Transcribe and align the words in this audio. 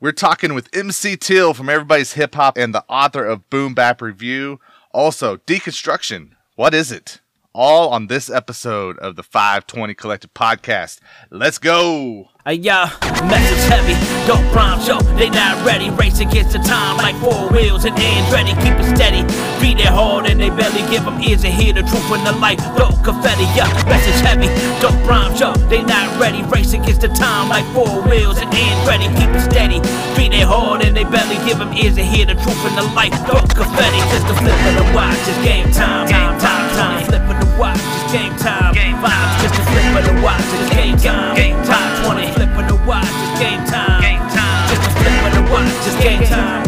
We're 0.00 0.12
talking 0.12 0.54
with 0.54 0.68
MC 0.72 1.16
Till 1.16 1.54
from 1.54 1.68
Everybody's 1.68 2.12
Hip 2.12 2.36
Hop 2.36 2.56
and 2.56 2.72
the 2.72 2.84
author 2.88 3.24
of 3.24 3.50
Boom 3.50 3.74
Bap 3.74 4.00
Review. 4.00 4.60
Also, 4.92 5.38
Deconstruction. 5.38 6.36
What 6.54 6.72
is 6.72 6.92
it? 6.92 7.20
All 7.52 7.88
on 7.88 8.06
this 8.06 8.30
episode 8.30 8.96
of 8.98 9.16
the 9.16 9.24
520 9.24 9.94
Collective 9.94 10.32
Podcast. 10.34 11.00
Let's 11.30 11.58
go. 11.58 12.28
Uh, 12.48 12.52
hey 12.52 12.64
yo, 12.64 12.80
message 13.28 13.60
heavy, 13.68 13.92
dope 14.24 14.40
prime 14.56 14.80
show, 14.80 14.96
they 15.20 15.28
not 15.28 15.60
ready, 15.66 15.90
race 16.00 16.20
against 16.20 16.56
the 16.56 16.58
time 16.58 16.96
like 16.96 17.14
four 17.20 17.52
wheels 17.52 17.84
and 17.84 17.94
Andretti, 17.94 18.56
keep 18.64 18.72
it 18.72 18.88
steady, 18.96 19.20
beat 19.60 19.76
it 19.76 19.92
hard 19.92 20.24
and 20.24 20.40
they 20.40 20.48
barely 20.48 20.80
give 20.88 21.04
them 21.04 21.20
ears 21.20 21.42
to 21.42 21.50
hear 21.50 21.74
the 21.74 21.82
truth 21.82 22.08
in 22.08 22.24
the 22.24 22.32
light, 22.40 22.56
dope 22.80 22.96
confetti, 23.04 23.44
yeah, 23.52 23.68
message 23.84 24.16
heavy, 24.24 24.48
dope 24.80 24.96
prime 25.04 25.36
show, 25.36 25.52
they 25.68 25.82
not 25.82 26.08
ready, 26.18 26.40
race 26.48 26.72
against 26.72 27.02
the 27.02 27.08
time 27.08 27.50
like 27.50 27.68
four 27.76 28.00
wheels 28.08 28.40
and 28.40 28.48
Andretti, 28.48 29.12
keep 29.20 29.28
it 29.28 29.44
steady, 29.44 29.84
beat 30.16 30.32
it 30.32 30.48
hard 30.48 30.80
and 30.80 30.96
they 30.96 31.04
barely 31.04 31.36
give 31.44 31.58
them 31.58 31.76
ears 31.76 31.96
to 31.96 32.02
hear 32.02 32.24
the 32.24 32.32
truth 32.32 32.64
in 32.64 32.72
the 32.80 32.86
light, 32.96 33.12
dope 33.28 33.52
confetti, 33.52 34.00
just 34.08 34.24
the 34.24 34.32
flip 34.40 34.56
of 34.56 34.74
the 34.80 34.88
watch, 34.96 35.20
it's 35.28 35.36
game 35.44 35.68
time, 35.68 36.08
game 36.08 36.32
time, 36.40 36.64
time, 36.80 37.04
flip 37.04 37.28
of 37.28 37.36
the 37.44 37.48
watch, 37.60 37.97
game 38.12 38.34
time, 38.36 38.72
game 38.74 38.96
vibes, 38.96 39.42
just 39.42 39.54
the 39.54 39.62
flip 39.68 39.98
of 40.00 40.04
the 40.08 40.22
watch, 40.22 40.40
it's 40.40 40.70
game 40.74 40.96
time, 40.96 41.36
game 41.36 41.60
time, 41.64 42.04
20 42.04 42.32
flip 42.32 42.48
of 42.56 42.68
the 42.68 42.76
watch, 42.86 43.04
it's 43.04 43.40
game 43.40 43.64
time. 43.66 44.00
Game 44.00 44.24
time. 44.32 44.68
Just 44.68 44.82
a 44.88 44.90
flip 44.96 45.26
of 45.28 45.32
the 45.36 45.42
watch, 45.52 45.86
it's 45.86 45.96
game 46.02 46.22
time. 46.24 46.64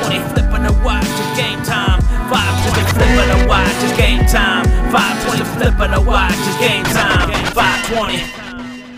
When 0.00 0.10
they 0.10 0.20
flip 0.32 0.48
of 0.52 0.62
the 0.64 0.72
watch, 0.84 1.04
it's 1.04 1.36
game 1.36 1.60
time. 1.62 2.00
Five 2.32 2.54
to 2.64 2.70
the 2.72 2.84
flip 2.96 3.12
of 3.20 3.28
the 3.28 3.46
watch, 3.48 3.68
it's 3.84 3.96
game 3.96 4.24
time. 4.26 4.64
Five 4.90 5.16
twenty 5.24 5.44
flip 5.44 5.80
of 5.80 5.90
the 5.90 6.00
watch, 6.00 6.32
it's 6.32 6.58
game 6.58 6.84
time. 6.84 7.28
Five 7.52 7.86
twenty. 7.86 8.18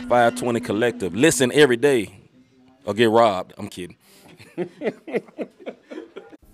520 0.08 0.60
Collective. 0.60 1.14
Listen 1.14 1.50
every 1.52 1.76
day 1.76 2.10
or 2.84 2.94
get 2.94 3.08
robbed. 3.10 3.54
I'm 3.56 3.68
kidding. 3.68 3.96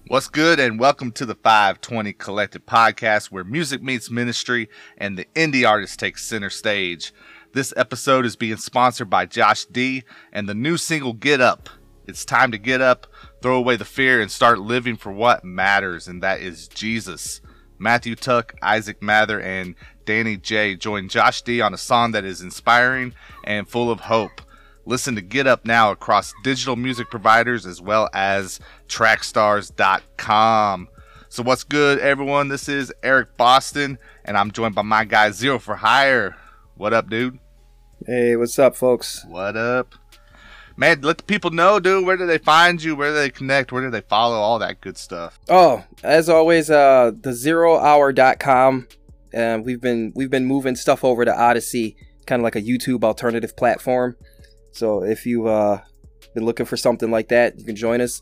What's 0.09 0.29
good, 0.29 0.59
and 0.59 0.80
welcome 0.80 1.12
to 1.12 1.27
the 1.27 1.34
520 1.34 2.14
Collective 2.14 2.64
Podcast, 2.64 3.27
where 3.27 3.45
music 3.45 3.83
meets 3.83 4.11
ministry 4.11 4.70
and 4.97 5.19
the 5.19 5.27
indie 5.34 5.69
artist 5.69 6.00
takes 6.00 6.25
center 6.25 6.48
stage. 6.48 7.12
This 7.53 7.75
episode 7.77 8.25
is 8.25 8.34
being 8.34 8.56
sponsored 8.56 9.11
by 9.11 9.27
Josh 9.27 9.67
D 9.67 10.05
and 10.33 10.48
the 10.48 10.55
new 10.55 10.78
single 10.78 11.12
Get 11.12 11.42
Up. 11.42 11.69
It's 12.06 12.25
time 12.25 12.53
to 12.53 12.59
get 12.59 12.81
up, 12.81 13.06
throw 13.42 13.59
away 13.59 13.77
the 13.77 13.84
fear, 13.84 14.23
and 14.23 14.31
start 14.31 14.61
living 14.61 14.97
for 14.97 15.12
what 15.12 15.45
matters, 15.45 16.09
and 16.09 16.22
that 16.22 16.41
is 16.41 16.69
Jesus. 16.69 17.43
Matthew 17.78 18.15
Tuck, 18.15 18.55
Isaac 18.62 19.03
Mather, 19.03 19.39
and 19.43 19.75
Danny 20.06 20.39
J 20.39 20.75
join 20.75 21.11
Josh 21.11 21.43
D 21.43 21.61
on 21.61 21.75
a 21.75 21.78
song 21.78 22.12
that 22.12 22.25
is 22.25 22.41
inspiring 22.41 23.12
and 23.45 23.69
full 23.69 23.91
of 23.91 24.00
hope. 24.00 24.41
Listen 24.89 25.14
to 25.17 25.20
Get 25.20 25.47
Up 25.47 25.67
now 25.67 25.91
across 25.91 26.33
digital 26.42 26.75
music 26.75 27.11
providers 27.11 27.67
as 27.67 27.78
well 27.78 28.08
as 28.14 28.58
trackstars.com. 28.89 30.89
So, 31.28 31.42
what's 31.42 31.62
good, 31.62 31.98
everyone? 31.98 32.48
This 32.48 32.70
is 32.70 32.91
Eric 33.03 33.36
Boston, 33.36 33.98
and 34.25 34.39
I'm 34.39 34.50
joined 34.50 34.75
by 34.75 34.81
my 34.81 35.05
guy 35.05 35.31
Zero 35.31 35.59
for 35.59 35.77
Hire. 35.77 36.36
What 36.75 36.94
up, 36.94 37.11
dude? 37.11 37.39
Hey, 38.06 38.34
what's 38.36 38.59
up, 38.59 38.77
folks? 38.77 39.27
What 39.27 39.59
up? 39.59 39.94
Man, 40.75 41.03
let 41.03 41.19
the 41.19 41.25
people 41.25 41.50
know, 41.50 41.78
dude. 41.78 42.06
Where 42.06 42.16
do 42.16 42.25
they 42.25 42.39
find 42.39 42.83
you? 42.83 42.97
Where 42.97 43.11
do 43.11 43.16
they 43.16 43.28
connect? 43.28 43.72
Where 43.72 43.83
do 43.83 43.91
they 43.91 44.00
follow? 44.00 44.36
All 44.36 44.59
that 44.61 44.81
good 44.81 44.97
stuff. 44.97 45.39
Oh, 45.50 45.84
as 46.03 46.31
always, 46.31 46.70
uh, 46.70 47.12
the 47.14 47.33
zerohour.com. 47.33 48.89
Uh, 49.34 49.59
we've 49.62 49.83
been 49.83 50.14
we've 50.16 50.31
been 50.31 50.47
moving 50.47 50.77
stuff 50.77 51.05
over 51.05 51.27
to 51.27 51.31
Odysee, 51.31 51.94
kind 52.25 52.41
of 52.41 52.44
like 52.44 52.56
a 52.56 52.62
YouTube 52.62 53.05
alternative 53.05 53.55
platform. 53.55 54.16
So 54.79 55.03
if 55.03 55.27
you've 55.27 55.47
uh, 55.47 55.81
been 56.34 56.45
looking 56.45 56.67
for 56.67 56.77
something 56.77 57.11
like 57.11 57.29
that, 57.29 57.59
you 57.59 57.65
can 57.65 57.77
join 57.77 58.01
us. 58.01 58.21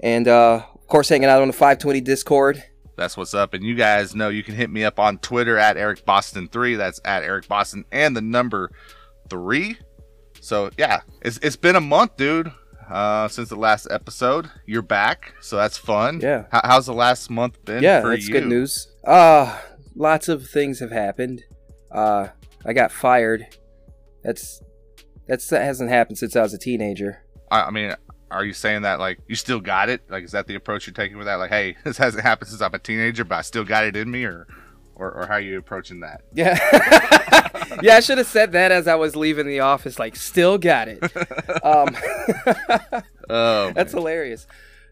And 0.00 0.28
uh, 0.28 0.64
of 0.72 0.86
course, 0.86 1.08
hanging 1.08 1.28
out 1.28 1.42
on 1.42 1.48
the 1.48 1.52
520 1.52 2.00
Discord. 2.00 2.62
That's 2.96 3.16
what's 3.16 3.34
up. 3.34 3.54
And 3.54 3.64
you 3.64 3.74
guys 3.74 4.14
know 4.14 4.28
you 4.28 4.42
can 4.42 4.54
hit 4.54 4.70
me 4.70 4.84
up 4.84 5.00
on 5.00 5.18
Twitter 5.18 5.58
at 5.58 5.76
Eric 5.76 6.06
Boston3. 6.06 6.76
That's 6.76 7.00
at 7.04 7.24
Eric 7.24 7.48
Boston 7.48 7.84
and 7.90 8.16
the 8.16 8.22
number 8.22 8.70
three. 9.28 9.76
So 10.40 10.70
yeah, 10.78 11.00
it's 11.22 11.38
it's 11.38 11.56
been 11.56 11.74
a 11.74 11.80
month, 11.80 12.16
dude. 12.16 12.52
Uh, 12.88 13.26
since 13.28 13.48
the 13.48 13.56
last 13.56 13.88
episode, 13.90 14.50
you're 14.66 14.82
back, 14.82 15.32
so 15.40 15.56
that's 15.56 15.78
fun. 15.78 16.20
Yeah. 16.20 16.44
How, 16.52 16.60
how's 16.64 16.86
the 16.86 16.92
last 16.92 17.30
month 17.30 17.64
been? 17.64 17.82
Yeah, 17.82 18.02
for 18.02 18.10
that's 18.10 18.28
you? 18.28 18.34
good 18.34 18.46
news. 18.46 18.94
Uh, 19.02 19.58
lots 19.96 20.28
of 20.28 20.46
things 20.46 20.80
have 20.80 20.90
happened. 20.90 21.42
Uh, 21.90 22.28
I 22.66 22.74
got 22.74 22.92
fired. 22.92 23.46
That's 24.22 24.62
that's 25.26 25.48
that 25.48 25.62
hasn't 25.62 25.90
happened 25.90 26.18
since 26.18 26.36
I 26.36 26.42
was 26.42 26.54
a 26.54 26.58
teenager. 26.58 27.22
I, 27.50 27.62
I 27.62 27.70
mean, 27.70 27.94
are 28.30 28.44
you 28.44 28.52
saying 28.52 28.82
that 28.82 28.98
like 28.98 29.18
you 29.28 29.36
still 29.36 29.60
got 29.60 29.88
it? 29.88 30.02
Like, 30.08 30.24
is 30.24 30.32
that 30.32 30.46
the 30.46 30.54
approach 30.54 30.86
you're 30.86 30.94
taking 30.94 31.16
with 31.16 31.26
that? 31.26 31.36
Like, 31.36 31.50
hey, 31.50 31.76
this 31.84 31.98
hasn't 31.98 32.22
happened 32.22 32.48
since 32.48 32.60
I'm 32.60 32.74
a 32.74 32.78
teenager, 32.78 33.24
but 33.24 33.36
I 33.36 33.42
still 33.42 33.64
got 33.64 33.84
it 33.84 33.96
in 33.96 34.10
me, 34.10 34.24
or 34.24 34.46
or, 34.96 35.10
or 35.10 35.26
how 35.26 35.34
are 35.34 35.40
you 35.40 35.58
approaching 35.58 36.00
that? 36.00 36.22
Yeah. 36.34 36.58
yeah, 37.82 37.96
I 37.96 38.00
should 38.00 38.18
have 38.18 38.26
said 38.26 38.52
that 38.52 38.70
as 38.70 38.86
I 38.86 38.94
was 38.94 39.16
leaving 39.16 39.46
the 39.46 39.60
office. 39.60 39.98
Like, 39.98 40.14
still 40.14 40.58
got 40.58 40.88
it. 40.88 41.02
Um, 41.64 41.96
Oh, 43.28 43.72
that's 43.72 43.92
hilarious. 43.92 44.46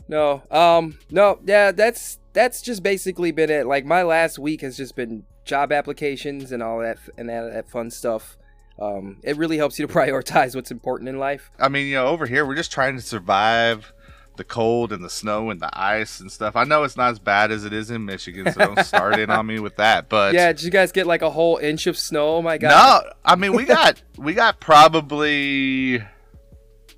No, 0.08 0.42
um, 0.50 0.98
no, 1.10 1.38
yeah, 1.44 1.72
that's 1.72 2.18
that's 2.32 2.62
just 2.62 2.82
basically 2.82 3.30
been 3.30 3.50
it. 3.50 3.66
Like, 3.66 3.84
my 3.84 4.02
last 4.02 4.38
week 4.38 4.62
has 4.62 4.76
just 4.76 4.96
been 4.96 5.24
job 5.44 5.72
applications 5.72 6.52
and 6.52 6.62
all 6.62 6.78
that 6.80 6.98
and 7.18 7.28
that, 7.28 7.52
that 7.52 7.70
fun 7.70 7.90
stuff. 7.90 8.36
Um, 8.80 9.18
it 9.22 9.36
really 9.36 9.56
helps 9.58 9.78
you 9.78 9.86
to 9.86 9.92
prioritize 9.98 10.54
what's 10.54 10.70
important 10.70 11.08
in 11.08 11.18
life. 11.18 11.50
I 11.58 11.68
mean, 11.68 11.86
you 11.88 11.94
know, 11.96 12.06
over 12.06 12.26
here 12.26 12.46
we're 12.46 12.56
just 12.56 12.72
trying 12.72 12.96
to 12.96 13.02
survive 13.02 13.92
the 14.36 14.44
cold 14.44 14.92
and 14.94 15.04
the 15.04 15.10
snow 15.10 15.50
and 15.50 15.60
the 15.60 15.68
ice 15.78 16.18
and 16.18 16.32
stuff. 16.32 16.56
I 16.56 16.64
know 16.64 16.84
it's 16.84 16.96
not 16.96 17.10
as 17.10 17.18
bad 17.18 17.52
as 17.52 17.66
it 17.66 17.72
is 17.74 17.90
in 17.90 18.06
Michigan, 18.06 18.50
so 18.50 18.60
don't 18.60 18.82
start 18.84 19.18
in 19.18 19.28
on 19.28 19.44
me 19.46 19.58
with 19.60 19.76
that. 19.76 20.08
But 20.08 20.32
Yeah, 20.32 20.46
did 20.52 20.62
you 20.62 20.70
guys 20.70 20.90
get 20.90 21.06
like 21.06 21.20
a 21.20 21.28
whole 21.30 21.58
inch 21.58 21.86
of 21.86 21.98
snow? 21.98 22.36
Oh 22.36 22.42
my 22.42 22.56
god. 22.56 23.04
no, 23.04 23.12
I 23.26 23.36
mean 23.36 23.52
we 23.52 23.64
got 23.64 24.00
we 24.16 24.32
got 24.32 24.58
probably 24.58 26.02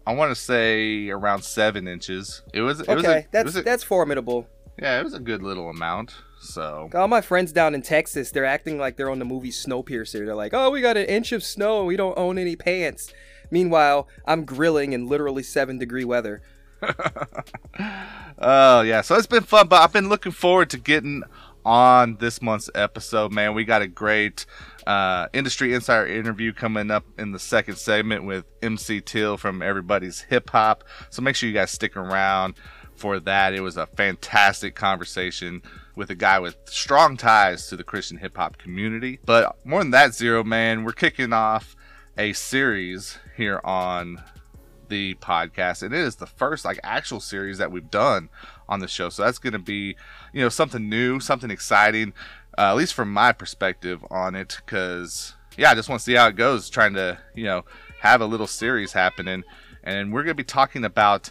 I 0.07 0.13
want 0.15 0.31
to 0.31 0.35
say 0.41 1.09
around 1.09 1.43
seven 1.43 1.89
inches. 1.89 2.43
It 2.53 2.61
was 2.61 2.81
it 2.81 2.89
was 2.89 3.05
Okay, 3.05 3.13
a, 3.13 3.19
it 3.19 3.29
that's 3.33 3.45
was 3.47 3.57
a- 3.57 3.63
that's 3.63 3.83
formidable. 3.83 4.47
yeah, 4.81 5.01
it 5.01 5.05
was 5.05 5.15
a 5.15 5.21
good 5.21 5.43
little 5.43 5.69
amount. 5.71 6.15
So 6.45 6.91
All 6.95 7.09
my 7.09 7.21
friends 7.21 7.53
down 7.53 7.75
in 7.75 7.83
Texas, 7.83 8.31
they're 8.31 8.45
acting 8.45 8.79
like 8.79 8.97
they're 8.97 9.11
on 9.11 9.19
the 9.19 9.25
movie 9.25 9.51
Snowpiercer. 9.51 10.25
They're 10.25 10.35
like, 10.35 10.53
"Oh, 10.55 10.71
we 10.71 10.81
got 10.81 10.97
an 10.97 11.07
inch 11.07 11.33
of 11.33 11.43
snow 11.43 11.79
and 11.79 11.87
we 11.87 11.97
don't 11.97 12.19
own 12.19 12.39
any 12.39 12.55
pants." 12.55 13.13
Meanwhile, 13.51 14.09
I'm 14.27 14.45
grilling 14.45 14.93
in 14.93 15.07
literally 15.07 15.43
seven 15.43 15.79
degree 15.79 16.05
weather. 16.05 16.43
Oh 18.37 18.81
yeah, 18.81 19.01
so 19.01 19.15
it's 19.15 19.29
been 19.29 19.45
fun, 19.45 19.69
but 19.69 19.81
I've 19.81 19.93
been 19.93 20.09
looking 20.09 20.33
forward 20.33 20.69
to 20.71 20.79
getting 20.79 21.23
on 21.65 22.17
this 22.17 22.43
month's 22.43 22.69
episode. 22.75 23.33
Man, 23.33 23.55
we 23.55 23.65
got 23.65 23.81
a 23.81 23.87
great 23.87 24.45
uh, 24.87 25.29
industry 25.33 25.73
insider 25.73 26.07
interview 26.07 26.53
coming 26.53 26.91
up 26.91 27.05
in 27.17 27.33
the 27.33 27.39
second 27.39 27.77
segment 27.77 28.25
with 28.25 28.45
MC 28.61 29.01
Till 29.01 29.37
from 29.37 29.63
Everybody's 29.63 30.23
Hip 30.23 30.51
Hop. 30.51 30.85
So 31.11 31.23
make 31.23 31.37
sure 31.37 31.49
you 31.49 31.55
guys 31.55 31.71
stick 31.71 31.97
around 31.97 32.55
for 32.97 33.21
that. 33.21 33.55
It 33.55 33.61
was 33.61 33.77
a 33.77 33.87
fantastic 33.87 34.75
conversation 34.75 35.63
with 35.97 36.11
a 36.11 36.15
guy 36.15 36.39
with 36.39 36.57
strong 36.67 37.17
ties 37.17 37.69
to 37.69 37.77
the 37.77 37.85
Christian 37.85 38.19
hip 38.19 38.37
hop 38.37 38.59
community. 38.59 39.19
But 39.25 39.57
more 39.65 39.81
than 39.81 39.91
that, 39.93 40.15
Zero 40.15 40.45
Man, 40.45 40.85
we're 40.85 40.93
kicking 40.93 41.33
off 41.33 41.77
a 42.17 42.33
series 42.33 43.19
here 43.37 43.61
on 43.65 44.23
the 44.89 45.15
podcast. 45.15 45.83
And 45.83 45.95
it 45.95 46.01
is 46.01 46.17
the 46.17 46.27
first 46.27 46.65
like 46.65 46.79
actual 46.83 47.21
series 47.21 47.59
that 47.59 47.71
we've 47.71 47.91
done 47.91 48.29
on 48.69 48.81
the 48.81 48.89
show. 48.89 49.09
So 49.09 49.25
that's 49.25 49.39
going 49.39 49.53
to 49.53 49.59
be 49.59 49.97
you 50.33 50.41
know 50.41 50.49
something 50.49 50.89
new 50.89 51.21
something 51.21 51.51
exciting 51.51 52.13
uh, 52.57 52.71
at 52.71 52.77
least 52.77 52.95
from 52.95 53.13
my 53.13 53.33
perspective 53.33 54.05
on 54.11 54.35
it. 54.35 54.59
Because 54.65 55.35
yeah 55.57 55.71
i 55.71 55.75
just 55.75 55.89
want 55.89 56.01
to 56.01 56.05
see 56.05 56.15
how 56.15 56.27
it 56.27 56.35
goes 56.35 56.69
trying 56.69 56.95
to 56.95 57.17
you 57.33 57.45
know 57.45 57.65
have 58.01 58.21
a 58.21 58.27
little 58.27 58.47
series 58.47 58.93
happening. 58.93 59.45
And 59.83 60.13
we're 60.13 60.23
going 60.23 60.37
to 60.37 60.43
be 60.43 60.45
talking 60.45 60.85
about 60.85 61.31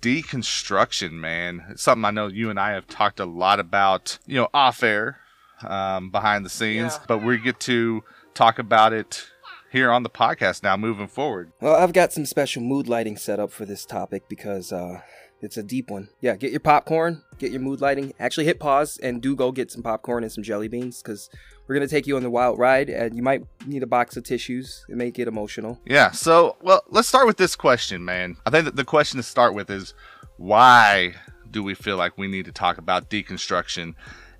deconstruction 0.00 1.12
man 1.12 1.64
it's 1.70 1.82
something 1.82 2.04
i 2.04 2.10
know 2.10 2.26
you 2.26 2.50
and 2.50 2.58
i 2.60 2.70
have 2.70 2.86
talked 2.86 3.18
a 3.20 3.24
lot 3.24 3.58
about 3.60 4.18
you 4.26 4.36
know 4.36 4.48
off 4.54 4.82
air 4.82 5.18
um, 5.66 6.10
behind 6.10 6.44
the 6.44 6.50
scenes 6.50 6.94
Yeah. 6.94 7.04
but 7.08 7.18
we 7.18 7.38
get 7.38 7.58
to 7.60 8.04
talk 8.34 8.58
about 8.58 8.92
it 8.92 9.26
here 9.72 9.90
on 9.90 10.02
the 10.04 10.10
podcast 10.10 10.62
now 10.62 10.76
moving 10.76 11.08
forward 11.08 11.50
Well, 11.60 11.74
I've 11.74 11.92
got 11.92 12.12
some 12.12 12.24
special 12.26 12.62
mood 12.62 12.86
lighting 12.88 13.16
set 13.16 13.40
up 13.40 13.50
for 13.50 13.64
this 13.64 13.84
topic 13.84 14.28
because 14.28 14.72
uh, 14.72 15.00
it's 15.40 15.56
a 15.56 15.62
deep 15.62 15.90
one. 15.90 16.08
Yeah, 16.20 16.36
get 16.36 16.50
your 16.50 16.60
popcorn, 16.60 17.22
get 17.38 17.52
your 17.52 17.60
mood 17.60 17.80
lighting. 17.80 18.12
Actually, 18.18 18.46
hit 18.46 18.58
pause 18.58 18.98
and 18.98 19.22
do 19.22 19.36
go 19.36 19.52
get 19.52 19.70
some 19.70 19.82
popcorn 19.82 20.24
and 20.24 20.32
some 20.32 20.42
jelly 20.42 20.68
beans 20.68 21.02
because 21.02 21.30
we're 21.66 21.74
gonna 21.74 21.88
take 21.88 22.06
you 22.06 22.16
on 22.16 22.22
the 22.22 22.30
wild 22.30 22.58
ride, 22.58 22.88
and 22.88 23.14
you 23.16 23.22
might 23.22 23.44
need 23.66 23.82
a 23.82 23.86
box 23.86 24.16
of 24.16 24.24
tissues. 24.24 24.84
It 24.88 24.96
may 24.96 25.10
get 25.10 25.28
emotional. 25.28 25.78
Yeah. 25.84 26.10
So, 26.10 26.56
well, 26.62 26.82
let's 26.88 27.08
start 27.08 27.26
with 27.26 27.36
this 27.36 27.54
question, 27.54 28.04
man. 28.04 28.36
I 28.46 28.50
think 28.50 28.64
that 28.64 28.76
the 28.76 28.84
question 28.84 29.18
to 29.18 29.22
start 29.22 29.54
with 29.54 29.70
is 29.70 29.94
why 30.38 31.14
do 31.50 31.62
we 31.62 31.74
feel 31.74 31.96
like 31.96 32.16
we 32.16 32.28
need 32.28 32.46
to 32.46 32.52
talk 32.52 32.78
about 32.78 33.10
deconstruction? 33.10 33.94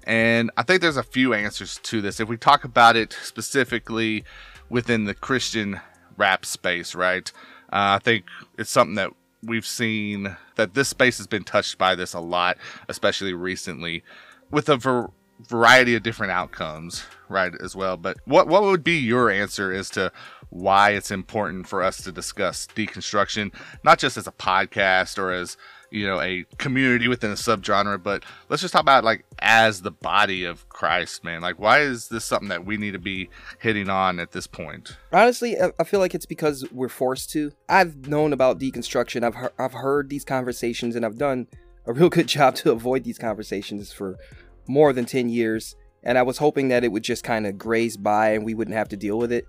And 0.05 0.51
I 0.57 0.63
think 0.63 0.81
there's 0.81 0.97
a 0.97 1.03
few 1.03 1.35
answers 1.35 1.79
to 1.85 2.01
this. 2.01 2.19
If 2.19 2.29
we 2.29 2.39
talk 2.39 2.65
about 2.65 2.97
it 2.97 3.17
specifically 3.23 4.25
within 4.71 5.05
the 5.05 5.15
Christian 5.15 5.81
rap 6.17 6.47
space, 6.47 6.95
right? 6.95 7.31
Uh, 7.71 7.97
I 7.97 7.99
think 7.99 8.25
it's 8.57 8.71
something 8.71 8.95
that 8.95 9.13
we've 9.43 9.67
seen 9.67 10.37
that 10.57 10.75
this 10.75 10.89
space 10.89 11.19
has 11.19 11.27
been 11.27 11.45
touched 11.45 11.79
by 11.79 11.95
this 11.95 12.15
a 12.15 12.21
lot, 12.21 12.59
especially 12.89 13.33
recently, 13.33 14.03
with 14.51 14.69
a 14.69 14.77
ver- 14.77 15.11
variety 15.47 15.95
of 15.95 16.03
different 16.03 16.33
outcomes, 16.33 17.05
right? 17.29 17.53
As 17.63 17.77
well. 17.77 17.97
But 17.97 18.19
what 18.25 18.49
what 18.49 18.63
would 18.63 18.83
be 18.85 18.99
your 18.99 19.31
answer 19.31 19.73
as 19.73 19.91
to 19.91 20.13
why 20.51 20.91
it's 20.91 21.11
important 21.11 21.69
for 21.69 21.83
us 21.83 22.03
to 22.03 22.13
discuss 22.13 22.67
deconstruction, 22.75 23.55
not 23.85 23.99
just 23.99 24.17
as 24.17 24.27
a 24.27 24.33
podcast 24.33 25.19
or 25.19 25.31
as 25.33 25.57
you 25.91 26.07
know 26.07 26.21
a 26.21 26.45
community 26.59 27.09
within 27.09 27.31
a 27.31 27.35
subgenre 27.35 28.03
but 28.03 28.23
let's 28.49 28.61
just 28.61 28.73
talk 28.73 28.83
about 28.83 29.05
like 29.05 29.25
as 29.39 29.83
the 29.83 29.91
body 29.91 30.45
of 30.45 30.69
christ 30.69 31.25
man 31.25 31.41
like 31.41 31.59
why 31.59 31.81
is 31.81 32.09
this 32.09 32.25
something 32.25 32.49
that 32.49 32.65
we 32.67 32.77
need 32.77 32.93
to 32.93 32.99
be 32.99 33.29
hitting 33.59 33.89
on 33.89 34.21
at 34.21 34.33
this 34.33 34.47
point 34.47 34.97
Honestly, 35.13 35.57
I- 35.61 35.85
feel 35.85 36.01
like 36.01 36.15
it's 36.15 36.27
because 36.27 36.65
we're 36.71 36.89
forced 36.91 37.31
to. 37.31 37.51
I've 37.69 38.07
known 38.07 38.35
about 38.35 38.59
deconstruction. 38.61 39.23
I've 39.25 39.35
he- 39.37 39.55
I've 39.59 39.73
heard 39.73 40.11
these 40.11 40.25
conversations, 40.25 40.95
and 40.95 41.07
I've 41.07 41.17
done 41.17 41.47
a 41.87 41.93
real 41.99 42.11
good 42.11 42.27
job 42.27 42.55
to 42.57 42.73
avoid 42.73 43.05
these 43.05 43.17
conversations 43.19 43.91
for 43.93 44.19
more 44.67 44.93
than 44.93 45.07
ten 45.07 45.31
years. 45.31 45.75
And 46.03 46.19
I 46.19 46.23
was 46.23 46.37
hoping 46.39 46.69
that 46.69 46.85
it 46.85 46.93
would 46.93 47.03
just 47.05 47.25
kind 47.25 47.47
of 47.47 47.57
graze 47.57 47.97
by, 47.97 48.33
and 48.33 48.45
we 48.45 48.53
wouldn't 48.55 48.77
have 48.77 48.89
to 48.91 48.97
deal 48.99 49.17
with 49.19 49.33
it. 49.33 49.47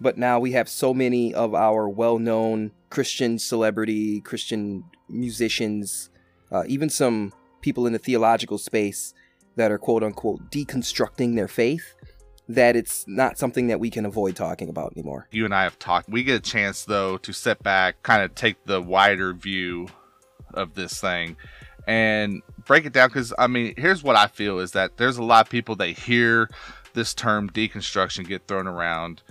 But 0.00 0.18
now 0.18 0.40
we 0.40 0.52
have 0.52 0.68
so 0.68 0.92
many 0.92 1.32
of 1.32 1.54
our 1.54 1.88
well-known 1.88 2.72
Christian 2.92 3.38
celebrity, 3.38 4.20
Christian 4.20 4.84
musicians, 5.08 6.10
uh, 6.50 6.64
even 6.66 6.90
some 6.90 7.32
people 7.62 7.86
in 7.86 7.94
the 7.94 7.98
theological 7.98 8.58
space 8.58 9.14
that 9.56 9.70
are 9.72 9.78
quote 9.78 10.02
unquote 10.02 10.50
deconstructing 10.50 11.34
their 11.34 11.48
faith 11.48 11.94
that 12.48 12.76
it's 12.76 13.06
not 13.08 13.38
something 13.38 13.68
that 13.68 13.80
we 13.80 13.88
can 13.88 14.04
avoid 14.04 14.36
talking 14.36 14.68
about 14.68 14.92
anymore. 14.92 15.26
you 15.30 15.44
and 15.46 15.54
i 15.54 15.62
have 15.62 15.78
talked 15.78 16.08
we 16.08 16.22
get 16.22 16.34
a 16.36 16.40
chance 16.40 16.84
though 16.84 17.16
to 17.16 17.32
sit 17.32 17.62
back 17.62 18.02
kind 18.02 18.22
of 18.22 18.34
take 18.34 18.62
the 18.64 18.82
wider 18.82 19.32
view 19.32 19.86
of 20.52 20.74
this 20.74 21.00
thing 21.00 21.36
and 21.86 22.42
break 22.66 22.84
it 22.84 22.92
down 22.92 23.08
because 23.08 23.32
i 23.38 23.46
mean 23.46 23.72
here's 23.76 24.02
what 24.02 24.16
i 24.16 24.26
feel 24.26 24.58
is 24.58 24.72
that 24.72 24.96
there's 24.96 25.18
a 25.18 25.22
lot 25.22 25.46
of 25.46 25.50
people 25.50 25.76
that 25.76 25.90
hear 25.90 26.50
this 26.94 27.14
term 27.14 27.48
deconstruction 27.48 28.26
get 28.26 28.46
thrown 28.48 28.66
around 28.66 29.22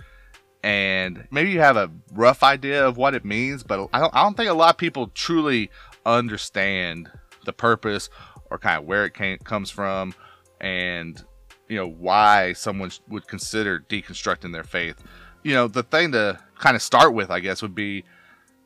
and 0.62 1.26
maybe 1.30 1.50
you 1.50 1.60
have 1.60 1.76
a 1.76 1.90
rough 2.12 2.42
idea 2.42 2.86
of 2.86 2.96
what 2.96 3.14
it 3.14 3.24
means 3.24 3.62
but 3.62 3.88
i 3.92 3.98
don't, 3.98 4.14
I 4.14 4.22
don't 4.22 4.36
think 4.36 4.48
a 4.48 4.54
lot 4.54 4.70
of 4.70 4.76
people 4.76 5.08
truly 5.08 5.70
understand 6.06 7.10
the 7.44 7.52
purpose 7.52 8.08
or 8.50 8.58
kind 8.58 8.78
of 8.78 8.84
where 8.84 9.04
it 9.04 9.14
came, 9.14 9.38
comes 9.38 9.70
from 9.70 10.14
and 10.60 11.22
you 11.68 11.76
know 11.76 11.88
why 11.88 12.52
someone 12.52 12.90
would 13.08 13.26
consider 13.26 13.80
deconstructing 13.80 14.52
their 14.52 14.64
faith. 14.64 14.96
You 15.42 15.54
know 15.54 15.68
the 15.68 15.82
thing 15.82 16.12
to 16.12 16.38
kind 16.58 16.76
of 16.76 16.82
start 16.82 17.14
with 17.14 17.30
i 17.30 17.40
guess 17.40 17.62
would 17.62 17.74
be 17.74 18.04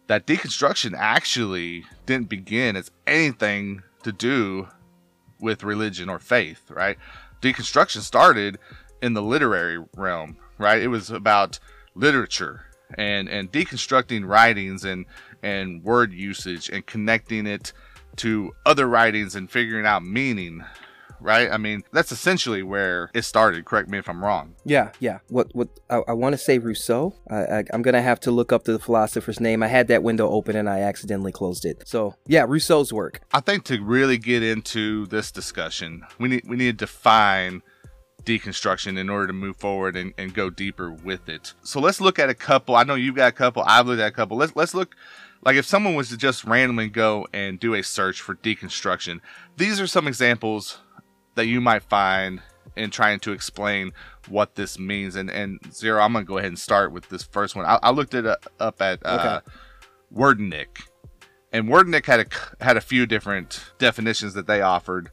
that 0.08 0.26
deconstruction 0.26 0.94
actually 0.96 1.84
didn't 2.04 2.28
begin 2.28 2.76
as 2.76 2.90
anything 3.06 3.82
to 4.02 4.12
do 4.12 4.68
with 5.40 5.62
religion 5.62 6.08
or 6.08 6.18
faith 6.18 6.70
right? 6.70 6.98
Deconstruction 7.40 8.00
started 8.00 8.58
in 9.02 9.14
the 9.14 9.22
literary 9.22 9.82
realm 9.96 10.36
right? 10.58 10.82
It 10.82 10.88
was 10.88 11.10
about 11.10 11.58
literature 11.96 12.62
and 12.96 13.28
and 13.28 13.50
deconstructing 13.50 14.26
writings 14.26 14.84
and 14.84 15.06
and 15.42 15.82
word 15.82 16.12
usage 16.12 16.68
and 16.68 16.86
connecting 16.86 17.46
it 17.46 17.72
to 18.16 18.52
other 18.64 18.86
writings 18.86 19.34
and 19.34 19.50
figuring 19.50 19.84
out 19.86 20.04
meaning 20.04 20.64
right 21.20 21.50
i 21.50 21.56
mean 21.56 21.82
that's 21.92 22.12
essentially 22.12 22.62
where 22.62 23.10
it 23.14 23.22
started 23.22 23.64
correct 23.64 23.88
me 23.88 23.98
if 23.98 24.08
i'm 24.08 24.22
wrong 24.24 24.54
Yeah, 24.64 24.90
yeah. 25.00 25.18
What 25.28 25.48
what 25.54 25.68
I, 25.88 26.02
I 26.08 26.12
want 26.12 26.34
to 26.34 26.38
say 26.38 26.58
Rousseau. 26.58 27.14
I, 27.30 27.36
I 27.36 27.64
I'm 27.72 27.82
gonna 27.82 28.02
have 28.02 28.20
to 28.20 28.30
look 28.30 28.52
up 28.52 28.64
the 28.64 28.78
philosopher's 28.78 29.40
name. 29.40 29.62
I 29.62 29.68
had 29.68 29.88
that 29.88 30.02
window 30.02 30.28
open 30.28 30.56
and 30.56 30.68
I 30.68 30.80
accidentally 30.80 31.32
closed 31.32 31.64
it. 31.64 31.82
So 31.86 32.14
yeah, 32.26 32.44
Rousseau's 32.46 32.92
work. 32.92 33.20
I 33.32 33.40
think 33.40 33.64
to 33.64 33.82
really 33.82 34.18
get 34.18 34.42
into 34.42 35.06
this 35.06 35.30
discussion, 35.30 36.04
we 36.18 36.28
need 36.28 36.42
we 36.46 36.56
need 36.56 36.78
to 36.78 36.84
define 36.86 37.62
deconstruction 38.26 38.98
in 38.98 39.08
order 39.08 39.28
to 39.28 39.32
move 39.32 39.56
forward 39.56 39.96
and, 39.96 40.12
and 40.18 40.34
go 40.34 40.50
deeper 40.50 40.90
with 40.90 41.28
it. 41.28 41.54
So 41.62 41.80
let's 41.80 42.00
look 42.00 42.18
at 42.18 42.28
a 42.28 42.34
couple. 42.34 42.76
I 42.76 42.84
know 42.84 42.94
you've 42.94 43.14
got 43.14 43.28
a 43.28 43.32
couple. 43.32 43.62
I've 43.66 43.86
looked 43.86 44.00
at 44.00 44.08
a 44.08 44.12
couple. 44.12 44.36
Let's 44.36 44.54
let's 44.54 44.74
look 44.74 44.94
like 45.44 45.56
if 45.56 45.64
someone 45.64 45.94
was 45.94 46.10
to 46.10 46.16
just 46.16 46.44
randomly 46.44 46.88
go 46.88 47.26
and 47.32 47.58
do 47.58 47.74
a 47.74 47.82
search 47.82 48.20
for 48.20 48.34
deconstruction. 48.34 49.20
These 49.56 49.80
are 49.80 49.86
some 49.86 50.06
examples 50.06 50.78
that 51.36 51.46
you 51.46 51.60
might 51.60 51.82
find 51.82 52.42
in 52.74 52.90
trying 52.90 53.20
to 53.20 53.32
explain 53.32 53.92
what 54.28 54.56
this 54.56 54.78
means. 54.78 55.16
And 55.16 55.30
and 55.30 55.60
zero, 55.72 56.02
I'm 56.02 56.12
gonna 56.12 56.24
go 56.24 56.38
ahead 56.38 56.48
and 56.48 56.58
start 56.58 56.92
with 56.92 57.08
this 57.08 57.22
first 57.22 57.56
one. 57.56 57.64
I, 57.64 57.78
I 57.82 57.90
looked 57.90 58.12
it 58.12 58.26
up, 58.26 58.82
at 58.82 59.06
uh, 59.06 59.40
Wordnik 60.14 60.82
and 61.52 61.68
Wordnik 61.68 62.04
had 62.04 62.20
a 62.20 62.64
had 62.64 62.76
a 62.76 62.80
few 62.80 63.06
different 63.06 63.72
definitions 63.78 64.34
that 64.34 64.46
they 64.46 64.60
offered. 64.60 65.10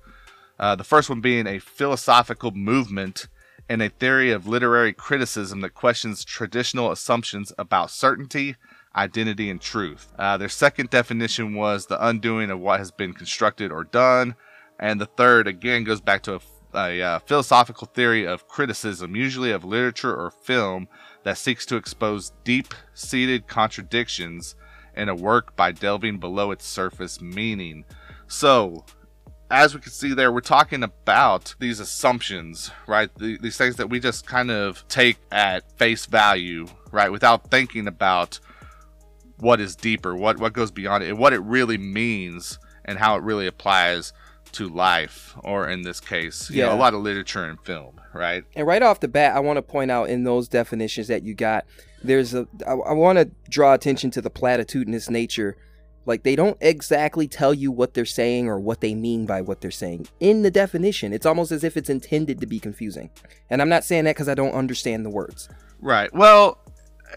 Uh, 0.59 0.75
the 0.75 0.83
first 0.83 1.09
one 1.09 1.21
being 1.21 1.47
a 1.47 1.59
philosophical 1.59 2.51
movement 2.51 3.27
and 3.69 3.81
a 3.81 3.89
theory 3.89 4.31
of 4.31 4.47
literary 4.47 4.93
criticism 4.93 5.61
that 5.61 5.73
questions 5.73 6.23
traditional 6.23 6.91
assumptions 6.91 7.51
about 7.57 7.89
certainty, 7.89 8.55
identity, 8.95 9.49
and 9.49 9.61
truth. 9.61 10.11
Uh, 10.19 10.37
their 10.37 10.49
second 10.49 10.89
definition 10.89 11.55
was 11.55 11.85
the 11.85 12.05
undoing 12.05 12.51
of 12.51 12.59
what 12.59 12.79
has 12.79 12.91
been 12.91 13.13
constructed 13.13 13.71
or 13.71 13.83
done, 13.83 14.35
and 14.79 14.99
the 14.99 15.05
third 15.05 15.47
again 15.47 15.83
goes 15.83 16.01
back 16.01 16.21
to 16.23 16.35
a, 16.35 16.39
a 16.75 17.01
uh, 17.01 17.19
philosophical 17.19 17.87
theory 17.87 18.27
of 18.27 18.47
criticism, 18.47 19.15
usually 19.15 19.51
of 19.51 19.63
literature 19.63 20.13
or 20.13 20.29
film, 20.29 20.87
that 21.23 21.37
seeks 21.37 21.65
to 21.65 21.77
expose 21.77 22.33
deep-seated 22.43 23.47
contradictions 23.47 24.55
in 24.95 25.09
a 25.09 25.15
work 25.15 25.55
by 25.55 25.71
delving 25.71 26.19
below 26.19 26.51
its 26.51 26.65
surface 26.65 27.21
meaning. 27.21 27.85
So, 28.27 28.85
as 29.53 29.75
we 29.75 29.79
can 29.79 29.91
see 29.91 30.13
there, 30.15 30.31
we're 30.31 30.41
talking 30.41 30.81
about 30.81 31.53
these 31.59 31.79
assumptions, 31.79 32.71
right? 32.87 33.09
The, 33.19 33.37
these 33.37 33.55
things 33.55 33.75
that 33.75 33.87
we 33.89 33.99
just 33.99 34.25
kind 34.25 34.49
of 34.49 34.83
take 34.89 35.17
at 35.31 35.77
face 35.77 36.07
value, 36.07 36.65
right? 36.91 37.11
Without 37.11 37.51
thinking 37.51 37.87
about 37.87 38.39
what 39.37 39.61
is 39.61 39.75
deeper, 39.75 40.15
what, 40.15 40.39
what 40.39 40.53
goes 40.53 40.71
beyond 40.71 41.03
it, 41.03 41.09
and 41.09 41.19
what 41.19 41.33
it 41.33 41.39
really 41.41 41.77
means 41.77 42.57
and 42.85 42.97
how 42.97 43.15
it 43.15 43.21
really 43.21 43.45
applies 43.45 44.11
to 44.53 44.67
life, 44.69 45.35
or 45.43 45.69
in 45.69 45.83
this 45.83 45.99
case, 45.99 46.49
you 46.49 46.61
know, 46.63 46.69
Yeah. 46.69 46.75
a 46.75 46.77
lot 46.77 46.93
of 46.95 47.01
literature 47.01 47.45
and 47.45 47.59
film, 47.61 48.01
right? 48.13 48.43
And 48.55 48.65
right 48.65 48.81
off 48.81 48.99
the 49.01 49.07
bat, 49.07 49.35
I 49.35 49.39
want 49.39 49.57
to 49.57 49.61
point 49.61 49.91
out 49.91 50.09
in 50.09 50.23
those 50.23 50.47
definitions 50.47 51.07
that 51.09 51.21
you 51.23 51.33
got, 51.35 51.65
there's 52.03 52.33
a. 52.33 52.47
I, 52.67 52.73
I 52.73 52.93
want 52.93 53.17
to 53.19 53.29
draw 53.49 53.73
attention 53.73 54.11
to 54.11 54.21
the 54.21 54.29
platitudinous 54.29 55.09
nature. 55.09 55.55
Like 56.05 56.23
they 56.23 56.35
don't 56.35 56.57
exactly 56.59 57.27
tell 57.27 57.53
you 57.53 57.71
what 57.71 57.93
they're 57.93 58.05
saying 58.05 58.47
or 58.47 58.59
what 58.59 58.81
they 58.81 58.93
mean 58.93 59.25
by 59.25 59.41
what 59.41 59.61
they're 59.61 59.71
saying 59.71 60.07
in 60.19 60.41
the 60.41 60.51
definition. 60.51 61.13
It's 61.13 61.25
almost 61.25 61.51
as 61.51 61.63
if 61.63 61.77
it's 61.77 61.89
intended 61.89 62.41
to 62.41 62.45
be 62.45 62.59
confusing. 62.59 63.09
And 63.49 63.61
I'm 63.61 63.69
not 63.69 63.83
saying 63.83 64.05
that 64.05 64.15
because 64.15 64.29
I 64.29 64.35
don't 64.35 64.53
understand 64.53 65.05
the 65.05 65.09
words. 65.09 65.49
Right. 65.79 66.13
Well, 66.13 66.59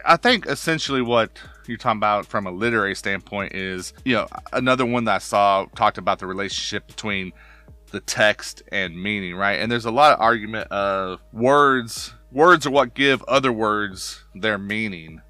I 0.05 0.17
think 0.17 0.47
essentially 0.47 1.03
what 1.03 1.41
you're 1.67 1.79
talking 1.79 1.99
about 1.99 2.27
from 2.27 2.47
a 2.47 2.51
literary 2.51 2.95
standpoint 2.95 3.55
is, 3.55 3.93
you 4.05 4.15
know, 4.15 4.29
another 4.53 4.87
one 4.87 5.05
that 5.05 5.15
I 5.17 5.19
saw 5.19 5.67
talked 5.75 5.99
about 5.99 6.19
the 6.19 6.27
relationship 6.27 6.87
between 6.87 7.33
the 7.91 8.01
text 8.01 8.63
and 8.71 9.01
meaning, 9.01 9.35
right? 9.37 9.55
And 9.55 9.71
there's 9.71 9.85
a 9.85 9.91
lot 9.91 10.13
of 10.13 10.21
argument 10.21 10.71
of 10.71 11.21
words. 11.33 12.13
Words 12.33 12.67
are 12.67 12.71
what 12.71 12.95
give 12.95 13.23
other 13.25 13.53
words 13.53 14.25
their 14.35 14.59
meaning. 14.59 15.23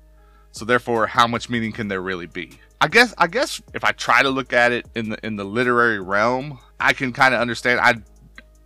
So 0.53 0.65
therefore, 0.65 1.07
how 1.07 1.27
much 1.27 1.49
meaning 1.51 1.73
can 1.73 1.89
there 1.89 2.01
really 2.01 2.27
be? 2.27 2.59
I 2.81 2.89
guess 2.89 3.15
I 3.19 3.27
guess 3.27 3.61
if 3.75 3.85
I 3.85 3.93
try 3.93 4.23
to 4.23 4.31
look 4.31 4.53
at 4.53 4.73
it 4.73 4.87
in 4.95 5.11
the 5.11 5.27
in 5.27 5.37
the 5.37 5.45
literary 5.45 6.01
realm, 6.01 6.59
I 6.79 6.93
can 6.93 7.13
kind 7.13 7.35
of 7.35 7.41
understand. 7.41 7.81
I 7.81 7.95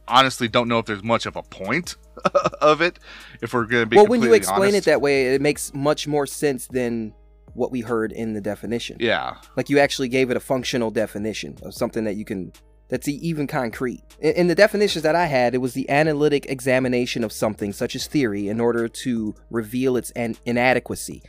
honestly 0.09 0.49
don't 0.49 0.69
know 0.69 0.79
if 0.79 0.87
there's 0.87 1.05
much 1.05 1.27
of 1.27 1.37
a 1.37 1.43
point 1.43 1.97
of 2.61 2.81
it. 2.81 2.99
If 3.41 3.55
we're 3.55 3.67
going 3.67 3.83
to 3.85 3.87
be 3.87 3.97
well, 3.97 4.07
when 4.07 4.23
you 4.23 4.33
explain 4.33 4.71
honest. 4.71 4.79
it 4.79 4.85
that 4.87 5.01
way, 5.01 5.35
it 5.35 5.41
makes 5.41 5.73
much 5.73 6.07
more 6.09 6.27
sense 6.27 6.67
than 6.67 7.15
what 7.55 7.71
we 7.71 7.81
heard 7.81 8.13
in 8.13 8.33
the 8.33 8.41
definition. 8.41 8.97
yeah, 9.01 9.37
Like 9.57 9.69
you 9.69 9.79
actually 9.81 10.09
gave 10.09 10.31
it 10.31 10.37
a 10.37 10.41
functional 10.41 10.91
definition 10.91 11.59
of 11.63 11.75
something 11.75 12.05
that 12.05 12.15
you 12.15 12.25
can 12.25 12.53
that's 12.89 13.09
even 13.09 13.47
concrete. 13.47 14.03
In, 14.21 14.35
in 14.35 14.47
the 14.49 14.55
definitions 14.55 15.03
that 15.03 15.15
I 15.15 15.27
had, 15.27 15.55
it 15.55 15.59
was 15.59 15.75
the 15.75 15.89
analytic 15.91 16.47
examination 16.49 17.25
of 17.25 17.33
something 17.33 17.73
such 17.73 17.95
as 17.95 18.07
theory 18.07 18.49
in 18.49 18.61
order 18.61 18.89
to 18.89 19.35
reveal 19.51 19.97
its 19.97 20.11
an- 20.13 20.37
inadequacy. 20.45 21.23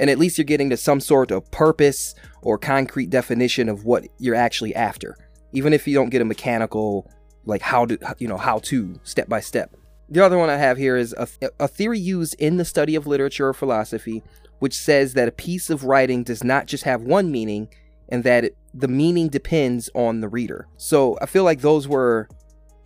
And 0.00 0.10
at 0.10 0.18
least 0.18 0.36
you're 0.36 0.44
getting 0.44 0.70
to 0.70 0.76
some 0.76 0.98
sort 0.98 1.30
of 1.30 1.48
purpose 1.52 2.16
or 2.42 2.58
concrete 2.58 3.10
definition 3.10 3.68
of 3.68 3.84
what 3.84 4.08
you're 4.18 4.34
actually 4.34 4.74
after. 4.74 5.16
Even 5.52 5.72
if 5.72 5.86
you 5.86 5.94
don't 5.94 6.10
get 6.10 6.22
a 6.22 6.24
mechanical 6.24 7.08
like 7.44 7.62
how 7.62 7.86
to 7.86 7.98
you 8.18 8.28
know 8.28 8.36
how 8.36 8.58
to 8.58 8.98
step 9.04 9.28
by 9.28 9.40
step. 9.40 9.74
The 10.08 10.24
other 10.24 10.36
one 10.36 10.50
I 10.50 10.56
have 10.56 10.76
here 10.76 10.96
is 10.96 11.14
a, 11.16 11.28
a 11.60 11.68
theory 11.68 11.98
used 11.98 12.34
in 12.38 12.56
the 12.56 12.64
study 12.64 12.96
of 12.96 13.06
literature 13.06 13.48
or 13.48 13.54
philosophy 13.54 14.22
which 14.60 14.74
says 14.74 15.14
that 15.14 15.28
a 15.28 15.32
piece 15.32 15.68
of 15.68 15.84
writing 15.84 16.22
does 16.22 16.44
not 16.44 16.66
just 16.66 16.84
have 16.84 17.02
one 17.02 17.30
meaning 17.32 17.68
and 18.10 18.22
that 18.24 18.44
it, 18.44 18.56
the 18.72 18.88
meaning 18.88 19.28
depends 19.28 19.90
on 19.94 20.20
the 20.20 20.28
reader. 20.28 20.68
So 20.76 21.18
I 21.20 21.26
feel 21.26 21.44
like 21.44 21.60
those 21.60 21.88
were 21.88 22.28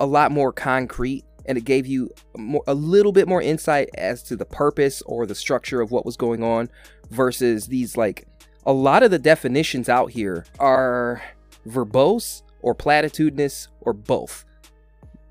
a 0.01 0.07
lot 0.07 0.33
more 0.33 0.53
concrete 0.53 1.25
and 1.47 1.59
it 1.59 1.65
gave 1.65 1.87
you 1.87 2.11
a 2.67 2.75
little 2.75 3.13
bit 3.13 3.29
more 3.29 3.43
insight 3.43 3.91
as 3.99 4.23
to 4.25 4.37
the 4.37 4.47
purpose 4.47 5.03
or 5.03 5.27
the 5.27 5.35
structure 5.35 5.81
of 5.81 5.91
what 5.91 6.07
was 6.07 6.17
going 6.17 6.43
on 6.43 6.71
versus 7.11 7.67
these 7.67 7.97
like 7.97 8.27
a 8.67 8.73
lot 8.73 9.03
of 9.03 9.11
the 9.11 9.19
definitions 9.19 9.89
out 9.89 10.11
here 10.11 10.45
are 10.59 11.23
verbose 11.67 12.43
or 12.63 12.75
platitudinous 12.75 13.69
or 13.81 13.93
both. 13.93 14.45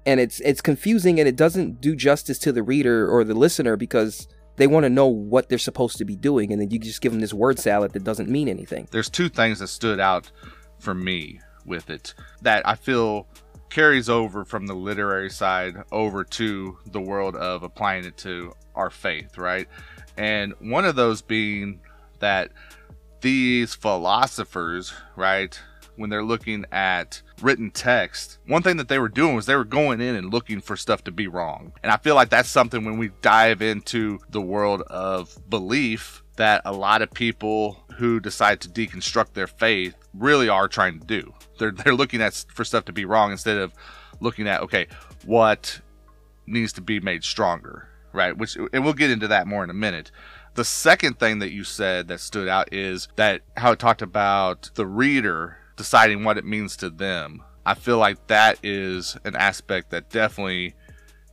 And 0.05 0.19
it's 0.19 0.39
it's 0.41 0.61
confusing 0.61 1.19
and 1.19 1.27
it 1.27 1.35
doesn't 1.35 1.81
do 1.81 1.95
justice 1.95 2.37
to 2.39 2.51
the 2.51 2.63
reader 2.63 3.09
or 3.09 3.23
the 3.23 3.33
listener 3.33 3.77
because 3.77 4.27
they 4.55 4.67
want 4.67 4.83
to 4.83 4.89
know 4.89 5.07
what 5.07 5.49
they're 5.49 5.57
supposed 5.57 5.97
to 5.97 6.05
be 6.05 6.15
doing 6.15 6.51
and 6.51 6.61
then 6.61 6.69
you 6.69 6.77
just 6.77 7.01
give 7.01 7.11
them 7.11 7.21
this 7.21 7.33
word 7.33 7.57
salad 7.57 7.93
that 7.93 8.03
doesn't 8.03 8.29
mean 8.29 8.47
anything. 8.47 8.87
There's 8.91 9.09
two 9.09 9.29
things 9.29 9.59
that 9.59 9.67
stood 9.67 9.99
out 9.99 10.31
for 10.79 10.93
me 10.93 11.39
with 11.65 11.89
it 11.89 12.13
that 12.41 12.67
I 12.67 12.75
feel 12.75 13.27
carries 13.69 14.09
over 14.09 14.45
from 14.45 14.67
the 14.67 14.75
literary 14.75 15.31
side 15.31 15.75
over 15.91 16.23
to 16.23 16.77
the 16.91 17.01
world 17.01 17.35
of 17.35 17.63
applying 17.63 18.05
it 18.05 18.15
to 18.17 18.53
our 18.75 18.91
faith, 18.91 19.37
right? 19.37 19.67
And 20.17 20.53
one 20.59 20.85
of 20.85 20.95
those 20.95 21.21
being 21.21 21.79
that 22.19 22.51
these 23.21 23.73
philosophers, 23.73 24.93
right, 25.15 25.59
when 25.95 26.09
they're 26.09 26.23
looking 26.23 26.65
at 26.71 27.21
written 27.41 27.71
text, 27.71 28.39
one 28.47 28.63
thing 28.63 28.77
that 28.77 28.87
they 28.87 28.99
were 28.99 29.09
doing 29.09 29.35
was 29.35 29.45
they 29.45 29.55
were 29.55 29.63
going 29.63 30.01
in 30.01 30.15
and 30.15 30.31
looking 30.31 30.61
for 30.61 30.75
stuff 30.75 31.03
to 31.03 31.11
be 31.11 31.27
wrong. 31.27 31.73
And 31.83 31.91
I 31.91 31.97
feel 31.97 32.15
like 32.15 32.29
that's 32.29 32.49
something 32.49 32.83
when 32.83 32.97
we 32.97 33.11
dive 33.21 33.61
into 33.61 34.19
the 34.29 34.41
world 34.41 34.81
of 34.83 35.37
belief 35.49 36.23
that 36.35 36.61
a 36.65 36.73
lot 36.73 37.01
of 37.01 37.11
people 37.11 37.83
who 37.97 38.19
decide 38.19 38.59
to 38.61 38.69
deconstruct 38.69 39.33
their 39.33 39.47
faith 39.47 39.95
really 40.13 40.49
are 40.49 40.67
trying 40.67 40.99
to 40.99 41.05
do. 41.05 41.33
They're 41.59 41.71
they're 41.83 41.95
looking 41.95 42.21
at 42.21 42.33
for 42.53 42.63
stuff 42.63 42.85
to 42.85 42.93
be 42.93 43.05
wrong 43.05 43.31
instead 43.31 43.57
of 43.57 43.73
looking 44.19 44.47
at 44.47 44.61
okay, 44.61 44.87
what 45.25 45.79
needs 46.45 46.73
to 46.73 46.81
be 46.81 46.99
made 46.99 47.23
stronger, 47.23 47.87
right? 48.13 48.37
Which 48.37 48.55
and 48.71 48.83
we'll 48.83 48.93
get 48.93 49.11
into 49.11 49.27
that 49.27 49.47
more 49.47 49.63
in 49.63 49.69
a 49.69 49.73
minute. 49.73 50.11
The 50.55 50.63
second 50.63 51.19
thing 51.19 51.39
that 51.39 51.51
you 51.51 51.63
said 51.63 52.07
that 52.07 52.19
stood 52.19 52.47
out 52.47 52.71
is 52.71 53.07
that 53.15 53.41
how 53.57 53.71
it 53.71 53.79
talked 53.79 54.03
about 54.03 54.69
the 54.75 54.85
reader 54.85 55.57
deciding 55.75 56.23
what 56.23 56.37
it 56.37 56.45
means 56.45 56.77
to 56.77 56.89
them. 56.89 57.43
I 57.65 57.73
feel 57.73 57.97
like 57.97 58.27
that 58.27 58.59
is 58.61 59.17
an 59.23 59.35
aspect 59.35 59.89
that 59.91 60.09
definitely 60.09 60.75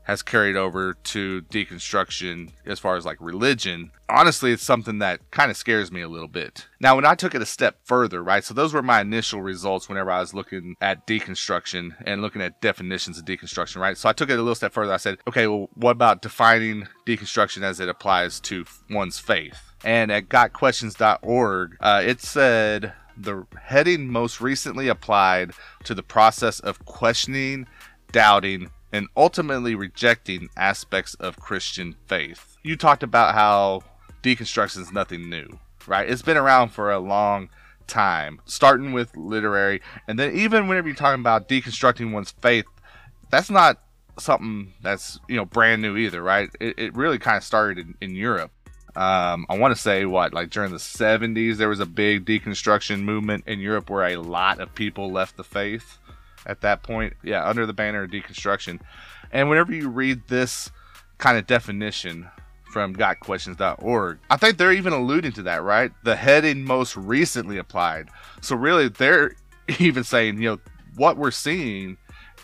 has 0.05 0.23
carried 0.23 0.57
over 0.57 0.95
to 0.95 1.43
deconstruction 1.43 2.51
as 2.67 2.79
far 2.79 2.97
as 2.97 3.05
like 3.05 3.19
religion. 3.21 3.93
Honestly, 4.09 4.53
it's 4.53 4.65
something 4.65 4.99
that 4.99 5.21
kind 5.31 5.51
of 5.51 5.57
scares 5.57 5.93
me 5.93 6.01
a 6.01 6.09
little 6.09 6.29
bit. 6.29 6.67
Now, 6.81 6.97
when 6.97 7.05
I 7.05 7.15
took 7.15 7.35
it 7.35 7.43
a 7.43 7.47
step 7.47 7.77
further, 7.85 8.23
right? 8.23 8.43
So 8.43 8.55
those 8.55 8.75
were 8.75 8.83
my 8.83 9.01
initial 9.03 9.41
results 9.41 9.89
whenever 9.89 10.11
I 10.11 10.21
was 10.21 10.35
looking 10.35 10.75
at 10.81 11.07
deconstruction 11.07 11.95
and 12.05 12.23
looking 12.23 12.43
at 12.43 12.61
definitions 12.61 13.19
of 13.19 13.25
deconstruction, 13.25 13.77
right? 13.81 13.97
So 13.97 14.09
I 14.09 14.13
took 14.13 14.31
it 14.31 14.35
a 14.35 14.43
little 14.43 14.55
step 14.55 14.73
further. 14.73 14.93
I 14.93 14.97
said, 14.97 15.19
okay, 15.29 15.47
well, 15.47 15.69
what 15.75 15.93
about 15.93 16.23
defining 16.23 16.89
deconstruction 17.07 17.63
as 17.63 17.79
it 17.79 17.89
applies 17.89 18.41
to 18.41 18.65
one's 18.91 19.19
faith? 19.19 19.73
And 19.85 20.11
at 20.11 20.29
gotquestions.org, 20.29 21.77
uh, 21.81 22.03
it 22.05 22.21
said 22.21 22.93
the 23.17 23.47
heading 23.63 24.09
most 24.09 24.41
recently 24.41 24.89
applied 24.89 25.53
to 25.85 25.95
the 25.95 26.03
process 26.03 26.61
of 26.61 26.85
questioning, 26.85 27.67
doubting, 28.13 28.71
and 28.93 29.09
ultimately 29.17 29.75
rejecting 29.75 30.49
aspects 30.57 31.15
of 31.15 31.39
Christian 31.39 31.97
faith. 32.07 32.57
You 32.63 32.77
talked 32.77 33.03
about 33.03 33.35
how 33.35 33.83
deconstruction 34.23 34.79
is 34.79 34.93
nothing 34.93 35.29
new, 35.29 35.59
right? 35.87 36.09
It's 36.09 36.23
been 36.23 36.37
around 36.37 36.71
for 36.71 36.91
a 36.91 36.99
long 36.99 37.51
time, 37.87 38.41
starting 38.45 38.93
with 38.93 39.17
literary, 39.17 39.81
and 40.09 40.19
then 40.19 40.35
even 40.35 40.69
whenever 40.69 40.89
you're 40.89 40.97
talking 40.97 41.21
about 41.21 41.49
deconstructing 41.49 42.13
one's 42.13 42.31
faith, 42.31 42.67
that's 43.31 43.51
not 43.51 43.81
something 44.19 44.73
that's 44.83 45.19
you 45.29 45.37
know 45.37 45.45
brand 45.45 45.83
new 45.83 45.97
either, 45.97 46.23
right? 46.23 46.51
It, 46.61 46.79
it 46.79 46.95
really 46.95 47.19
kind 47.19 47.37
of 47.37 47.45
started 47.45 47.79
in, 47.79 47.95
in 48.01 48.15
Europe. 48.15 48.53
Um, 48.97 49.47
I 49.49 49.57
want 49.57 49.75
to 49.75 49.81
say 49.81 50.05
what 50.05 50.35
like 50.35 50.51
during 50.51 50.73
the 50.73 50.79
70s 50.79 51.57
there 51.57 51.69
was 51.69 51.79
a 51.79 51.87
big 51.87 52.25
deconstruction 52.25 53.03
movement 53.03 53.45
in 53.47 53.61
Europe 53.61 53.89
where 53.89 54.05
a 54.07 54.17
lot 54.17 54.59
of 54.59 54.75
people 54.75 55.13
left 55.13 55.37
the 55.37 55.45
faith 55.45 55.99
at 56.47 56.61
that 56.63 56.83
point. 56.83 57.15
Yeah, 57.23 57.47
under 57.47 57.67
the 57.67 57.73
banner 57.73 58.03
of 58.03 58.11
deconstruction. 58.11 58.81
And 59.33 59.49
whenever 59.49 59.73
you 59.73 59.89
read 59.89 60.23
this 60.29 60.71
kind 61.19 61.39
of 61.39 61.47
definition 61.47 62.29
from 62.73 62.95
gotquestions.org, 62.95 64.19
I 64.31 64.37
think 64.37 64.59
they're 64.59 64.73
even 64.73 64.93
alluding 64.93 65.33
to 65.33 65.43
that, 65.43 65.63
right? 65.63 65.93
The 66.05 66.17
heading 66.17 66.65
most 66.65 66.97
recently 66.97 67.59
applied. 67.59 68.09
So 68.41 68.57
really, 68.57 68.89
they're 68.89 69.35
even 69.79 70.05
saying, 70.05 70.41
you 70.41 70.51
know, 70.51 70.59
what 70.97 71.17
we're 71.17 71.31
seeing 71.31 71.97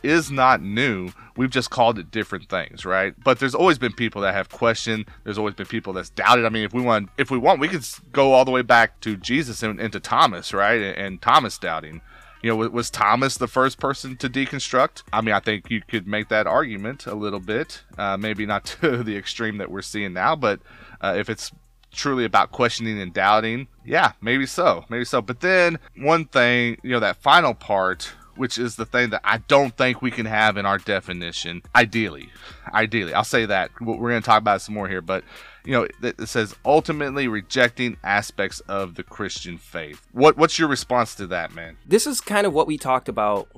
is 0.03 0.31
not 0.31 0.63
new. 0.63 1.11
We've 1.37 1.51
just 1.51 1.71
called 1.71 1.99
it 1.99 2.11
different 2.11 2.49
things, 2.49 2.85
right? 2.85 3.15
But 3.23 3.39
there's 3.39 3.55
always 3.55 3.79
been 3.79 3.93
people 3.93 4.23
that 4.23 4.35
have 4.35 4.49
questioned. 4.49 5.07
There's 5.25 5.39
always 5.39 5.55
been 5.55 5.67
people 5.67 5.93
that's 5.93 6.11
doubted. 6.11 6.45
I 6.47 6.49
mean, 6.49 6.65
if 6.65 6.73
we 6.73 6.83
want, 6.83 7.11
if 7.19 7.31
we 7.31 7.39
want, 7.39 7.61
we 7.61 7.69
could 7.69 7.85
go 8.13 8.33
all 8.33 8.45
the 8.45 8.51
way 8.51 8.63
back 8.63 9.01
to 9.01 9.17
Jesus 9.17 9.63
and, 9.63 9.81
and 9.81 9.93
to 9.93 10.01
Thomas, 10.01 10.55
right? 10.55 10.81
And, 10.81 10.97
and 10.97 11.23
Thomas 11.23 11.59
doubting. 11.59 12.01
You 12.43 12.51
know, 12.51 12.69
was 12.69 12.91
Thomas 12.91 13.37
the 13.39 13.49
first 13.49 13.79
person 13.79 14.17
to 14.19 14.29
deconstruct? 14.29 15.03
I 15.13 15.21
mean, 15.21 15.35
I 15.35 15.41
think 15.41 15.71
you 15.71 15.83
could 15.87 16.07
make 16.07 16.29
that 16.29 16.47
argument 16.47 17.07
a 17.07 17.15
little 17.15 17.41
bit. 17.41 17.83
Uh, 17.97 18.17
maybe 18.17 18.47
not 18.47 18.65
to 18.81 19.03
the 19.03 19.17
extreme 19.17 19.59
that 19.59 19.71
we're 19.71 19.83
seeing 19.83 20.13
now, 20.13 20.37
but 20.37 20.61
uh, 21.01 21.15
if 21.17 21.29
it's 21.29 21.53
truly 21.93 22.25
about 22.25 22.53
questioning 22.53 23.01
and 23.01 23.13
doubting, 23.13 23.69
yeah, 23.85 24.13
maybe 24.21 24.47
so, 24.47 24.85
maybe 24.89 25.05
so. 25.05 25.23
But 25.23 25.41
then 25.41 25.79
one 25.97 26.27
thing, 26.27 26.79
you 26.83 26.91
know, 26.91 27.01
that 27.01 27.17
final 27.17 27.55
part 27.55 28.13
which 28.37 28.59
is 28.59 28.77
the 28.77 28.87
thing 28.87 29.11
that 29.11 29.21
I 29.25 29.39
don't 29.39 29.77
think 29.77 30.03
we 30.03 30.11
can 30.11 30.27
have 30.27 30.57
in 30.57 30.67
our 30.67 30.79
definition. 30.79 31.63
Ideally, 31.75 32.29
ideally, 32.73 33.15
I'll 33.15 33.25
say 33.25 33.47
that 33.47 33.71
we're 33.81 33.97
going 33.97 34.23
to 34.23 34.27
talk 34.27 34.39
about 34.39 34.61
some 34.63 34.75
more 34.75 34.89
here, 34.89 35.01
but 35.01 35.25
you 35.67 35.73
know, 35.73 35.89
it 36.01 36.29
says 36.29 36.55
ultimately 36.65 37.27
rejecting 37.27 37.97
aspects 38.05 38.61
of 38.61 38.95
the 38.95 39.03
Christian 39.03 39.59
faith. 39.59 40.07
What 40.13 40.37
what's 40.37 40.59
your 40.59 40.69
response 40.69 41.17
to 41.17 41.27
that, 41.27 41.55
man? 41.55 41.77
This 41.85 42.07
is 42.07 42.21
kind 42.21 42.47
of 42.47 42.53
what 42.53 42.69
we 42.69 42.79
talked 42.79 43.09
about 43.09 43.49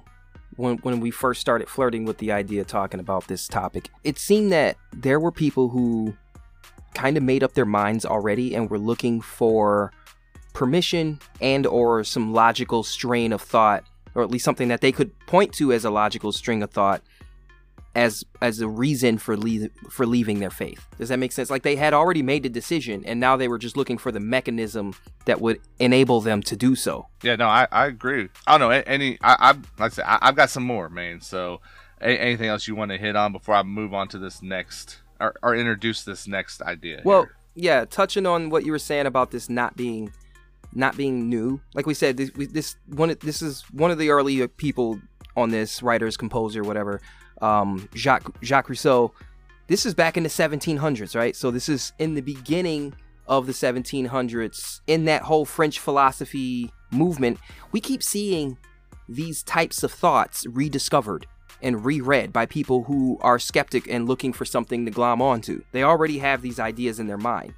when 0.56 0.78
when 0.78 1.00
we 1.00 1.10
first 1.10 1.40
started 1.40 1.68
flirting 1.68 2.06
with 2.06 2.18
the 2.18 2.32
idea 2.32 2.64
talking 2.64 2.98
about 2.98 3.28
this 3.28 3.46
topic. 3.46 3.90
It 4.04 4.18
seemed 4.18 4.50
that 4.52 4.78
there 4.92 5.20
were 5.20 5.30
people 5.30 5.68
who 5.68 6.14
kind 6.94 7.18
of 7.18 7.22
made 7.22 7.44
up 7.44 7.52
their 7.52 7.66
minds 7.66 8.06
already 8.06 8.54
and 8.54 8.70
were 8.70 8.78
looking 8.78 9.20
for 9.20 9.92
permission 10.54 11.20
and 11.42 11.66
or 11.66 12.02
some 12.02 12.32
logical 12.32 12.82
strain 12.82 13.32
of 13.32 13.42
thought 13.42 13.84
or 14.14 14.22
at 14.22 14.30
least 14.30 14.44
something 14.44 14.68
that 14.68 14.80
they 14.80 14.90
could 14.90 15.16
point 15.26 15.52
to 15.52 15.72
as 15.72 15.84
a 15.84 15.90
logical 15.90 16.32
string 16.32 16.62
of 16.62 16.70
thought 16.70 17.02
as 17.98 18.24
as 18.40 18.60
a 18.60 18.68
reason 18.68 19.18
for 19.18 19.36
for 19.90 20.06
leaving 20.06 20.38
their 20.38 20.50
faith. 20.50 20.86
Does 20.98 21.08
that 21.08 21.18
make 21.18 21.32
sense? 21.32 21.50
Like 21.50 21.64
they 21.64 21.74
had 21.74 21.92
already 21.92 22.22
made 22.22 22.44
the 22.44 22.48
decision 22.48 23.02
and 23.04 23.18
now 23.18 23.36
they 23.36 23.48
were 23.48 23.58
just 23.58 23.76
looking 23.76 23.98
for 23.98 24.12
the 24.12 24.20
mechanism 24.20 24.94
that 25.24 25.40
would 25.40 25.60
enable 25.80 26.20
them 26.20 26.40
to 26.42 26.56
do 26.56 26.76
so. 26.76 27.08
Yeah, 27.24 27.34
no, 27.34 27.48
I, 27.48 27.66
I 27.72 27.86
agree. 27.86 28.28
I 28.46 28.56
don't 28.56 28.60
know 28.60 28.82
any 28.86 29.18
I 29.20 29.36
I 29.40 29.50
like 29.50 29.64
I 29.80 29.88
said 29.88 30.04
I, 30.06 30.26
have 30.26 30.36
got 30.36 30.48
some 30.48 30.62
more, 30.62 30.88
man. 30.88 31.20
So 31.20 31.60
anything 32.00 32.46
else 32.46 32.68
you 32.68 32.76
want 32.76 32.92
to 32.92 32.98
hit 32.98 33.16
on 33.16 33.32
before 33.32 33.56
I 33.56 33.64
move 33.64 33.92
on 33.92 34.06
to 34.08 34.18
this 34.18 34.42
next 34.42 34.98
or, 35.18 35.34
or 35.42 35.56
introduce 35.56 36.04
this 36.04 36.28
next 36.28 36.62
idea? 36.62 37.02
Well, 37.04 37.22
here? 37.22 37.36
yeah, 37.56 37.84
touching 37.84 38.26
on 38.26 38.48
what 38.48 38.64
you 38.64 38.70
were 38.70 38.78
saying 38.78 39.06
about 39.06 39.32
this 39.32 39.50
not 39.50 39.76
being 39.76 40.12
not 40.72 40.96
being 40.96 41.28
new. 41.28 41.60
Like 41.74 41.86
we 41.86 41.94
said, 41.94 42.16
this, 42.16 42.30
this 42.36 42.76
one 42.86 43.16
this 43.20 43.42
is 43.42 43.62
one 43.72 43.90
of 43.90 43.98
the 43.98 44.10
early 44.10 44.46
people 44.46 45.00
on 45.36 45.50
this 45.50 45.82
writers, 45.82 46.16
composer, 46.16 46.62
whatever. 46.62 47.00
Um, 47.40 47.88
Jacques 47.94 48.30
Jacques 48.42 48.68
Rousseau. 48.68 49.12
This 49.66 49.84
is 49.84 49.94
back 49.94 50.16
in 50.16 50.22
the 50.22 50.30
1700s, 50.30 51.14
right? 51.14 51.36
So 51.36 51.50
this 51.50 51.68
is 51.68 51.92
in 51.98 52.14
the 52.14 52.22
beginning 52.22 52.94
of 53.26 53.46
the 53.46 53.52
1700s. 53.52 54.80
In 54.86 55.04
that 55.04 55.22
whole 55.22 55.44
French 55.44 55.78
philosophy 55.78 56.72
movement, 56.90 57.38
we 57.70 57.80
keep 57.80 58.02
seeing 58.02 58.56
these 59.08 59.42
types 59.42 59.82
of 59.82 59.92
thoughts 59.92 60.46
rediscovered 60.46 61.26
and 61.60 61.84
reread 61.84 62.32
by 62.32 62.46
people 62.46 62.84
who 62.84 63.18
are 63.20 63.38
skeptic 63.38 63.86
and 63.88 64.08
looking 64.08 64.32
for 64.32 64.44
something 64.44 64.84
to 64.86 64.90
glom 64.90 65.20
onto. 65.20 65.62
They 65.72 65.82
already 65.82 66.18
have 66.18 66.40
these 66.40 66.58
ideas 66.58 66.98
in 66.98 67.06
their 67.06 67.18
mind 67.18 67.52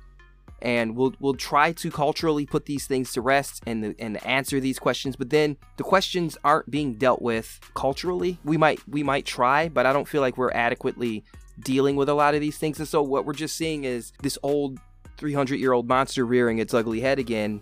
and 0.63 0.97
we'll 0.97 1.15
we'll 1.21 1.35
try 1.35 1.73
to 1.73 1.91
culturally 1.91 2.47
put 2.47 2.67
these 2.67 2.87
things 2.87 3.13
to 3.13 3.21
rest 3.21 3.63
and 3.67 3.95
and 3.99 4.25
answer 4.27 4.61
these 4.61 4.79
questions. 4.79 5.17
But 5.17 5.31
then 5.31 5.57
the 5.77 5.85
questions 5.85 6.37
aren't 6.45 6.71
being 6.71 6.95
dealt 6.95 7.23
with 7.23 7.61
culturally. 7.75 8.39
We 8.45 8.57
might 8.57 8.81
we 8.89 9.03
might 9.03 9.27
try 9.27 9.69
but 9.69 9.87
i 9.87 9.93
don't 9.93 10.09
feel 10.09 10.21
like 10.21 10.37
we're 10.37 10.53
adequately 10.53 11.25
dealing 11.61 11.97
with 11.97 12.09
a 12.09 12.15
lot 12.15 12.35
of 12.35 12.41
these 12.41 12.57
things. 12.59 12.79
And 12.79 12.89
so 12.89 13.03
what 13.03 13.27
we're 13.27 13.33
just 13.33 13.57
seeing 13.57 13.85
is 13.85 14.13
this 14.23 14.39
old 14.43 14.79
300 15.19 15.57
year 15.61 15.73
old 15.73 15.89
monster 15.89 16.25
rearing 16.25 16.59
its 16.59 16.73
ugly 16.73 17.01
head 17.01 17.19
again 17.19 17.61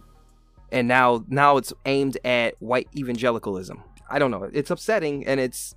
and 0.71 0.87
now 0.87 1.25
now 1.29 1.57
it's 1.57 1.73
aimed 1.87 2.19
at 2.25 2.55
white 2.61 2.89
evangelicalism. 2.97 3.83
I 4.11 4.19
don't 4.19 4.31
know. 4.31 4.49
It's 4.53 4.71
upsetting 4.71 5.27
and 5.27 5.41
it's 5.41 5.75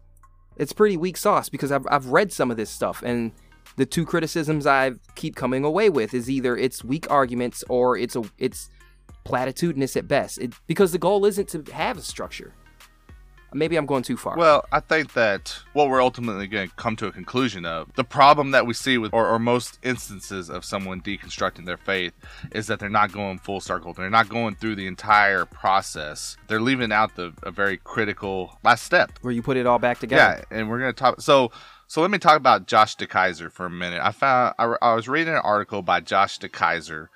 it's 0.57 0.73
pretty 0.73 0.97
weak 0.97 1.17
sauce 1.17 1.49
because 1.49 1.71
i've, 1.71 1.87
I've 1.89 2.07
read 2.07 2.31
some 2.31 2.51
of 2.51 2.57
this 2.57 2.69
stuff 2.69 3.01
and 3.03 3.31
the 3.77 3.85
two 3.85 4.05
criticisms 4.05 4.67
I 4.67 4.91
keep 5.15 5.35
coming 5.35 5.63
away 5.63 5.89
with 5.89 6.13
is 6.13 6.29
either 6.29 6.57
it's 6.57 6.83
weak 6.83 7.09
arguments 7.09 7.63
or 7.69 7.97
it's 7.97 8.15
a 8.15 8.23
it's 8.37 8.69
platitudinous 9.25 9.95
at 9.95 10.07
best. 10.07 10.39
It, 10.39 10.53
because 10.67 10.91
the 10.91 10.97
goal 10.97 11.25
isn't 11.25 11.49
to 11.49 11.63
have 11.73 11.97
a 11.97 12.01
structure. 12.01 12.53
Maybe 13.53 13.75
I'm 13.75 13.85
going 13.85 14.03
too 14.03 14.15
far. 14.15 14.37
Well, 14.37 14.63
I 14.71 14.79
think 14.79 15.11
that 15.13 15.57
what 15.73 15.89
we're 15.89 16.01
ultimately 16.01 16.47
going 16.47 16.69
to 16.69 16.75
come 16.75 16.95
to 16.97 17.07
a 17.07 17.11
conclusion 17.11 17.65
of 17.65 17.93
the 17.95 18.03
problem 18.05 18.51
that 18.51 18.65
we 18.65 18.73
see 18.73 18.97
with, 18.97 19.13
or, 19.13 19.27
or, 19.27 19.39
most 19.39 19.77
instances 19.83 20.49
of 20.49 20.63
someone 20.63 21.01
deconstructing 21.01 21.65
their 21.65 21.75
faith, 21.75 22.13
is 22.53 22.67
that 22.67 22.79
they're 22.79 22.89
not 22.89 23.11
going 23.11 23.39
full 23.39 23.59
circle. 23.59 23.93
They're 23.93 24.09
not 24.09 24.29
going 24.29 24.55
through 24.55 24.75
the 24.75 24.87
entire 24.87 25.43
process. 25.45 26.37
They're 26.47 26.61
leaving 26.61 26.93
out 26.93 27.15
the 27.15 27.33
a 27.43 27.51
very 27.51 27.75
critical 27.75 28.57
last 28.63 28.83
step 28.83 29.11
where 29.21 29.33
you 29.33 29.41
put 29.41 29.57
it 29.57 29.65
all 29.65 29.79
back 29.79 29.99
together. 29.99 30.45
Yeah, 30.49 30.57
and 30.57 30.69
we're 30.69 30.79
going 30.79 30.93
to 30.93 30.97
talk. 30.99 31.19
So, 31.19 31.51
so 31.91 31.99
let 31.99 32.09
me 32.09 32.19
talk 32.19 32.37
about 32.37 32.67
Josh 32.67 32.95
DeKaiser 32.95 33.51
for 33.51 33.65
a 33.65 33.69
minute. 33.69 33.99
I 34.01 34.13
found 34.13 34.55
I, 34.57 34.75
I 34.81 34.93
was 34.93 35.09
reading 35.09 35.33
an 35.33 35.41
article 35.43 35.81
by 35.81 35.99
Josh 35.99 36.39
DeKaiser, 36.39 37.09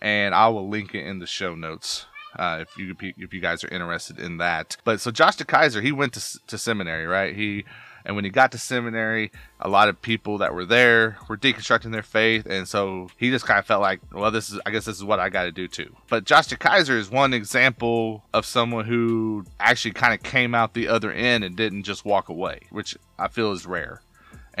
and 0.00 0.36
I 0.36 0.46
will 0.46 0.68
link 0.68 0.94
it 0.94 1.04
in 1.04 1.18
the 1.18 1.26
show 1.26 1.56
notes 1.56 2.06
uh, 2.36 2.58
if 2.60 2.78
you 2.78 2.94
if 3.00 3.34
you 3.34 3.40
guys 3.40 3.64
are 3.64 3.68
interested 3.74 4.20
in 4.20 4.36
that. 4.36 4.76
But 4.84 5.00
so 5.00 5.10
Josh 5.10 5.36
DeKaiser, 5.36 5.82
he 5.82 5.90
went 5.90 6.12
to 6.12 6.38
to 6.46 6.58
seminary, 6.58 7.06
right? 7.06 7.34
He 7.34 7.64
and 8.04 8.14
when 8.14 8.24
he 8.24 8.30
got 8.30 8.52
to 8.52 8.58
seminary, 8.58 9.32
a 9.58 9.68
lot 9.68 9.88
of 9.88 10.00
people 10.00 10.38
that 10.38 10.54
were 10.54 10.64
there 10.64 11.18
were 11.28 11.36
deconstructing 11.36 11.90
their 11.90 12.04
faith, 12.04 12.46
and 12.46 12.68
so 12.68 13.08
he 13.16 13.30
just 13.30 13.46
kind 13.46 13.58
of 13.58 13.66
felt 13.66 13.82
like, 13.82 14.00
well, 14.12 14.30
this 14.30 14.48
is 14.48 14.60
I 14.64 14.70
guess 14.70 14.84
this 14.84 14.96
is 14.96 15.02
what 15.02 15.18
I 15.18 15.28
got 15.28 15.42
to 15.42 15.50
do 15.50 15.66
too. 15.66 15.96
But 16.08 16.22
Josh 16.22 16.46
DeKaiser 16.46 16.96
is 16.96 17.10
one 17.10 17.34
example 17.34 18.22
of 18.32 18.46
someone 18.46 18.84
who 18.84 19.44
actually 19.58 19.94
kind 19.94 20.14
of 20.14 20.22
came 20.22 20.54
out 20.54 20.74
the 20.74 20.86
other 20.86 21.10
end 21.10 21.42
and 21.42 21.56
didn't 21.56 21.82
just 21.82 22.04
walk 22.04 22.28
away, 22.28 22.60
which 22.70 22.96
I 23.18 23.26
feel 23.26 23.50
is 23.50 23.66
rare. 23.66 24.02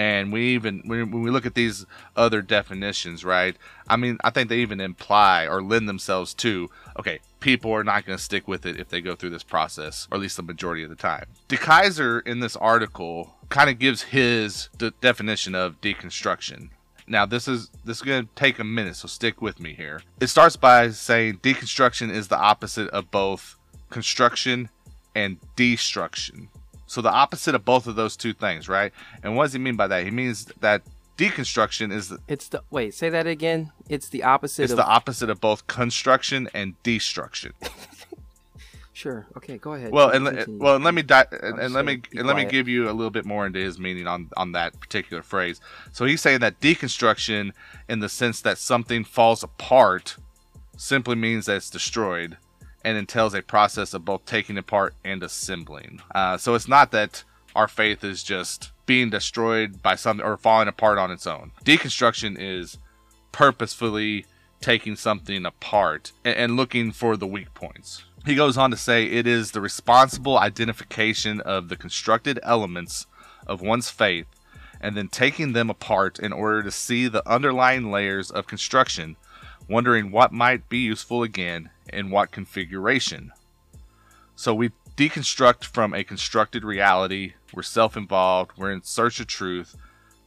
And 0.00 0.32
we 0.32 0.54
even 0.54 0.80
when 0.86 1.10
we 1.10 1.30
look 1.30 1.44
at 1.44 1.54
these 1.54 1.84
other 2.16 2.40
definitions, 2.40 3.22
right? 3.22 3.54
I 3.86 3.96
mean, 3.96 4.16
I 4.24 4.30
think 4.30 4.48
they 4.48 4.60
even 4.60 4.80
imply 4.80 5.46
or 5.46 5.62
lend 5.62 5.90
themselves 5.90 6.32
to 6.34 6.70
okay, 6.98 7.20
people 7.40 7.70
are 7.72 7.84
not 7.84 8.06
going 8.06 8.16
to 8.16 8.24
stick 8.24 8.48
with 8.48 8.64
it 8.64 8.80
if 8.80 8.88
they 8.88 9.02
go 9.02 9.14
through 9.14 9.28
this 9.28 9.42
process, 9.42 10.08
or 10.10 10.14
at 10.14 10.22
least 10.22 10.38
the 10.38 10.42
majority 10.42 10.82
of 10.82 10.88
the 10.88 10.96
time. 10.96 11.26
DeKaiser 11.50 12.26
in 12.26 12.40
this 12.40 12.56
article 12.56 13.34
kind 13.50 13.68
of 13.68 13.78
gives 13.78 14.04
his 14.04 14.70
de- 14.78 14.90
definition 15.02 15.54
of 15.54 15.78
deconstruction. 15.82 16.70
Now 17.06 17.26
this 17.26 17.46
is 17.46 17.68
this 17.84 17.98
is 17.98 18.02
going 18.02 18.26
to 18.26 18.34
take 18.34 18.58
a 18.58 18.64
minute, 18.64 18.96
so 18.96 19.06
stick 19.06 19.42
with 19.42 19.60
me 19.60 19.74
here. 19.74 20.00
It 20.18 20.28
starts 20.28 20.56
by 20.56 20.92
saying 20.92 21.40
deconstruction 21.42 22.10
is 22.10 22.28
the 22.28 22.38
opposite 22.38 22.88
of 22.88 23.10
both 23.10 23.56
construction 23.90 24.70
and 25.14 25.36
destruction. 25.56 26.48
So 26.90 27.00
the 27.00 27.12
opposite 27.12 27.54
of 27.54 27.64
both 27.64 27.86
of 27.86 27.94
those 27.94 28.16
two 28.16 28.32
things, 28.32 28.68
right? 28.68 28.92
And 29.22 29.36
what 29.36 29.44
does 29.44 29.52
he 29.52 29.60
mean 29.60 29.76
by 29.76 29.86
that? 29.86 30.02
He 30.02 30.10
means 30.10 30.46
that 30.58 30.82
deconstruction 31.16 31.92
is 31.92 32.08
the, 32.08 32.18
it's 32.26 32.48
the 32.48 32.64
wait 32.70 32.94
say 32.94 33.08
that 33.08 33.28
again. 33.28 33.70
It's 33.88 34.08
the 34.08 34.24
opposite 34.24 34.64
it's 34.64 34.72
of, 34.72 34.76
the 34.76 34.86
opposite 34.86 35.30
of 35.30 35.40
both 35.40 35.68
construction 35.68 36.48
and 36.52 36.74
destruction. 36.82 37.52
Sure. 38.92 39.26
Okay 39.34 39.56
go 39.56 39.72
ahead. 39.72 39.92
Well 39.92 40.10
and 40.10 40.60
well 40.60 40.74
and 40.74 40.84
let 40.84 40.92
me 40.92 41.00
di- 41.00 41.24
and, 41.30 41.58
and 41.58 41.72
let 41.72 41.86
me 41.86 42.02
and 42.14 42.26
let 42.26 42.36
me 42.36 42.44
give 42.44 42.68
you 42.68 42.90
a 42.90 42.92
little 42.92 43.10
bit 43.10 43.24
more 43.24 43.46
into 43.46 43.58
his 43.58 43.78
meaning 43.78 44.06
on 44.06 44.28
on 44.36 44.52
that 44.52 44.78
particular 44.78 45.22
phrase. 45.22 45.58
So 45.92 46.04
he's 46.04 46.20
saying 46.20 46.40
that 46.40 46.60
deconstruction 46.60 47.52
in 47.88 48.00
the 48.00 48.10
sense 48.10 48.42
that 48.42 48.58
something 48.58 49.04
falls 49.04 49.42
apart 49.42 50.16
simply 50.76 51.14
means 51.14 51.46
that 51.46 51.56
it's 51.56 51.70
destroyed 51.70 52.36
and 52.84 52.96
entails 52.96 53.34
a 53.34 53.42
process 53.42 53.94
of 53.94 54.04
both 54.04 54.24
taking 54.24 54.58
apart 54.58 54.94
and 55.04 55.22
assembling 55.22 56.00
uh, 56.14 56.36
so 56.36 56.54
it's 56.54 56.68
not 56.68 56.90
that 56.90 57.24
our 57.54 57.68
faith 57.68 58.04
is 58.04 58.22
just 58.22 58.72
being 58.86 59.10
destroyed 59.10 59.82
by 59.82 59.94
something 59.94 60.24
or 60.24 60.36
falling 60.36 60.68
apart 60.68 60.98
on 60.98 61.10
its 61.10 61.26
own. 61.26 61.52
Deconstruction 61.64 62.36
is 62.38 62.78
purposefully 63.32 64.26
taking 64.60 64.96
something 64.96 65.46
apart 65.46 66.12
and, 66.24 66.36
and, 66.36 66.56
looking 66.56 66.92
for 66.92 67.16
the 67.16 67.26
weak 67.26 67.54
points. 67.54 68.04
He 68.26 68.34
goes 68.34 68.58
on 68.58 68.70
to 68.70 68.76
say 68.76 69.06
it 69.06 69.26
is 69.26 69.52
the 69.52 69.60
responsible 69.60 70.38
identification 70.38 71.40
of 71.40 71.68
the 71.68 71.76
constructed 71.76 72.38
elements 72.42 73.06
of 73.46 73.62
one's 73.62 73.88
faith 73.88 74.26
and 74.80 74.96
then 74.96 75.08
taking 75.08 75.52
them 75.52 75.70
apart 75.70 76.18
in 76.18 76.32
order 76.32 76.62
to 76.62 76.70
see 76.70 77.06
the 77.06 77.26
underlying 77.28 77.90
layers 77.90 78.30
of 78.30 78.46
construction, 78.46 79.16
wondering 79.70 80.10
what 80.10 80.32
might 80.32 80.68
be 80.68 80.78
useful 80.78 81.22
again 81.22 81.70
in 81.92 82.10
what 82.10 82.32
configuration. 82.32 83.32
So 84.34 84.52
we 84.52 84.70
deconstruct 84.96 85.64
from 85.64 85.94
a 85.94 86.04
constructed 86.04 86.64
reality. 86.64 87.34
We're 87.54 87.62
self 87.62 87.96
involved, 87.96 88.52
we're 88.56 88.72
in 88.72 88.82
search 88.82 89.20
of 89.20 89.26
truth, 89.28 89.76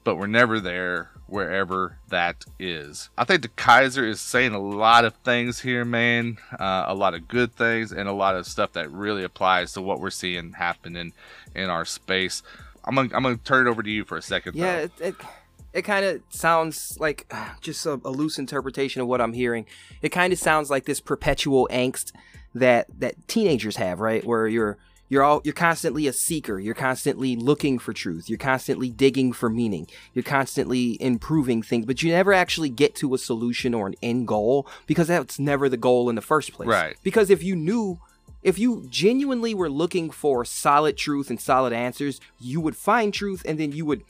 but 0.04 0.16
we're 0.16 0.28
never 0.28 0.60
there 0.60 1.12
wherever 1.28 1.98
that 2.10 2.46
is. 2.60 3.10
I 3.18 3.24
think 3.24 3.42
DeKaiser 3.42 4.08
is 4.08 4.22
saying 4.22 4.54
a 4.54 4.60
lot 4.60 5.06
of 5.06 5.16
things 5.16 5.62
here, 5.62 5.84
man. 5.84 6.38
Uh, 6.60 6.86
a 6.88 6.94
lot 6.94 7.14
of 7.14 7.28
good 7.28 7.56
things 7.56 7.92
and 7.92 8.08
a 8.08 8.14
lot 8.14 8.36
of 8.36 8.46
stuff 8.46 8.74
that 8.74 8.92
really 8.92 9.24
applies 9.24 9.74
to 9.74 9.82
what 9.82 10.00
we're 10.00 10.10
seeing 10.10 10.54
happening 10.54 11.14
in 11.56 11.70
our 11.70 11.86
space. 11.86 12.44
I'm 12.86 12.96
gonna, 12.96 13.10
I'm 13.14 13.24
gonna 13.24 13.38
turn 13.38 13.68
it 13.68 13.70
over 13.70 13.82
to 13.82 13.90
you 13.90 14.06
for 14.06 14.18
a 14.18 14.22
second. 14.22 14.56
Yeah, 14.56 14.78
it, 14.78 14.92
it, 15.00 15.16
it 15.74 15.82
kind 15.82 16.06
of 16.06 16.22
sounds 16.30 16.98
like 17.00 17.32
just 17.62 17.86
a, 17.86 18.00
a 18.06 18.10
loose 18.12 18.38
interpretation 18.38 19.02
of 19.02 19.08
what 19.08 19.22
I'm 19.22 19.34
hearing. 19.34 19.66
It 20.02 20.10
kind 20.10 20.32
of 20.32 20.40
sounds 20.40 20.70
like 20.70 20.86
this 20.86 21.02
perpetual 21.02 21.68
angst 21.72 22.12
that 22.56 22.88
that 23.00 23.28
teenagers 23.28 23.78
have, 23.78 24.00
right? 24.00 24.24
Where 24.24 24.48
you're 24.48 24.78
you're 25.10 25.24
all 25.24 25.42
you're 25.44 25.54
constantly 25.54 26.08
a 26.08 26.14
seeker. 26.14 26.60
You're 26.60 26.74
constantly 26.74 27.36
looking 27.36 27.80
for 27.80 27.94
truth. 27.94 28.30
You're 28.30 28.38
constantly 28.38 28.90
digging 28.90 29.34
for 29.34 29.50
meaning. 29.50 29.88
You're 30.14 30.24
constantly 30.24 31.02
improving 31.02 31.62
things 31.62 31.86
but 31.86 32.02
you 32.04 32.12
never 32.12 32.34
actually 32.34 32.70
get 32.70 32.96
to 32.96 33.14
a 33.14 33.18
solution 33.18 33.74
or 33.74 33.88
an 33.88 33.96
end 34.02 34.28
goal 34.28 34.68
because 34.86 35.08
that's 35.08 35.40
never 35.40 35.70
the 35.70 35.78
goal 35.78 36.10
in 36.10 36.16
the 36.16 36.22
first 36.22 36.54
place. 36.54 36.68
Right. 36.68 36.96
Because 37.04 37.30
if 37.30 37.44
you 37.44 37.56
knew 37.56 38.00
if 38.44 38.60
you 38.60 38.86
genuinely 38.90 39.54
were 39.54 39.70
looking 39.70 40.10
for 40.12 40.44
solid 40.44 40.98
truth 40.98 41.30
and 41.30 41.40
solid 41.40 41.74
answers 41.74 42.20
you 42.40 42.60
would 42.60 42.76
find 42.76 43.14
truth 43.14 43.42
and 43.46 43.60
then 43.60 43.72
you 43.72 43.86
would 43.86 44.04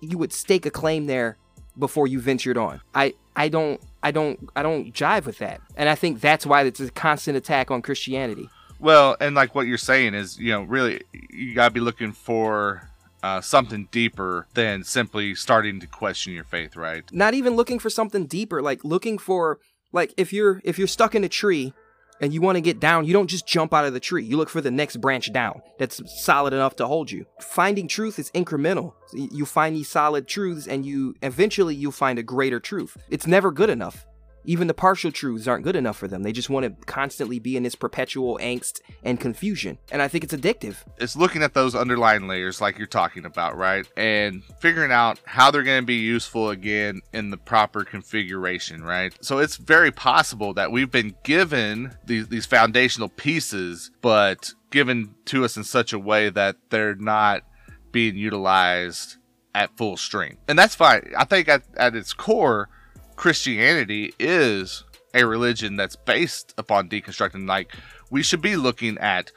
you 0.00 0.18
would 0.18 0.32
stake 0.32 0.66
a 0.66 0.70
claim 0.70 1.06
there 1.06 1.36
before 1.78 2.06
you 2.06 2.20
ventured 2.20 2.56
on 2.56 2.80
i 2.94 3.12
i 3.36 3.48
don't 3.48 3.80
I 4.06 4.12
don't 4.12 4.48
I 4.54 4.62
don't 4.62 4.94
jive 4.94 5.26
with 5.26 5.38
that. 5.38 5.60
And 5.76 5.88
I 5.88 5.96
think 5.96 6.20
that's 6.20 6.46
why 6.46 6.62
it's 6.62 6.78
a 6.78 6.92
constant 6.92 7.36
attack 7.36 7.72
on 7.72 7.82
Christianity. 7.82 8.48
Well, 8.78 9.16
and 9.20 9.34
like 9.34 9.52
what 9.52 9.66
you're 9.66 9.78
saying 9.78 10.14
is, 10.14 10.38
you 10.38 10.52
know, 10.52 10.62
really 10.62 11.02
you 11.12 11.56
got 11.56 11.68
to 11.68 11.74
be 11.74 11.80
looking 11.80 12.12
for 12.12 12.88
uh, 13.24 13.40
something 13.40 13.88
deeper 13.90 14.46
than 14.54 14.84
simply 14.84 15.34
starting 15.34 15.80
to 15.80 15.88
question 15.88 16.34
your 16.34 16.44
faith, 16.44 16.76
right? 16.76 17.02
Not 17.10 17.34
even 17.34 17.56
looking 17.56 17.80
for 17.80 17.90
something 17.90 18.26
deeper, 18.26 18.62
like 18.62 18.84
looking 18.84 19.18
for 19.18 19.58
like 19.90 20.14
if 20.16 20.32
you're 20.32 20.60
if 20.62 20.78
you're 20.78 20.86
stuck 20.86 21.16
in 21.16 21.24
a 21.24 21.28
tree 21.28 21.72
and 22.20 22.32
you 22.32 22.40
want 22.40 22.56
to 22.56 22.60
get 22.60 22.80
down, 22.80 23.04
you 23.04 23.12
don't 23.12 23.28
just 23.28 23.46
jump 23.46 23.74
out 23.74 23.84
of 23.84 23.92
the 23.92 24.00
tree. 24.00 24.24
You 24.24 24.36
look 24.36 24.48
for 24.48 24.60
the 24.60 24.70
next 24.70 24.96
branch 24.96 25.32
down 25.32 25.60
that's 25.78 26.00
solid 26.24 26.52
enough 26.52 26.76
to 26.76 26.86
hold 26.86 27.10
you. 27.10 27.26
Finding 27.40 27.88
truth 27.88 28.18
is 28.18 28.30
incremental. 28.32 28.94
You 29.12 29.46
find 29.46 29.76
these 29.76 29.88
solid 29.88 30.26
truths 30.26 30.66
and 30.66 30.84
you 30.84 31.14
eventually 31.22 31.74
you'll 31.74 31.92
find 31.92 32.18
a 32.18 32.22
greater 32.22 32.60
truth. 32.60 32.96
It's 33.10 33.26
never 33.26 33.50
good 33.52 33.70
enough. 33.70 34.06
Even 34.46 34.68
the 34.68 34.74
partial 34.74 35.10
truths 35.10 35.46
aren't 35.46 35.64
good 35.64 35.76
enough 35.76 35.96
for 35.96 36.08
them. 36.08 36.22
They 36.22 36.32
just 36.32 36.48
want 36.48 36.64
to 36.64 36.86
constantly 36.86 37.38
be 37.38 37.56
in 37.56 37.64
this 37.64 37.74
perpetual 37.74 38.38
angst 38.40 38.80
and 39.02 39.20
confusion. 39.20 39.78
And 39.90 40.00
I 40.00 40.08
think 40.08 40.24
it's 40.24 40.32
addictive. 40.32 40.76
It's 40.98 41.16
looking 41.16 41.42
at 41.42 41.52
those 41.52 41.74
underlying 41.74 42.28
layers, 42.28 42.60
like 42.60 42.78
you're 42.78 42.86
talking 42.86 43.24
about, 43.24 43.56
right? 43.56 43.86
And 43.96 44.44
figuring 44.60 44.92
out 44.92 45.20
how 45.24 45.50
they're 45.50 45.62
going 45.62 45.82
to 45.82 45.86
be 45.86 45.96
useful 45.96 46.50
again 46.50 47.00
in 47.12 47.30
the 47.30 47.36
proper 47.36 47.84
configuration, 47.84 48.82
right? 48.82 49.12
So 49.20 49.38
it's 49.38 49.56
very 49.56 49.90
possible 49.90 50.54
that 50.54 50.70
we've 50.70 50.90
been 50.90 51.16
given 51.24 51.96
these, 52.04 52.28
these 52.28 52.46
foundational 52.46 53.08
pieces, 53.08 53.90
but 54.00 54.52
given 54.70 55.14
to 55.26 55.44
us 55.44 55.56
in 55.56 55.64
such 55.64 55.92
a 55.92 55.98
way 55.98 56.30
that 56.30 56.56
they're 56.70 56.94
not 56.94 57.42
being 57.90 58.16
utilized 58.16 59.16
at 59.54 59.76
full 59.76 59.96
strength. 59.96 60.38
And 60.48 60.58
that's 60.58 60.74
fine. 60.74 61.12
I 61.16 61.24
think 61.24 61.48
at, 61.48 61.62
at 61.76 61.96
its 61.96 62.12
core, 62.12 62.68
Christianity 63.16 64.14
is 64.18 64.84
a 65.14 65.26
religion 65.26 65.76
that's 65.76 65.96
based 65.96 66.54
upon 66.58 66.88
deconstructing. 66.88 67.48
Like 67.48 67.72
we 68.10 68.22
should 68.22 68.42
be 68.42 68.56
looking 68.56 68.98
at 68.98 69.32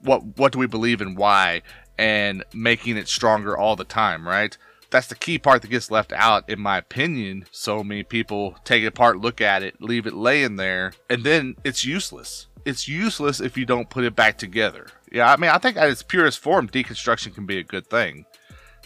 what 0.00 0.24
what 0.36 0.52
do 0.52 0.58
we 0.58 0.66
believe 0.66 1.00
and 1.00 1.16
why, 1.16 1.62
and 1.98 2.44
making 2.52 2.96
it 2.96 3.08
stronger 3.08 3.56
all 3.56 3.76
the 3.76 3.84
time, 3.84 4.26
right? 4.26 4.56
That's 4.90 5.06
the 5.06 5.14
key 5.14 5.38
part 5.38 5.62
that 5.62 5.68
gets 5.68 5.90
left 5.90 6.12
out, 6.12 6.48
in 6.50 6.60
my 6.60 6.76
opinion. 6.76 7.46
So 7.50 7.82
many 7.82 8.02
people 8.02 8.56
take 8.64 8.82
it 8.82 8.88
apart, 8.88 9.18
look 9.18 9.40
at 9.40 9.62
it, 9.62 9.80
leave 9.80 10.06
it 10.06 10.12
laying 10.12 10.56
there, 10.56 10.92
and 11.08 11.24
then 11.24 11.56
it's 11.64 11.84
useless. 11.84 12.46
It's 12.66 12.86
useless 12.86 13.40
if 13.40 13.56
you 13.56 13.64
don't 13.64 13.88
put 13.88 14.04
it 14.04 14.14
back 14.14 14.36
together. 14.36 14.88
Yeah, 15.10 15.32
I 15.32 15.36
mean, 15.36 15.50
I 15.50 15.58
think 15.58 15.78
at 15.78 15.88
its 15.88 16.02
purest 16.02 16.38
form, 16.40 16.68
deconstruction 16.68 17.34
can 17.34 17.46
be 17.46 17.58
a 17.58 17.64
good 17.64 17.88
thing 17.88 18.26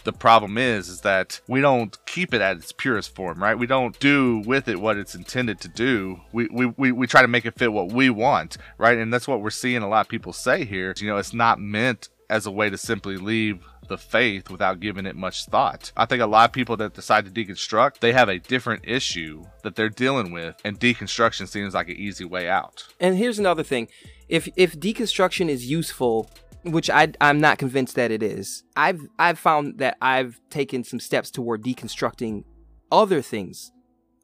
the 0.07 0.13
problem 0.13 0.57
is 0.57 0.87
is 0.87 1.01
that 1.01 1.41
we 1.49 1.59
don't 1.59 1.97
keep 2.05 2.33
it 2.33 2.39
at 2.39 2.55
its 2.55 2.71
purest 2.71 3.13
form 3.13 3.43
right 3.43 3.59
we 3.59 3.67
don't 3.67 3.99
do 3.99 4.41
with 4.45 4.69
it 4.69 4.79
what 4.79 4.95
it's 4.95 5.15
intended 5.15 5.59
to 5.59 5.67
do 5.67 6.17
we, 6.31 6.47
we, 6.47 6.65
we, 6.77 6.93
we 6.93 7.05
try 7.05 7.21
to 7.21 7.27
make 7.27 7.45
it 7.45 7.59
fit 7.59 7.73
what 7.73 7.91
we 7.91 8.09
want 8.09 8.57
right 8.77 8.97
and 8.97 9.13
that's 9.13 9.27
what 9.27 9.41
we're 9.41 9.49
seeing 9.49 9.83
a 9.83 9.89
lot 9.89 10.05
of 10.05 10.07
people 10.07 10.31
say 10.31 10.63
here 10.63 10.93
you 10.97 11.07
know 11.07 11.17
it's 11.17 11.33
not 11.33 11.59
meant 11.59 12.07
as 12.29 12.45
a 12.45 12.51
way 12.51 12.69
to 12.69 12.77
simply 12.77 13.17
leave 13.17 13.65
the 13.89 13.97
faith 13.97 14.49
without 14.49 14.81
giving 14.81 15.05
it 15.05 15.15
much 15.15 15.45
thought. 15.45 15.93
I 15.95 16.05
think 16.05 16.21
a 16.21 16.25
lot 16.25 16.49
of 16.49 16.53
people 16.53 16.75
that 16.75 16.93
decide 16.93 17.23
to 17.23 17.31
deconstruct, 17.31 17.99
they 17.99 18.11
have 18.11 18.27
a 18.27 18.37
different 18.37 18.83
issue 18.85 19.45
that 19.63 19.77
they're 19.77 19.87
dealing 19.87 20.33
with, 20.33 20.57
and 20.65 20.77
deconstruction 20.77 21.47
seems 21.47 21.73
like 21.73 21.87
an 21.87 21.95
easy 21.95 22.25
way 22.25 22.49
out. 22.49 22.85
And 22.99 23.17
here's 23.17 23.39
another 23.39 23.63
thing. 23.63 23.87
If 24.27 24.49
if 24.57 24.77
deconstruction 24.77 25.47
is 25.47 25.69
useful 25.69 26.29
which 26.71 26.89
I 26.89 27.11
I'm 27.21 27.39
not 27.39 27.57
convinced 27.57 27.95
that 27.95 28.11
it 28.11 28.23
is. 28.23 28.63
I've 28.75 29.01
I've 29.17 29.39
found 29.39 29.79
that 29.79 29.97
I've 30.01 30.39
taken 30.49 30.83
some 30.83 30.99
steps 30.99 31.31
toward 31.31 31.63
deconstructing 31.63 32.43
other 32.91 33.21
things, 33.21 33.71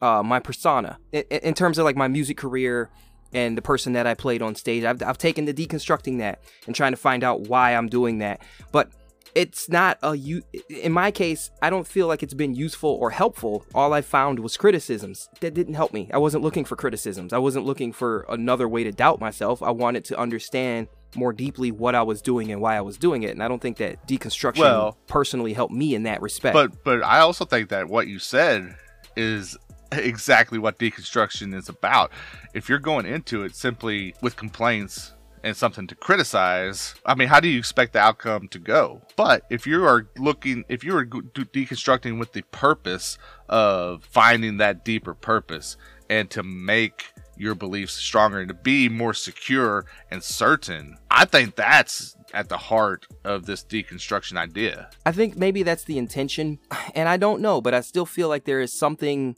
uh, 0.01 0.23
my 0.23 0.39
persona. 0.39 0.99
In, 1.11 1.23
in 1.29 1.53
terms 1.53 1.77
of 1.77 1.85
like 1.85 1.95
my 1.95 2.07
music 2.07 2.37
career 2.37 2.89
and 3.33 3.57
the 3.57 3.61
person 3.61 3.93
that 3.93 4.07
I 4.07 4.13
played 4.13 4.41
on 4.41 4.55
stage. 4.55 4.83
I've 4.83 5.01
I've 5.01 5.17
taken 5.17 5.45
to 5.47 5.53
deconstructing 5.53 6.19
that 6.19 6.43
and 6.67 6.75
trying 6.75 6.91
to 6.91 6.97
find 6.97 7.23
out 7.23 7.47
why 7.47 7.75
I'm 7.75 7.87
doing 7.87 8.19
that, 8.19 8.41
but 8.71 8.91
it's 9.35 9.67
not 9.67 9.97
a 10.03 10.15
you 10.15 10.43
in 10.69 10.91
my 10.91 11.09
case 11.09 11.49
i 11.63 11.67
don't 11.67 11.87
feel 11.87 12.05
like 12.05 12.21
it's 12.21 12.35
been 12.35 12.53
useful 12.53 12.91
or 12.91 13.09
helpful. 13.09 13.65
All 13.73 13.93
i 13.93 14.01
found 14.01 14.39
was 14.39 14.57
criticisms. 14.57 15.29
That 15.41 15.53
didn't 15.53 15.73
help 15.73 15.93
me. 15.93 16.09
I 16.13 16.17
wasn't 16.17 16.43
looking 16.43 16.65
for 16.65 16.75
criticisms. 16.75 17.33
I 17.33 17.39
wasn't 17.39 17.65
looking 17.65 17.91
for 17.91 18.25
another 18.29 18.67
way 18.67 18.83
to 18.83 18.91
doubt 18.91 19.19
myself. 19.19 19.63
I 19.63 19.71
wanted 19.71 20.05
to 20.05 20.19
understand 20.19 20.87
more 21.15 21.33
deeply 21.33 21.71
what 21.71 21.95
i 21.95 22.01
was 22.01 22.21
doing 22.21 22.51
and 22.51 22.61
why 22.61 22.75
i 22.75 22.81
was 22.81 22.97
doing 22.97 23.23
it 23.23 23.31
and 23.31 23.43
i 23.43 23.47
don't 23.47 23.61
think 23.61 23.77
that 23.77 24.07
deconstruction 24.07 24.59
Well- 24.59 24.97
personally 25.07 25.53
helped 25.53 25.73
me 25.73 25.95
in 25.95 26.03
that 26.03 26.21
respect 26.21 26.53
But 26.53 26.83
but 26.83 27.03
I 27.03 27.19
also 27.19 27.45
think 27.45 27.69
that 27.69 27.87
what 27.87 28.07
you 28.07 28.19
said 28.19 28.75
is 29.15 29.57
exactly 29.91 30.57
what 30.57 30.79
deconstruction 30.79 31.53
is 31.53 31.69
about. 31.69 32.11
If 32.53 32.67
you're 32.69 32.79
going 32.79 33.05
into 33.05 33.43
it 33.43 33.55
simply 33.55 34.15
with 34.21 34.35
complaints 34.35 35.13
and 35.43 35.55
something 35.55 35.85
to 35.87 35.95
criticize, 35.95 36.95
I 37.05 37.15
mean, 37.15 37.27
how 37.27 37.39
do 37.39 37.47
you 37.47 37.59
expect 37.59 37.93
the 37.93 37.99
outcome 37.99 38.47
to 38.49 38.59
go? 38.59 39.01
But 39.15 39.43
if 39.49 39.67
you 39.67 39.85
are 39.85 40.07
looking, 40.17 40.63
if 40.69 40.83
you 40.83 40.95
are 40.97 41.05
deconstructing 41.05 42.17
with 42.17 42.33
the 42.33 42.41
purpose 42.43 43.17
of 43.49 44.03
finding 44.05 44.57
that 44.57 44.83
deeper 44.83 45.13
purpose 45.13 45.77
and 46.09 46.29
to 46.31 46.43
make 46.43 47.12
your 47.37 47.55
beliefs 47.55 47.93
stronger 47.93 48.39
and 48.39 48.47
to 48.49 48.53
be 48.53 48.89
more 48.89 49.13
secure 49.13 49.85
and 50.11 50.23
certain, 50.23 50.97
I 51.09 51.25
think 51.25 51.55
that's 51.55 52.15
at 52.33 52.49
the 52.49 52.57
heart 52.57 53.05
of 53.23 53.45
this 53.45 53.63
deconstruction 53.63 54.37
idea. 54.37 54.89
I 55.05 55.11
think 55.11 55.37
maybe 55.37 55.63
that's 55.63 55.83
the 55.83 55.97
intention, 55.97 56.59
and 56.95 57.07
I 57.07 57.17
don't 57.17 57.41
know, 57.41 57.61
but 57.61 57.73
I 57.73 57.81
still 57.81 58.05
feel 58.05 58.29
like 58.29 58.45
there 58.45 58.61
is 58.61 58.73
something 58.73 59.35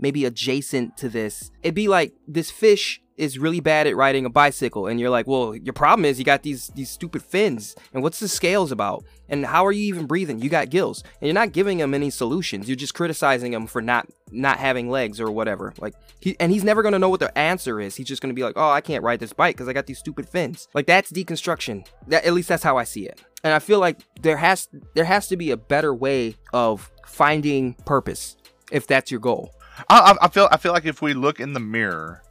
maybe 0.00 0.24
adjacent 0.24 0.96
to 0.96 1.08
this. 1.08 1.50
It'd 1.62 1.74
be 1.74 1.88
like 1.88 2.14
this 2.26 2.50
fish 2.50 3.00
is 3.20 3.38
really 3.38 3.60
bad 3.60 3.86
at 3.86 3.94
riding 3.94 4.24
a 4.24 4.30
bicycle, 4.30 4.86
and 4.86 4.98
you're 4.98 5.10
like, 5.10 5.26
well, 5.26 5.54
your 5.54 5.74
problem 5.74 6.06
is 6.06 6.18
you 6.18 6.24
got 6.24 6.42
these 6.42 6.68
these 6.68 6.88
stupid 6.88 7.22
fins, 7.22 7.76
and 7.92 8.02
what's 8.02 8.18
the 8.18 8.26
scales 8.26 8.72
about, 8.72 9.04
and 9.28 9.44
how 9.44 9.66
are 9.66 9.72
you 9.72 9.82
even 9.82 10.06
breathing? 10.06 10.40
You 10.40 10.48
got 10.48 10.70
gills, 10.70 11.04
and 11.20 11.26
you're 11.26 11.34
not 11.34 11.52
giving 11.52 11.78
him 11.78 11.92
any 11.92 12.08
solutions. 12.08 12.66
You're 12.66 12.76
just 12.76 12.94
criticizing 12.94 13.52
him 13.52 13.66
for 13.66 13.82
not 13.82 14.08
not 14.32 14.58
having 14.58 14.88
legs 14.88 15.20
or 15.20 15.30
whatever. 15.30 15.74
Like 15.78 15.94
he 16.20 16.34
and 16.40 16.50
he's 16.50 16.64
never 16.64 16.82
gonna 16.82 16.98
know 16.98 17.10
what 17.10 17.20
the 17.20 17.36
answer 17.36 17.78
is. 17.78 17.94
He's 17.94 18.08
just 18.08 18.22
gonna 18.22 18.34
be 18.34 18.42
like, 18.42 18.54
oh, 18.56 18.70
I 18.70 18.80
can't 18.80 19.04
ride 19.04 19.20
this 19.20 19.34
bike 19.34 19.54
because 19.54 19.68
I 19.68 19.74
got 19.74 19.86
these 19.86 19.98
stupid 19.98 20.26
fins. 20.26 20.66
Like 20.72 20.86
that's 20.86 21.12
deconstruction. 21.12 21.86
That 22.08 22.24
at 22.24 22.32
least 22.32 22.48
that's 22.48 22.62
how 22.62 22.78
I 22.78 22.84
see 22.84 23.06
it. 23.06 23.20
And 23.44 23.52
I 23.52 23.58
feel 23.58 23.80
like 23.80 24.00
there 24.22 24.38
has 24.38 24.68
there 24.94 25.04
has 25.04 25.28
to 25.28 25.36
be 25.36 25.50
a 25.50 25.58
better 25.58 25.94
way 25.94 26.36
of 26.54 26.90
finding 27.06 27.74
purpose 27.84 28.36
if 28.72 28.86
that's 28.86 29.10
your 29.10 29.20
goal. 29.20 29.50
I, 29.88 30.12
I- 30.20 30.24
I 30.26 30.28
feel 30.28 30.48
I 30.50 30.56
feel 30.56 30.72
like 30.72 30.84
if 30.86 31.00
we 31.02 31.14
look 31.14 31.40
in 31.40 31.52
the 31.52 31.60
mirror 31.60 32.22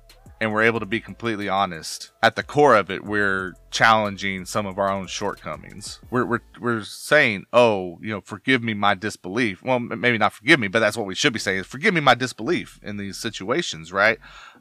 and 0.41 0.54
we're 0.54 0.62
able 0.63 0.80
to 0.80 0.86
be 0.86 1.02
completely 1.02 1.49
honest, 1.49 2.12
at 2.23 2.38
the 2.38 2.43
core 2.43 2.75
of 2.78 2.89
it, 2.89 3.04
we're 3.04 3.56
challenging 3.71 4.45
some 4.45 4.65
of 4.65 4.78
our 4.80 4.89
own 4.89 5.06
shortcomings. 5.08 5.99
We're 6.10 6.25
we're, 6.25 6.39
we're 6.62 6.84
saying, 6.84 7.45
oh, 7.52 7.99
you 8.02 8.12
know, 8.12 8.21
forgive 8.21 8.63
me 8.63 8.73
my 8.73 8.95
disbelief. 8.95 9.62
Well, 9.63 9.80
maybe 9.80 10.17
not 10.17 10.32
forgive 10.34 10.60
me, 10.60 10.67
but 10.69 10.80
that's 10.80 10.95
what 10.95 11.06
we 11.08 11.15
should 11.15 11.34
be 11.34 11.39
saying: 11.39 11.60
is 11.60 11.65
forgive 11.67 11.93
me 11.93 11.99
my 12.02 12.15
disbelief 12.15 12.80
in 12.84 12.97
these 12.97 13.17
situations, 13.17 13.91
right? 13.91 14.17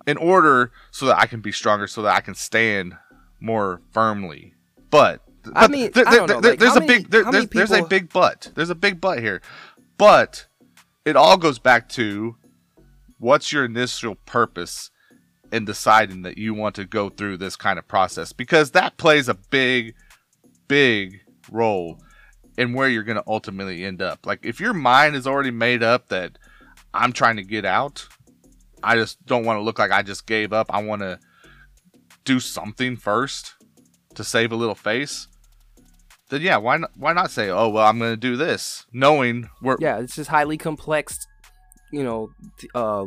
In 0.06 0.16
order 0.16 0.72
so 0.90 1.06
that 1.06 1.18
I 1.18 1.26
can 1.26 1.40
be 1.40 1.52
stronger, 1.52 1.86
so 1.86 2.02
that 2.02 2.14
I 2.16 2.20
can 2.20 2.34
stand 2.34 2.96
more 3.40 3.80
firmly. 3.92 4.54
But 4.90 5.22
I 5.54 5.62
but 5.62 5.70
mean, 5.70 5.90
there- 5.92 6.08
I 6.08 6.10
there- 6.10 6.26
know, 6.26 6.40
there- 6.40 6.50
like, 6.52 6.58
there's 6.58 6.76
a 6.76 6.80
many- 6.80 6.86
big 7.02 7.10
there- 7.10 7.24
how 7.24 7.30
many 7.30 7.46
there's, 7.46 7.68
there's 7.68 7.80
a 7.84 7.86
big 7.86 8.12
but. 8.12 8.50
There's 8.54 8.70
a 8.70 8.74
big 8.74 9.00
but 9.00 9.20
here, 9.20 9.40
but 9.96 10.46
it 11.04 11.14
all 11.14 11.36
goes 11.36 11.58
back 11.58 11.88
to 11.90 12.36
what's 13.18 13.52
your 13.52 13.64
initial 13.64 14.14
purpose 14.14 14.90
in 15.52 15.64
deciding 15.64 16.22
that 16.22 16.38
you 16.38 16.54
want 16.54 16.74
to 16.76 16.84
go 16.84 17.08
through 17.08 17.38
this 17.38 17.56
kind 17.56 17.78
of 17.78 17.86
process? 17.88 18.32
Because 18.32 18.72
that 18.72 18.96
plays 18.96 19.28
a 19.28 19.34
big 19.34 19.94
big 20.66 21.20
role 21.50 21.98
in 22.58 22.74
where 22.74 22.88
you're 22.88 23.02
going 23.02 23.16
to 23.16 23.24
ultimately 23.26 23.84
end 23.84 24.02
up. 24.02 24.26
Like 24.26 24.44
if 24.44 24.60
your 24.60 24.74
mind 24.74 25.16
is 25.16 25.26
already 25.26 25.50
made 25.50 25.82
up 25.82 26.08
that 26.08 26.38
i'm 26.94 27.12
trying 27.12 27.36
to 27.36 27.44
get 27.44 27.64
out 27.64 28.06
i 28.82 28.94
just 28.94 29.24
don't 29.26 29.44
want 29.44 29.58
to 29.58 29.62
look 29.62 29.78
like 29.78 29.90
i 29.90 30.02
just 30.02 30.26
gave 30.26 30.52
up 30.52 30.66
i 30.70 30.82
want 30.82 31.02
to 31.02 31.18
do 32.24 32.40
something 32.40 32.96
first 32.96 33.54
to 34.14 34.24
save 34.24 34.52
a 34.52 34.56
little 34.56 34.74
face 34.74 35.28
then 36.28 36.42
yeah 36.42 36.56
why 36.56 36.76
not 36.76 36.90
why 36.96 37.12
not 37.12 37.30
say 37.30 37.48
oh 37.48 37.68
well 37.68 37.86
i'm 37.86 37.98
going 37.98 38.12
to 38.12 38.16
do 38.16 38.36
this 38.36 38.86
knowing 38.92 39.48
where 39.60 39.76
Yeah, 39.80 40.00
this 40.00 40.26
highly 40.26 40.58
complex, 40.58 41.26
you 41.90 42.02
know, 42.02 42.30
uh, 42.74 43.06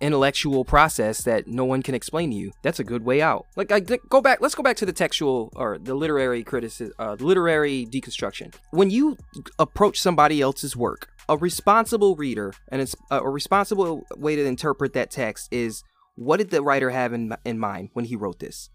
intellectual 0.00 0.64
process 0.64 1.22
that 1.24 1.46
no 1.46 1.64
one 1.64 1.82
can 1.82 1.94
explain 1.94 2.30
to 2.30 2.36
you. 2.36 2.52
That's 2.62 2.80
a 2.80 2.84
good 2.84 3.04
way 3.04 3.20
out. 3.20 3.46
Like, 3.56 3.70
go 4.08 4.20
back. 4.20 4.40
Let's 4.40 4.54
go 4.54 4.62
back 4.62 4.76
to 4.76 4.86
the 4.86 4.92
textual 4.92 5.52
or 5.56 5.78
the 5.78 5.94
literary 5.94 6.42
criticism, 6.42 6.94
uh, 6.98 7.16
literary 7.20 7.86
deconstruction. 7.86 8.54
When 8.70 8.90
you 8.90 9.16
approach 9.58 10.00
somebody 10.00 10.40
else's 10.40 10.76
work, 10.76 11.10
a 11.28 11.36
responsible 11.36 12.16
reader 12.16 12.52
and 12.68 12.92
a 13.10 13.28
responsible 13.28 14.06
way 14.16 14.36
to 14.36 14.44
interpret 14.44 14.94
that 14.94 15.10
text 15.10 15.48
is 15.52 15.84
what 16.16 16.38
did 16.38 16.50
the 16.50 16.62
writer 16.62 16.90
have 16.90 17.12
in 17.12 17.34
in 17.44 17.58
mind 17.58 17.90
when 17.92 18.04
he 18.04 18.16
wrote 18.16 18.40
this? 18.40 18.70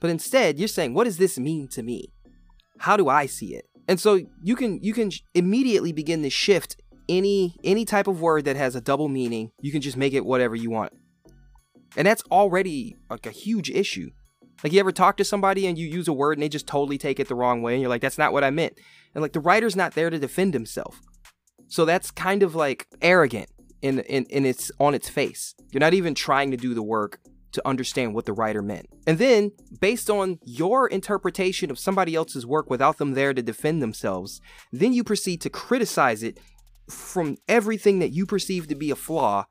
But 0.00 0.10
instead, 0.10 0.58
you're 0.58 0.68
saying, 0.68 0.92
what 0.92 1.04
does 1.04 1.16
this 1.16 1.38
mean 1.38 1.68
to 1.68 1.82
me? 1.82 2.12
How 2.78 2.96
do 2.96 3.08
I 3.08 3.26
see 3.26 3.54
it? 3.54 3.64
And 3.88 4.00
so 4.00 4.20
you 4.42 4.56
can 4.56 4.82
you 4.82 4.92
can 4.92 5.10
immediately 5.34 5.92
begin 5.92 6.22
to 6.22 6.30
shift 6.30 6.76
any 7.08 7.56
any 7.64 7.84
type 7.84 8.06
of 8.06 8.20
word 8.20 8.44
that 8.44 8.56
has 8.56 8.74
a 8.74 8.80
double 8.80 9.08
meaning. 9.08 9.50
You 9.60 9.72
can 9.72 9.80
just 9.80 9.96
make 9.96 10.12
it 10.12 10.24
whatever 10.24 10.56
you 10.56 10.70
want. 10.70 10.92
And 11.96 12.06
that's 12.06 12.22
already 12.30 12.96
like 13.10 13.26
a 13.26 13.30
huge 13.30 13.70
issue. 13.70 14.10
Like 14.62 14.72
you 14.72 14.80
ever 14.80 14.92
talk 14.92 15.16
to 15.18 15.24
somebody 15.24 15.66
and 15.66 15.76
you 15.78 15.86
use 15.86 16.08
a 16.08 16.12
word 16.12 16.38
and 16.38 16.42
they 16.42 16.48
just 16.48 16.66
totally 16.66 16.98
take 16.98 17.20
it 17.20 17.28
the 17.28 17.34
wrong 17.34 17.62
way 17.62 17.74
and 17.74 17.80
you're 17.80 17.90
like 17.90 18.02
that's 18.02 18.18
not 18.18 18.32
what 18.32 18.44
I 18.44 18.50
meant. 18.50 18.78
And 19.14 19.22
like 19.22 19.32
the 19.32 19.40
writer's 19.40 19.76
not 19.76 19.94
there 19.94 20.10
to 20.10 20.18
defend 20.18 20.54
himself. 20.54 21.00
So 21.68 21.84
that's 21.84 22.10
kind 22.10 22.42
of 22.42 22.54
like 22.54 22.86
arrogant 23.02 23.48
in 23.82 24.00
in 24.00 24.24
in 24.26 24.46
its 24.46 24.70
on 24.80 24.94
its 24.94 25.08
face. 25.08 25.54
You're 25.70 25.80
not 25.80 25.94
even 25.94 26.14
trying 26.14 26.50
to 26.50 26.56
do 26.56 26.74
the 26.74 26.82
work 26.82 27.20
to 27.54 27.66
understand 27.66 28.14
what 28.14 28.26
the 28.26 28.32
writer 28.32 28.62
meant. 28.62 28.86
And 29.06 29.18
then, 29.18 29.52
based 29.80 30.10
on 30.10 30.38
your 30.44 30.88
interpretation 30.88 31.70
of 31.70 31.78
somebody 31.78 32.14
else's 32.16 32.44
work 32.44 32.68
without 32.68 32.98
them 32.98 33.12
there 33.12 33.32
to 33.32 33.42
defend 33.42 33.80
themselves, 33.80 34.40
then 34.72 34.92
you 34.92 35.04
proceed 35.04 35.40
to 35.42 35.50
criticize 35.50 36.24
it 36.24 36.38
from 36.88 37.36
everything 37.48 37.98
that 38.00 38.12
you 38.12 38.26
perceive 38.26 38.68
to 38.68 38.74
be 38.74 38.90
a 38.90 38.96
flaw. 38.96 39.46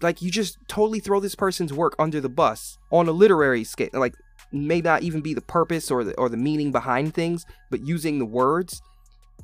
Like 0.00 0.22
you 0.22 0.30
just 0.30 0.58
totally 0.68 1.00
throw 1.00 1.20
this 1.20 1.34
person's 1.34 1.72
work 1.72 1.94
under 1.98 2.20
the 2.20 2.28
bus 2.28 2.78
on 2.90 3.08
a 3.08 3.12
literary 3.12 3.64
scale. 3.64 3.90
Like 3.92 4.14
may 4.52 4.80
not 4.80 5.02
even 5.02 5.20
be 5.20 5.34
the 5.34 5.40
purpose 5.40 5.90
or 5.90 6.04
the 6.04 6.14
or 6.14 6.28
the 6.28 6.36
meaning 6.36 6.72
behind 6.72 7.14
things, 7.14 7.44
but 7.70 7.86
using 7.86 8.18
the 8.18 8.26
words. 8.26 8.80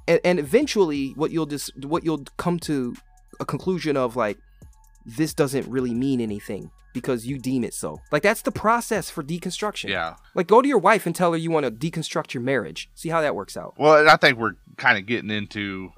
And, 0.06 0.20
and 0.24 0.38
eventually, 0.38 1.10
what 1.16 1.30
you'll 1.30 1.46
just 1.46 1.72
what 1.84 2.04
you'll 2.04 2.24
come 2.36 2.58
to 2.60 2.94
a 3.40 3.44
conclusion 3.44 3.96
of 3.96 4.16
like 4.16 4.38
this 5.04 5.34
doesn't 5.34 5.66
really 5.68 5.94
mean 5.94 6.20
anything 6.20 6.70
because 6.94 7.26
you 7.26 7.38
deem 7.38 7.64
it 7.64 7.74
so. 7.74 7.98
Like 8.12 8.22
that's 8.22 8.42
the 8.42 8.52
process 8.52 9.10
for 9.10 9.22
deconstruction. 9.22 9.90
yeah 9.90 10.14
Like 10.34 10.46
go 10.46 10.62
to 10.62 10.68
your 10.68 10.78
wife 10.78 11.06
and 11.06 11.14
tell 11.14 11.32
her 11.32 11.38
you 11.38 11.50
want 11.50 11.64
to 11.64 11.72
deconstruct 11.72 12.32
your 12.32 12.42
marriage. 12.42 12.88
See 12.94 13.08
how 13.08 13.20
that 13.20 13.34
works 13.34 13.56
out. 13.56 13.74
Well, 13.76 14.08
I 14.08 14.16
think 14.16 14.38
we're 14.38 14.54
kind 14.76 14.96
of 14.96 15.06
getting 15.06 15.30
into 15.30 15.90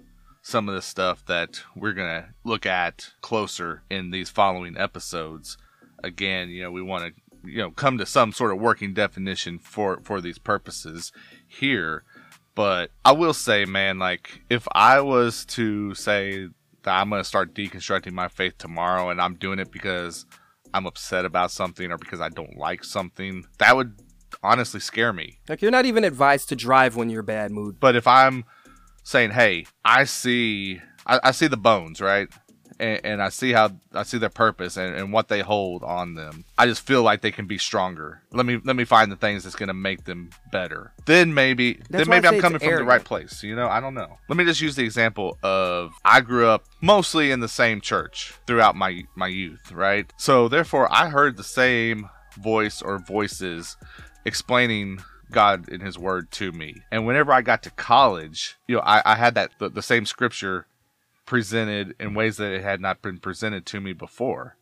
some 0.46 0.68
of 0.68 0.76
the 0.76 0.82
stuff 0.82 1.26
that 1.26 1.60
we're 1.74 1.92
going 1.92 2.22
to 2.22 2.28
look 2.44 2.64
at 2.64 3.10
closer 3.20 3.82
in 3.90 4.12
these 4.12 4.30
following 4.30 4.76
episodes. 4.78 5.58
Again, 6.04 6.50
you 6.50 6.62
know, 6.62 6.70
we 6.70 6.82
want 6.82 7.02
to, 7.02 7.50
you 7.50 7.58
know, 7.58 7.72
come 7.72 7.98
to 7.98 8.06
some 8.06 8.30
sort 8.30 8.52
of 8.52 8.60
working 8.60 8.94
definition 8.94 9.58
for 9.58 9.98
for 10.04 10.20
these 10.20 10.38
purposes 10.38 11.10
here. 11.48 12.04
But 12.54 12.92
I 13.04 13.10
will 13.10 13.34
say, 13.34 13.64
man, 13.64 13.98
like 13.98 14.42
if 14.48 14.68
I 14.70 15.00
was 15.00 15.44
to 15.46 15.94
say 15.94 16.46
that 16.84 16.94
I'm 16.94 17.10
going 17.10 17.20
to 17.20 17.28
start 17.28 17.52
deconstructing 17.52 18.12
my 18.12 18.28
faith 18.28 18.56
tomorrow 18.56 19.10
and 19.10 19.20
I'm 19.20 19.34
doing 19.34 19.58
it 19.58 19.72
because 19.72 20.26
I'm 20.72 20.86
upset 20.86 21.24
about 21.24 21.50
something 21.50 21.90
or 21.90 21.98
because 21.98 22.20
I 22.20 22.28
don't 22.28 22.56
like 22.56 22.84
something, 22.84 23.46
that 23.58 23.74
would 23.74 24.00
honestly 24.44 24.78
scare 24.78 25.12
me. 25.12 25.40
Like 25.48 25.60
you're 25.60 25.72
not 25.72 25.86
even 25.86 26.04
advised 26.04 26.48
to 26.50 26.56
drive 26.56 26.94
when 26.94 27.10
you're 27.10 27.24
bad 27.24 27.50
mood. 27.50 27.80
But 27.80 27.96
if 27.96 28.06
I'm 28.06 28.44
saying, 29.06 29.30
"Hey, 29.30 29.66
I 29.84 30.04
see, 30.04 30.80
I, 31.06 31.20
I 31.22 31.30
see 31.30 31.46
the 31.46 31.56
bones, 31.56 32.00
right, 32.00 32.28
and, 32.80 33.00
and 33.04 33.22
I 33.22 33.28
see 33.28 33.52
how 33.52 33.70
I 33.92 34.02
see 34.02 34.18
their 34.18 34.28
purpose 34.28 34.76
and, 34.76 34.94
and 34.96 35.12
what 35.12 35.28
they 35.28 35.40
hold 35.40 35.84
on 35.84 36.14
them. 36.14 36.44
I 36.58 36.66
just 36.66 36.84
feel 36.84 37.02
like 37.02 37.20
they 37.20 37.30
can 37.30 37.46
be 37.46 37.56
stronger. 37.56 38.22
Let 38.32 38.46
me 38.46 38.60
let 38.64 38.74
me 38.74 38.84
find 38.84 39.10
the 39.10 39.16
things 39.16 39.44
that's 39.44 39.54
going 39.54 39.68
to 39.68 39.74
make 39.74 40.04
them 40.04 40.30
better. 40.50 40.92
Then 41.06 41.34
maybe 41.34 41.74
That's 41.88 42.04
then 42.04 42.08
maybe 42.08 42.26
I'm 42.26 42.40
coming 42.40 42.58
from 42.58 42.76
the 42.76 42.84
right 42.84 43.04
place. 43.04 43.42
You 43.42 43.54
know, 43.54 43.68
I 43.68 43.80
don't 43.80 43.94
know. 43.94 44.18
Let 44.28 44.36
me 44.36 44.44
just 44.44 44.60
use 44.60 44.74
the 44.74 44.84
example 44.84 45.38
of 45.42 45.92
I 46.04 46.20
grew 46.20 46.48
up 46.48 46.64
mostly 46.80 47.30
in 47.30 47.40
the 47.40 47.48
same 47.48 47.80
church 47.80 48.34
throughout 48.46 48.74
my 48.74 49.04
my 49.14 49.28
youth, 49.28 49.70
right? 49.70 50.12
So 50.16 50.48
therefore, 50.48 50.92
I 50.92 51.08
heard 51.08 51.36
the 51.36 51.44
same 51.44 52.08
voice 52.36 52.82
or 52.82 52.98
voices 52.98 53.76
explaining 54.24 54.98
God 55.30 55.68
in 55.68 55.80
His 55.80 55.98
Word 55.98 56.30
to 56.32 56.52
me. 56.52 56.82
And 56.90 57.06
whenever 57.06 57.32
I 57.32 57.42
got 57.42 57.62
to 57.64 57.70
college, 57.70 58.56
you 58.66 58.76
know, 58.76 58.82
I, 58.82 59.02
I 59.04 59.16
had 59.16 59.34
that 59.34 59.52
the, 59.58 59.68
the 59.68 59.82
same 59.82 60.06
scripture 60.06 60.66
presented 61.24 61.94
in 61.98 62.14
ways 62.14 62.36
that 62.36 62.52
it 62.52 62.62
had 62.62 62.80
not 62.80 63.02
been 63.02 63.18
presented 63.18 63.66
to 63.66 63.80
me 63.80 63.92
before. 63.92 64.56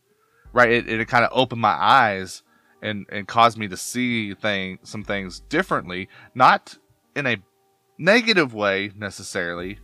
Right? 0.53 0.71
It, 0.71 0.89
it 0.89 1.07
kind 1.07 1.25
of 1.25 1.31
opened 1.33 1.61
my 1.61 1.75
eyes 1.79 2.43
and 2.81 3.05
and 3.09 3.27
caused 3.27 3.57
me 3.57 3.67
to 3.67 3.77
see 3.77 4.33
thing 4.33 4.79
some 4.83 5.03
things 5.03 5.39
differently, 5.39 6.07
not 6.33 6.77
in 7.15 7.25
a 7.25 7.37
negative 7.97 8.53
way 8.53 8.91
necessarily, 8.95 9.79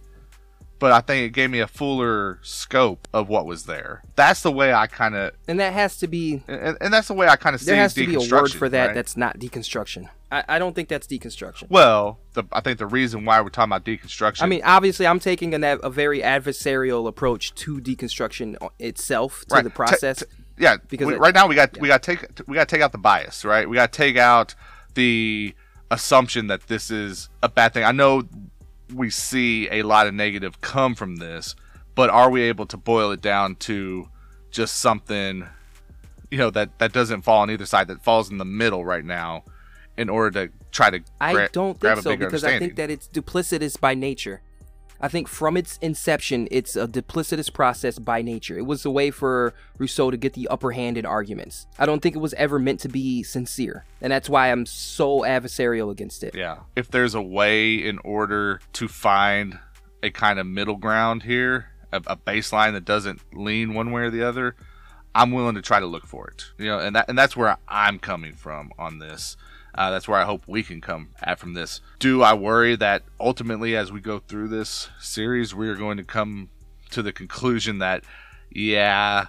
but 0.81 0.91
I 0.91 0.99
think 0.99 1.27
it 1.27 1.29
gave 1.33 1.51
me 1.51 1.59
a 1.59 1.67
fuller 1.67 2.39
scope 2.41 3.07
of 3.13 3.29
what 3.29 3.45
was 3.45 3.65
there. 3.65 4.01
That's 4.15 4.41
the 4.41 4.51
way 4.51 4.73
I 4.73 4.87
kind 4.87 5.13
of, 5.15 5.31
And 5.47 5.59
that 5.59 5.73
has 5.73 5.97
to 5.97 6.07
be 6.07 6.41
and, 6.47 6.75
and 6.81 6.91
that's 6.91 7.07
the 7.07 7.13
way 7.13 7.27
I 7.27 7.35
kind 7.35 7.53
of 7.53 7.61
see 7.61 7.67
there 7.67 7.75
has 7.75 7.93
to 7.93 8.05
be 8.05 8.15
a 8.15 8.29
word 8.29 8.51
for 8.51 8.67
that 8.67 8.87
right? 8.87 8.95
that's 8.95 9.15
not 9.15 9.37
deconstruction. 9.37 10.09
I, 10.31 10.43
I 10.49 10.59
don't 10.59 10.73
think 10.73 10.89
that's 10.89 11.05
deconstruction. 11.05 11.69
well, 11.69 12.17
the, 12.33 12.43
I 12.51 12.61
think 12.61 12.79
the 12.79 12.87
reason 12.87 13.25
why 13.25 13.39
we're 13.41 13.49
talking 13.49 13.69
about 13.71 13.85
deconstruction. 13.85 14.41
I 14.41 14.47
mean, 14.47 14.61
obviously, 14.63 15.05
I'm 15.05 15.19
taking 15.19 15.53
an, 15.53 15.63
a 15.63 15.89
very 15.91 16.21
adversarial 16.21 17.07
approach 17.07 17.53
to 17.55 17.79
deconstruction 17.79 18.55
itself, 18.79 19.45
to 19.49 19.55
Right. 19.55 19.63
the 19.63 19.69
process. 19.69 20.19
ta- 20.21 20.25
yeah, 20.57 20.77
because 20.89 21.05
we- 21.07 21.13
it- 21.13 21.19
right 21.19 21.35
now 21.35 21.45
we 21.47 21.53
got 21.53 21.77
we 21.79 21.87
got 21.89 22.01
to 22.01 22.15
take 22.15 22.47
we 22.47 22.55
got 22.55 22.67
to 22.67 22.75
take 22.75 22.81
out 22.81 22.91
the 22.91 22.97
bias, 22.97 23.45
right? 23.45 23.69
We 23.69 23.75
got 23.75 23.91
to 23.91 23.97
take 23.97 24.17
out 24.17 24.55
the 24.95 25.53
assumption 25.91 26.47
that 26.47 26.67
this 26.67 26.89
is 26.89 27.29
a 27.43 27.49
bad 27.49 27.73
thing. 27.73 27.83
I 27.83 27.91
know 27.91 28.23
we 28.93 29.09
see 29.09 29.69
a 29.69 29.83
lot 29.83 30.07
of 30.07 30.13
negative 30.13 30.61
come 30.61 30.95
from 30.95 31.17
this, 31.17 31.55
but 31.95 32.09
are 32.09 32.29
we 32.29 32.43
able 32.43 32.65
to 32.67 32.77
boil 32.77 33.11
it 33.11 33.21
down 33.21 33.55
to 33.55 34.09
just 34.51 34.79
something 34.79 35.47
you 36.29 36.37
know 36.37 36.49
that 36.49 36.79
that 36.79 36.93
doesn't 36.93 37.21
fall 37.21 37.41
on 37.41 37.51
either 37.51 37.65
side 37.65 37.87
that 37.87 38.03
falls 38.03 38.29
in 38.29 38.37
the 38.37 38.45
middle 38.45 38.83
right 38.85 39.05
now 39.05 39.43
in 39.97 40.09
order 40.09 40.47
to 40.47 40.53
try 40.71 40.89
to 40.89 41.01
I 41.19 41.47
don't 41.51 41.79
think 41.79 42.01
so 42.01 42.15
because 42.15 42.43
I 42.43 42.57
think 42.57 42.75
that 42.77 42.89
it's 42.89 43.07
duplicitous 43.07 43.79
by 43.79 43.93
nature. 43.93 44.41
I 45.01 45.07
think 45.07 45.27
from 45.27 45.57
its 45.57 45.77
inception, 45.81 46.47
it's 46.51 46.75
a 46.75 46.87
duplicitous 46.87 47.51
process 47.51 47.97
by 47.97 48.21
nature. 48.21 48.57
It 48.57 48.65
was 48.65 48.85
a 48.85 48.91
way 48.91 49.09
for 49.09 49.53
Rousseau 49.77 50.11
to 50.11 50.17
get 50.17 50.33
the 50.33 50.47
upper 50.47 50.71
hand 50.71 50.97
in 50.97 51.05
arguments. 51.05 51.65
I 51.79 51.87
don't 51.87 52.01
think 52.01 52.15
it 52.15 52.19
was 52.19 52.33
ever 52.35 52.59
meant 52.59 52.79
to 52.81 52.89
be 52.89 53.23
sincere, 53.23 53.85
and 53.99 54.11
that's 54.11 54.29
why 54.29 54.51
I'm 54.51 54.65
so 54.65 55.21
adversarial 55.21 55.91
against 55.91 56.23
it. 56.23 56.35
Yeah. 56.35 56.59
If 56.75 56.89
there's 56.89 57.15
a 57.15 57.21
way 57.21 57.73
in 57.73 57.97
order 57.99 58.61
to 58.73 58.87
find 58.87 59.59
a 60.03 60.11
kind 60.11 60.39
of 60.39 60.45
middle 60.45 60.77
ground 60.77 61.23
here, 61.23 61.71
a, 61.91 61.97
a 62.07 62.17
baseline 62.17 62.73
that 62.73 62.85
doesn't 62.85 63.21
lean 63.33 63.73
one 63.73 63.91
way 63.91 64.03
or 64.03 64.09
the 64.11 64.23
other, 64.23 64.55
I'm 65.13 65.31
willing 65.31 65.55
to 65.55 65.61
try 65.61 65.79
to 65.79 65.85
look 65.85 66.05
for 66.05 66.27
it. 66.29 66.45
You 66.57 66.67
know, 66.67 66.79
and 66.79 66.95
that 66.95 67.09
and 67.09 67.17
that's 67.17 67.35
where 67.35 67.57
I'm 67.67 67.99
coming 67.99 68.33
from 68.33 68.71
on 68.77 68.99
this. 68.99 69.35
Uh, 69.73 69.89
that's 69.89 70.07
where 70.07 70.19
I 70.19 70.25
hope 70.25 70.43
we 70.47 70.63
can 70.63 70.81
come 70.81 71.09
at 71.21 71.39
from 71.39 71.53
this. 71.53 71.81
Do 71.99 72.21
I 72.23 72.33
worry 72.33 72.75
that 72.75 73.03
ultimately, 73.19 73.75
as 73.75 73.91
we 73.91 74.01
go 74.01 74.19
through 74.19 74.49
this 74.49 74.89
series, 74.99 75.55
we 75.55 75.69
are 75.69 75.75
going 75.75 75.97
to 75.97 76.03
come 76.03 76.49
to 76.91 77.01
the 77.01 77.13
conclusion 77.13 77.79
that, 77.79 78.03
yeah, 78.49 79.27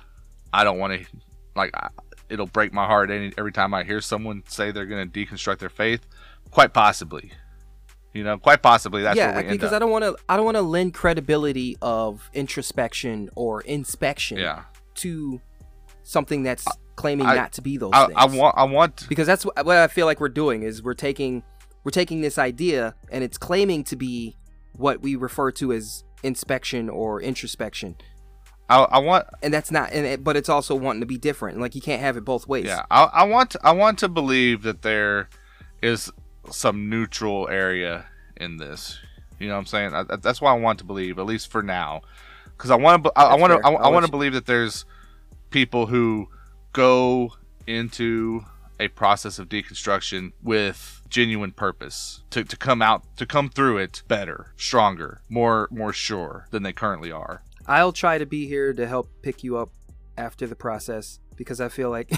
I 0.53 0.65
don't 0.65 0.79
want 0.79 1.01
to, 1.01 1.07
like, 1.55 1.71
I, 1.75 1.89
it'll 2.29 2.47
break 2.47 2.73
my 2.73 2.87
heart 2.87 3.11
any, 3.11 3.33
every 3.39 3.53
time 3.53 3.73
I 3.75 3.85
hear 3.85 4.01
someone 4.01 4.43
say 4.47 4.73
they're 4.73 4.87
going 4.87 5.09
to 5.09 5.27
deconstruct 5.27 5.59
their 5.59 5.69
faith? 5.69 6.07
Quite 6.51 6.73
possibly. 6.73 7.33
You 8.13 8.25
know, 8.25 8.37
quite 8.37 8.63
possibly 8.63 9.03
that's 9.03 9.17
yeah, 9.17 9.41
because. 9.41 9.73
I 9.73 9.79
don't 9.79 9.91
want 9.91 10.05
to. 10.05 10.17
I 10.29 10.37
don't 10.37 10.45
want 10.45 10.59
to 10.59 10.63
lend 10.63 10.93
credibility 10.93 11.79
of 11.81 12.29
introspection 12.35 13.31
or 13.35 13.63
inspection 13.63 14.37
yeah. 14.37 14.65
to 14.97 15.41
something 16.03 16.43
that's 16.43 16.67
claiming 16.97 17.27
I- 17.27 17.37
not 17.37 17.53
to 17.55 17.63
be 17.63 17.77
those 17.77 17.91
I, 17.93 18.07
things. 18.07 18.19
I 18.19 18.27
want, 18.27 18.59
I 18.59 18.65
want, 18.65 19.09
because 19.09 19.27
that's 19.27 19.45
what, 19.45 19.65
what 19.65 19.77
I 19.77 19.87
feel 19.89 20.07
like 20.07 20.21
we're 20.21 20.29
doing 20.29 20.63
is 20.63 20.83
we're 20.83 20.95
taking 20.95 21.43
we're 21.85 21.91
taking 21.91 22.21
this 22.21 22.39
idea 22.39 22.95
and 23.11 23.25
it's 23.25 23.39
claiming 23.39 23.83
to 23.85 23.97
be 23.97 24.37
what 24.73 25.03
we 25.03 25.17
refer 25.17 25.51
to 25.53 25.73
as 25.73 26.05
inspection 26.23 26.89
or 26.89 27.21
introspection, 27.21 27.97
I, 28.69 28.83
I 28.83 28.99
want, 29.01 29.27
and 29.43 29.53
that's 29.53 29.71
not. 29.71 29.93
And 29.93 30.07
it, 30.07 30.25
but 30.25 30.37
it's 30.37 30.49
also 30.49 30.75
wanting 30.75 31.01
to 31.01 31.07
be 31.07 31.19
different. 31.19 31.61
Like 31.61 31.75
you 31.75 31.83
can't 31.83 32.01
have 32.01 32.17
it 32.17 32.25
both 32.25 32.47
ways. 32.49 32.67
Yeah, 32.67 32.85
I, 32.91 33.05
I 33.05 33.25
want 33.25 33.57
I 33.63 33.73
want 33.73 33.99
to 33.99 34.09
believe 34.09 34.63
that 34.63 34.83
there 34.83 35.29
is 35.83 36.11
some 36.51 36.89
neutral 36.89 37.49
area 37.49 38.07
in 38.37 38.57
this. 38.57 38.99
You 39.39 39.49
know 39.49 39.55
what 39.55 39.61
I'm 39.61 39.67
saying? 39.67 39.95
I, 39.95 40.17
that's 40.17 40.41
why 40.41 40.53
I 40.53 40.59
want 40.59 40.79
to 40.79 40.85
believe, 40.85 41.19
at 41.19 41.27
least 41.27 41.51
for 41.51 41.63
now, 41.63 42.03
because 42.57 42.71
I 42.71 42.77
want 42.77 43.05
to 43.05 43.13
I, 43.17 43.25
I 43.25 43.35
want 43.35 43.53
to. 43.53 43.67
I, 43.67 43.73
I'll 43.73 43.93
want 43.93 44.07
to 44.07 44.11
believe 44.11 44.33
that 44.33 44.47
there's 44.47 44.85
people 45.51 45.87
who 45.87 46.29
go 46.73 47.33
into 47.67 48.45
a 48.81 48.89
process 48.89 49.39
of 49.39 49.49
deconstruction 49.49 50.33
with 50.43 51.03
genuine 51.09 51.53
purpose 51.53 52.23
to, 52.31 52.43
to 52.43 52.57
come 52.57 52.83
out 52.83 53.05
to 53.17 53.27
come 53.27 53.49
through 53.49 53.77
it 53.77 54.03
better 54.09 54.55
stronger 54.57 55.21
more 55.29 55.69
more 55.71 55.93
sure 55.93 56.49
than 56.51 56.63
they 56.63 56.73
currently 56.73 57.13
are 57.13 57.43
I'll 57.67 57.93
try 57.93 58.19
to 58.19 58.27
be 58.27 58.47
here 58.47 58.73
to 58.73 58.87
help 58.87 59.09
pick 59.23 59.45
you 59.45 59.57
up 59.57 59.71
after 60.17 60.47
the 60.47 60.57
process 60.57 61.21
because 61.37 61.61
I 61.61 61.69
feel 61.69 61.91
like 61.91 62.11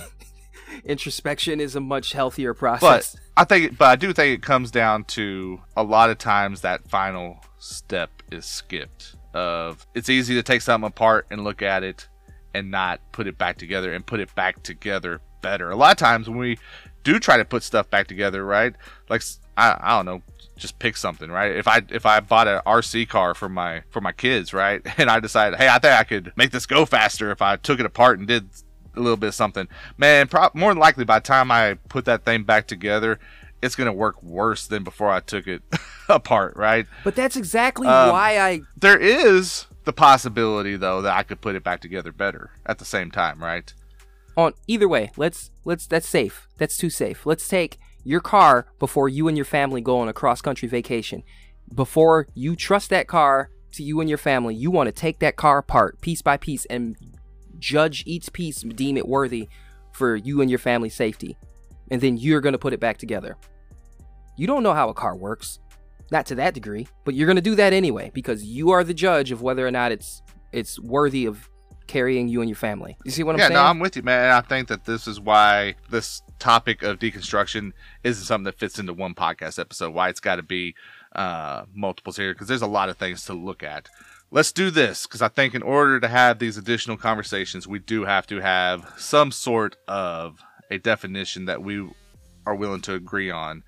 introspection 0.85 1.61
is 1.61 1.77
a 1.77 1.81
much 1.81 2.13
healthier 2.13 2.55
process. 2.55 3.13
But 3.13 3.21
I 3.37 3.45
think, 3.45 3.79
but 3.79 3.87
I 3.87 3.97
do 3.97 4.13
think 4.13 4.35
it 4.35 4.43
comes 4.43 4.71
down 4.71 5.05
to 5.05 5.61
a 5.77 5.83
lot 5.83 6.11
of 6.11 6.19
times 6.19 6.63
that 6.63 6.89
final 6.89 7.41
step 7.59 8.11
is 8.31 8.45
skipped. 8.45 9.17
Of 9.35 9.87
it's 9.95 10.09
easy 10.09 10.35
to 10.35 10.43
take 10.45 10.63
something 10.63 10.87
apart 10.87 11.27
and 11.31 11.43
look 11.43 11.61
at 11.61 11.83
it 11.83 12.09
and 12.55 12.71
not 12.71 13.01
put 13.13 13.27
it 13.27 13.37
back 13.37 13.59
together 13.59 13.93
and 13.93 14.07
put 14.07 14.21
it 14.21 14.35
back 14.35 14.63
together 14.63 15.21
better. 15.43 15.71
A 15.71 15.77
lot 15.77 15.93
of 15.93 15.99
times 15.99 16.29
when 16.29 16.39
we 16.39 16.59
do 17.03 17.19
try 17.19 17.37
to 17.37 17.45
put 17.45 17.63
stuff 17.63 17.91
back 17.91 18.07
together, 18.07 18.45
right? 18.45 18.75
Like 19.09 19.23
I 19.57 19.97
don't 19.97 20.07
know, 20.07 20.23
just 20.57 20.79
pick 20.79 20.97
something, 20.97 21.31
right? 21.31 21.55
If 21.55 21.69
I 21.69 21.83
if 21.91 22.07
I 22.07 22.21
bought 22.21 22.49
an 22.49 22.61
RC 22.67 23.09
car 23.09 23.35
for 23.35 23.49
my 23.49 23.83
for 23.91 24.01
my 24.01 24.13
kids, 24.13 24.53
right, 24.55 24.81
and 24.99 25.11
I 25.11 25.21
decided, 25.21 25.59
hey, 25.59 25.69
I 25.69 25.79
think 25.79 25.93
I 25.99 26.05
could 26.05 26.33
make 26.37 26.51
this 26.51 26.67
go 26.67 26.87
faster 26.87 27.31
if 27.31 27.43
I 27.43 27.57
took 27.57 27.79
it 27.81 27.87
apart 27.87 28.19
and 28.19 28.27
did 28.29 28.49
a 28.97 29.01
little 29.01 29.17
bit 29.17 29.29
of 29.29 29.35
something. 29.35 29.69
Man, 29.99 30.29
pro- 30.29 30.51
more 30.55 30.71
than 30.71 30.79
likely 30.79 31.05
by 31.05 31.19
the 31.19 31.25
time 31.25 31.51
I 31.51 31.75
put 31.89 32.05
that 32.07 32.25
thing 32.25 32.45
back 32.45 32.67
together, 32.67 33.19
it's 33.61 33.75
gonna 33.77 33.93
work 33.93 34.23
worse 34.23 34.67
than 34.67 34.83
before 34.85 35.11
I 35.11 35.21
took 35.21 35.47
it 35.47 35.63
apart, 36.09 36.57
right? 36.57 36.87
But 37.03 37.15
that's 37.17 37.37
exactly 37.37 37.87
Um, 37.89 38.11
why 38.11 38.39
I 38.39 38.61
There 38.77 38.99
is 38.99 39.67
the 39.85 39.93
possibility 39.93 40.77
though 40.77 41.03
that 41.03 41.17
I 41.17 41.23
could 41.23 41.41
put 41.41 41.55
it 41.55 41.65
back 41.65 41.81
together 41.81 42.13
better 42.13 42.51
at 42.67 42.79
the 42.79 42.85
same 42.85 43.11
time, 43.11 43.43
right? 43.43 43.73
on 44.37 44.53
either 44.67 44.89
way 44.89 45.11
let's 45.17 45.51
let's 45.65 45.87
that's 45.87 46.09
safe. 46.09 46.49
That's 46.59 46.77
too 46.77 46.91
safe. 46.91 47.27
Let's 47.27 47.49
take 47.49 47.79
your 48.05 48.21
car 48.21 48.67
before 48.79 49.09
you 49.09 49.29
and 49.29 49.37
your 49.37 49.45
family 49.45 49.81
go 49.81 49.99
on 49.99 50.09
a 50.09 50.13
cross 50.13 50.41
country 50.41 50.69
vacation. 50.69 51.23
Before 51.75 52.29
you 52.35 52.57
trust 52.57 52.91
that 52.91 53.09
car 53.09 53.51
to 53.73 53.83
you 53.83 54.01
and 54.01 54.09
your 54.09 54.19
family 54.19 54.55
you 54.55 54.71
want 54.71 54.89
to 54.89 54.93
take 54.93 55.19
that 55.21 55.37
car 55.37 55.59
apart 55.59 56.01
piece 56.01 56.23
by 56.23 56.37
piece 56.37 56.65
and 56.67 56.97
judge 57.59 58.03
each 58.07 58.33
piece 58.33 58.61
deem 58.61 58.97
it 58.97 59.09
worthy 59.09 59.49
for 59.93 60.17
you 60.17 60.41
and 60.41 60.51
your 60.51 60.59
family's 60.59 60.95
safety. 60.95 61.37
And 61.91 62.01
then 62.01 62.17
you're 62.17 62.41
going 62.41 62.53
to 62.53 62.59
put 62.59 62.73
it 62.73 62.81
back 62.81 62.99
together. 62.99 63.37
You 64.37 64.47
don't 64.47 64.63
know 64.63 64.75
how 64.75 64.89
a 64.89 64.95
car 64.95 65.15
works 65.15 65.61
not 66.11 66.27
to 66.27 66.35
that 66.35 66.55
degree 66.55 66.87
but 67.05 67.15
you're 67.15 67.27
going 67.27 67.37
to 67.37 67.43
do 67.43 67.55
that 67.55 67.73
anyway 67.73 68.11
because 68.15 68.45
you 68.45 68.71
are 68.71 68.85
the 68.85 68.95
judge 68.95 69.31
of 69.31 69.43
whether 69.43 69.67
or 69.67 69.71
not 69.71 69.93
it's 69.93 70.23
it's 70.53 70.79
worthy 70.81 71.27
of 71.27 71.49
carrying 71.87 72.29
you 72.29 72.41
and 72.41 72.49
your 72.49 72.57
family 72.57 72.97
you 73.05 73.11
see 73.11 73.23
what 73.23 73.35
i'm 73.35 73.39
yeah, 73.39 73.49
saying 73.49 73.57
Yeah, 73.57 73.63
no, 73.63 73.69
I'm 73.69 73.79
with 73.79 73.97
you, 73.97 74.03
man. 74.03 74.25
And 74.25 74.33
I 74.33 74.41
think 74.41 74.69
that 74.69 74.87
this 74.87 75.07
is 75.07 75.21
why 75.21 75.75
this 75.91 76.23
topic 76.39 76.83
of 76.83 76.99
deconstruction 76.99 77.73
isn't 78.03 78.25
something 78.25 78.45
that 78.45 78.59
fits 78.59 78.79
into 78.79 78.93
one 78.93 79.15
podcast 79.15 79.59
episode. 79.59 79.95
Why 79.95 80.09
it's 80.09 80.21
got 80.21 80.37
to 80.37 80.43
be 80.43 80.75
uh, 81.15 81.65
multiples 81.73 82.17
here 82.17 82.33
because 82.33 82.49
there's 82.49 82.63
a 82.63 82.67
lot 82.67 82.89
of 82.89 82.97
things 82.97 83.25
to 83.27 83.35
look 83.35 83.63
at. 83.63 83.89
Let's 84.31 84.53
do 84.53 84.71
this 84.71 85.07
because 85.07 85.23
I 85.23 85.29
think 85.29 85.55
in 85.55 85.63
order 85.63 86.01
to 86.01 86.09
have 86.09 86.39
these 86.39 86.57
additional 86.57 86.97
conversations, 86.97 87.69
we 87.69 87.79
do 87.79 88.05
have 88.05 88.27
to 88.29 88.41
have 88.41 88.93
some 88.99 89.31
sort 89.31 89.77
of 89.87 90.43
a 90.71 90.79
definition 90.79 91.45
that 91.45 91.63
we 91.63 91.89
are 92.47 92.55
willing 92.55 92.81
to 92.83 92.95
agree 92.95 93.31
on. 93.31 93.63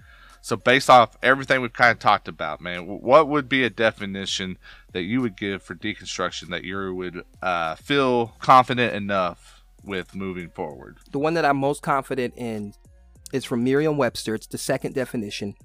So, 0.46 0.54
based 0.54 0.88
off 0.88 1.18
everything 1.24 1.60
we've 1.60 1.72
kind 1.72 1.90
of 1.90 1.98
talked 1.98 2.28
about, 2.28 2.60
man, 2.60 2.86
what 2.86 3.26
would 3.26 3.48
be 3.48 3.64
a 3.64 3.68
definition 3.68 4.58
that 4.92 5.02
you 5.02 5.20
would 5.20 5.36
give 5.36 5.60
for 5.60 5.74
deconstruction 5.74 6.50
that 6.50 6.62
you 6.62 6.94
would 6.94 7.24
uh, 7.42 7.74
feel 7.74 8.28
confident 8.38 8.94
enough 8.94 9.64
with 9.82 10.14
moving 10.14 10.50
forward? 10.50 10.98
The 11.10 11.18
one 11.18 11.34
that 11.34 11.44
I'm 11.44 11.56
most 11.56 11.82
confident 11.82 12.34
in 12.36 12.74
is 13.32 13.44
from 13.44 13.64
Merriam 13.64 13.96
Webster. 13.96 14.36
It's 14.36 14.46
the 14.46 14.56
second 14.56 14.94
definition. 14.94 15.56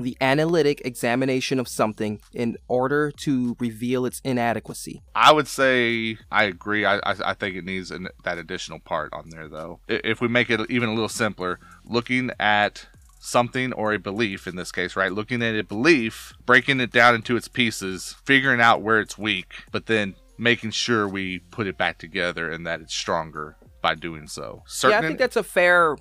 The 0.00 0.16
analytic 0.20 0.82
examination 0.84 1.60
of 1.60 1.68
something 1.68 2.20
in 2.34 2.56
order 2.66 3.12
to 3.18 3.56
reveal 3.60 4.04
its 4.04 4.20
inadequacy. 4.24 5.00
I 5.14 5.30
would 5.30 5.46
say 5.46 6.18
I 6.28 6.42
agree. 6.42 6.84
I, 6.84 6.96
I, 6.96 7.14
I 7.24 7.34
think 7.34 7.54
it 7.54 7.64
needs 7.64 7.92
an, 7.92 8.08
that 8.24 8.36
additional 8.36 8.80
part 8.80 9.12
on 9.12 9.30
there, 9.30 9.48
though. 9.48 9.78
If 9.86 10.20
we 10.20 10.26
make 10.26 10.50
it 10.50 10.60
even 10.70 10.88
a 10.88 10.92
little 10.92 11.08
simpler, 11.08 11.60
looking 11.84 12.32
at 12.40 12.88
something 13.22 13.72
or 13.74 13.92
a 13.92 13.98
belief 13.98 14.48
in 14.48 14.56
this 14.56 14.72
case, 14.72 14.96
right? 14.96 15.12
Looking 15.12 15.42
at 15.42 15.54
a 15.54 15.62
belief, 15.62 16.34
breaking 16.44 16.80
it 16.80 16.90
down 16.90 17.14
into 17.14 17.36
its 17.36 17.46
pieces, 17.46 18.16
figuring 18.24 18.60
out 18.60 18.82
where 18.82 18.98
it's 18.98 19.16
weak, 19.16 19.46
but 19.70 19.86
then 19.86 20.16
making 20.38 20.72
sure 20.72 21.06
we 21.06 21.38
put 21.38 21.68
it 21.68 21.78
back 21.78 21.98
together 21.98 22.50
and 22.50 22.66
that 22.66 22.80
it's 22.80 22.94
stronger 22.94 23.56
by 23.80 23.94
doing 23.94 24.26
so. 24.26 24.64
Certain 24.66 24.92
yeah, 24.92 24.98
I 24.98 25.08
think 25.08 25.18
that's 25.20 25.36
a 25.36 25.44
fair 25.44 25.96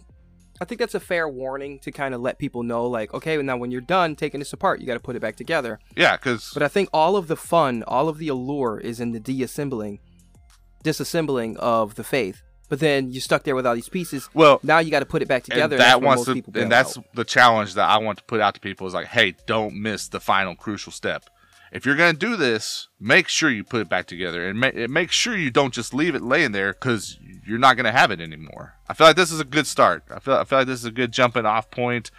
I 0.60 0.66
think 0.66 0.80
that's 0.80 0.94
a 0.94 1.00
fair 1.00 1.28
warning 1.28 1.80
to 1.80 1.92
kind 1.92 2.14
of 2.14 2.22
let 2.22 2.38
people 2.38 2.62
know, 2.62 2.86
like, 2.86 3.16
okay, 3.16 3.36
now 3.42 3.58
when 3.58 3.72
you're 3.72 3.82
done 3.82 4.16
taking 4.16 4.40
this 4.40 4.54
apart, 4.54 4.80
you 4.80 4.86
got 4.86 4.94
to 4.94 5.00
put 5.00 5.16
it 5.16 5.20
back 5.20 5.36
together. 5.36 5.80
Yeah, 5.98 6.18
because 6.18 6.52
But 6.54 6.62
I 6.62 6.68
think 6.68 6.90
all 6.94 7.18
of 7.18 7.28
the 7.28 7.36
fun, 7.36 7.84
all 7.88 8.08
of 8.08 8.20
the 8.20 8.28
allure 8.28 8.80
is 8.80 9.00
in 9.00 9.12
the 9.12 9.20
deassembling, 9.20 10.00
disassembling 10.84 11.58
of 11.58 11.96
the 11.96 12.04
faith. 12.04 12.44
But 12.72 12.80
then 12.80 13.12
you're 13.12 13.20
stuck 13.20 13.44
there 13.44 13.54
with 13.54 13.68
all 13.68 13.76
these 13.76 13.90
pieces. 13.90 14.30
well, 14.34 14.62
Now 14.64 14.80
you 14.80 14.92
got 14.92 15.02
to 15.02 15.06
put 15.06 15.22
it 15.22 15.28
back 15.28 15.44
together. 15.44 15.76
and 15.76 15.82
that 15.82 16.02
wants 16.02 16.24
to, 16.24 16.42
and 16.56 16.72
that's 16.72 16.98
out. 16.98 17.04
the 17.14 17.26
challenge 17.26 17.74
that 17.74 17.90
I 17.90 17.98
want 17.98 18.18
to 18.20 18.24
put 18.24 18.40
out 18.40 18.54
to 18.54 18.62
people 18.62 18.88
is 18.88 18.94
like, 18.94 19.08
hey, 19.08 19.36
don't 19.46 19.76
miss 19.76 20.08
the 20.08 20.22
final 20.22 20.56
crucial 20.56 20.94
step. 20.94 21.26
If 21.74 21.86
you're 21.86 21.98
gonna 21.98 22.14
do 22.14 22.38
this, 22.38 22.88
make 22.98 23.28
sure 23.28 23.50
you 23.50 23.66
put 23.66 23.82
it 23.82 23.90
back 23.90 24.06
together 24.06 24.48
and 24.48 24.58
ma- 24.58 24.72
make 24.88 25.12
sure 25.12 25.36
you 25.36 25.52
don't 25.52 25.74
just 25.74 25.94
leave 25.94 26.16
it 26.16 26.22
laying 26.22 26.54
there 26.54 26.72
because 26.72 27.18
you're 27.46 27.60
not 27.60 27.76
gonna 27.76 27.92
have 27.92 28.10
it 28.10 28.22
anymore. 28.22 28.76
I 28.88 28.94
feel 28.94 29.08
like 29.08 29.18
this 29.18 29.34
is 29.34 29.42
a 29.42 29.46
good 29.46 29.68
start. 29.68 30.04
I 30.10 30.20
feel 30.20 30.36
I 30.36 30.46
feel 30.46 30.60
like 30.60 30.68
this 30.68 30.80
is 30.80 30.86
a 30.86 30.92
good 30.92 31.12
jumping 31.12 31.46
off 31.46 31.70
point. 31.72 32.10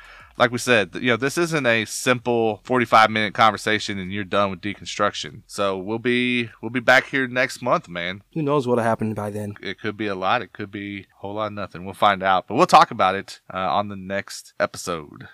Like 0.43 0.51
we 0.51 0.59
said, 0.59 0.97
you 0.97 1.03
know, 1.03 1.17
this 1.17 1.39
isn't 1.39 1.67
a 1.67 1.85
simple 1.85 2.63
45 2.65 3.11
minute 3.11 3.33
conversation 3.33 4.01
and 4.01 4.13
you're 4.13 4.25
done 4.25 4.51
with 4.51 4.61
deconstruction. 4.61 5.43
So 5.47 5.79
we'll 5.79 6.01
be 6.01 6.51
we'll 6.61 6.73
be 6.73 6.81
back 6.81 7.07
here 7.07 7.29
next 7.29 7.63
month, 7.63 7.89
man 7.89 8.25
Who 8.35 8.43
knows 8.43 8.67
what'll 8.67 8.83
happen 8.83 9.15
by 9.15 9.31
then? 9.31 9.55
it 9.63 9.79
could 9.79 9.97
be 9.97 10.09
a 10.09 10.17
lot. 10.17 10.43
It 10.43 10.53
could 10.53 10.73
be 10.73 11.03
a 11.03 11.05
whole 11.19 11.35
lot 11.35 11.47
of 11.47 11.53
nothing. 11.53 11.85
We'll 11.85 11.95
find 11.95 12.25
out, 12.25 12.49
but 12.49 12.57
we'll 12.57 12.67
talk 12.67 12.91
about 12.91 13.15
it 13.15 13.41
uh, 13.55 13.57
on 13.57 13.87
the 13.87 13.95
next 13.95 14.53
episode. 14.59 15.29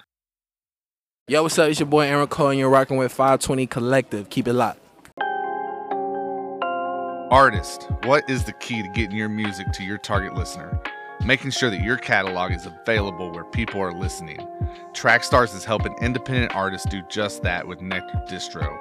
Yo, 1.27 1.43
what's 1.43 1.59
up? 1.59 1.71
It's 1.71 1.81
your 1.81 1.87
boy 1.87 2.03
Aaron 2.03 2.27
Cole, 2.27 2.51
and 2.51 2.59
you're 2.59 2.69
rocking 2.69 2.99
with 2.99 3.11
520 3.11 3.67
Collective. 3.67 4.29
Keep 4.29 4.49
it 4.49 4.53
locked. 4.53 4.81
Artist, 7.31 7.89
what 8.05 8.29
is 8.29 8.45
the 8.45 8.53
key 8.61 8.83
to 8.83 8.89
getting 8.91 9.17
your 9.17 9.31
music 9.31 9.73
to 9.73 9.85
your 9.85 9.97
target 9.97 10.35
listener? 10.35 10.79
Making 11.25 11.51
sure 11.51 11.69
that 11.69 11.83
your 11.83 11.97
catalog 11.97 12.53
is 12.53 12.65
available 12.65 13.31
where 13.31 13.45
people 13.45 13.81
are 13.81 13.93
listening. 13.93 14.39
Trackstars 14.93 15.55
is 15.55 15.65
helping 15.65 15.95
independent 16.01 16.55
artists 16.55 16.89
do 16.89 17.03
just 17.09 17.43
that 17.43 17.67
with 17.67 17.81
Nectar 17.81 18.23
Distro. 18.29 18.79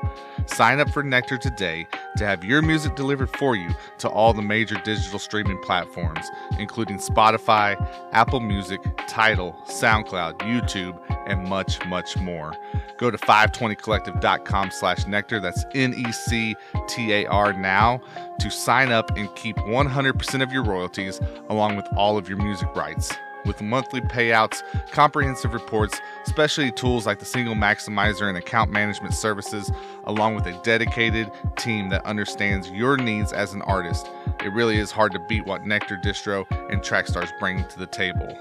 Sign 0.50 0.80
up 0.80 0.90
for 0.90 1.04
Nectar 1.04 1.38
today 1.38 1.88
to 2.18 2.26
have 2.26 2.44
your 2.44 2.62
music 2.62 2.96
delivered 2.96 3.30
for 3.38 3.56
you 3.56 3.70
to 4.00 4.08
all 4.10 4.34
the 4.34 4.42
major 4.42 4.76
digital 4.84 5.20
streaming 5.20 5.62
platforms, 5.64 6.26
including 6.60 6.98
Spotify, 6.98 7.76
Apple 8.14 8.40
Music, 8.40 8.80
Tidal, 9.08 9.56
SoundCloud, 9.66 10.40
YouTube, 10.40 11.00
and 11.28 11.48
much, 11.48 11.84
much 11.88 12.18
more. 12.18 12.54
Go 12.98 13.12
to 13.12 13.18
520collective.com 13.18 14.72
slash 14.72 15.06
nectar. 15.06 15.40
That's 15.40 15.66
N-E-C-T-A-R 15.76 17.54
now 17.54 18.02
to 18.40 18.50
sign 18.50 18.92
up 18.92 19.18
and 19.18 19.34
keep 19.36 19.56
100% 19.58 20.44
of 20.44 20.52
your 20.52 20.64
royalties 20.64 21.20
along 21.50 21.76
with 21.76 21.86
all 21.96 22.18
of 22.18 22.30
your 22.30 22.38
music 22.38 22.74
rights. 22.76 23.14
With 23.46 23.62
monthly 23.62 24.02
payouts, 24.02 24.62
comprehensive 24.92 25.54
reports, 25.54 26.02
specialty 26.26 26.72
tools 26.72 27.06
like 27.06 27.20
the 27.20 27.26
single 27.26 27.56
maximizer 27.56 28.28
and 28.28 28.38
account 28.38 28.72
management 28.72 29.14
services, 29.14 29.72
along 30.04 30.36
with 30.36 30.46
a 30.48 30.62
dedicated 30.64 31.32
team 31.56 31.90
that 31.90 32.06
understands 32.06 32.70
your 32.70 32.98
needs 32.98 33.32
as 33.32 33.54
an 33.54 33.62
artist, 33.62 34.10
it 34.44 34.52
really 34.52 34.78
is 34.78 34.92
hard 34.92 35.14
to 35.14 35.20
beat 35.30 35.46
what 35.46 35.66
Nectar 35.66 35.98
Distro 36.04 36.46
and 36.70 36.82
Trackstars 36.82 37.32
bring 37.40 37.64
to 37.70 37.80
the 37.80 37.88
table. 37.88 38.38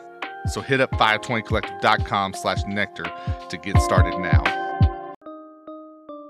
So 0.48 0.60
hit 0.60 0.80
up 0.80 0.90
520collective.com 0.92 2.34
slash 2.34 2.64
nectar 2.66 3.04
to 3.48 3.56
get 3.56 3.80
started 3.80 4.18
now. 4.18 4.65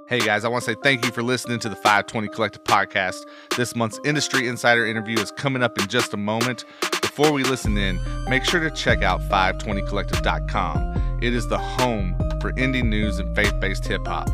Hey 0.08 0.20
guys, 0.20 0.44
I 0.44 0.48
want 0.48 0.62
to 0.62 0.70
say 0.70 0.76
thank 0.84 1.04
you 1.04 1.10
for 1.10 1.20
listening 1.20 1.58
to 1.58 1.68
the 1.68 1.74
520 1.74 2.28
Collective 2.28 2.62
podcast. 2.62 3.26
This 3.56 3.74
month's 3.74 3.98
Industry 4.04 4.46
Insider 4.46 4.86
interview 4.86 5.18
is 5.18 5.32
coming 5.32 5.64
up 5.64 5.76
in 5.80 5.88
just 5.88 6.14
a 6.14 6.16
moment. 6.16 6.64
Before 7.00 7.32
we 7.32 7.42
listen 7.42 7.76
in, 7.76 7.98
make 8.28 8.44
sure 8.44 8.60
to 8.60 8.70
check 8.70 9.02
out 9.02 9.20
520collective.com. 9.22 11.18
It 11.20 11.34
is 11.34 11.48
the 11.48 11.58
home 11.58 12.14
for 12.40 12.52
indie 12.52 12.84
news 12.84 13.18
and 13.18 13.34
faith 13.34 13.52
based 13.58 13.84
hip 13.84 14.06
hop. 14.06 14.28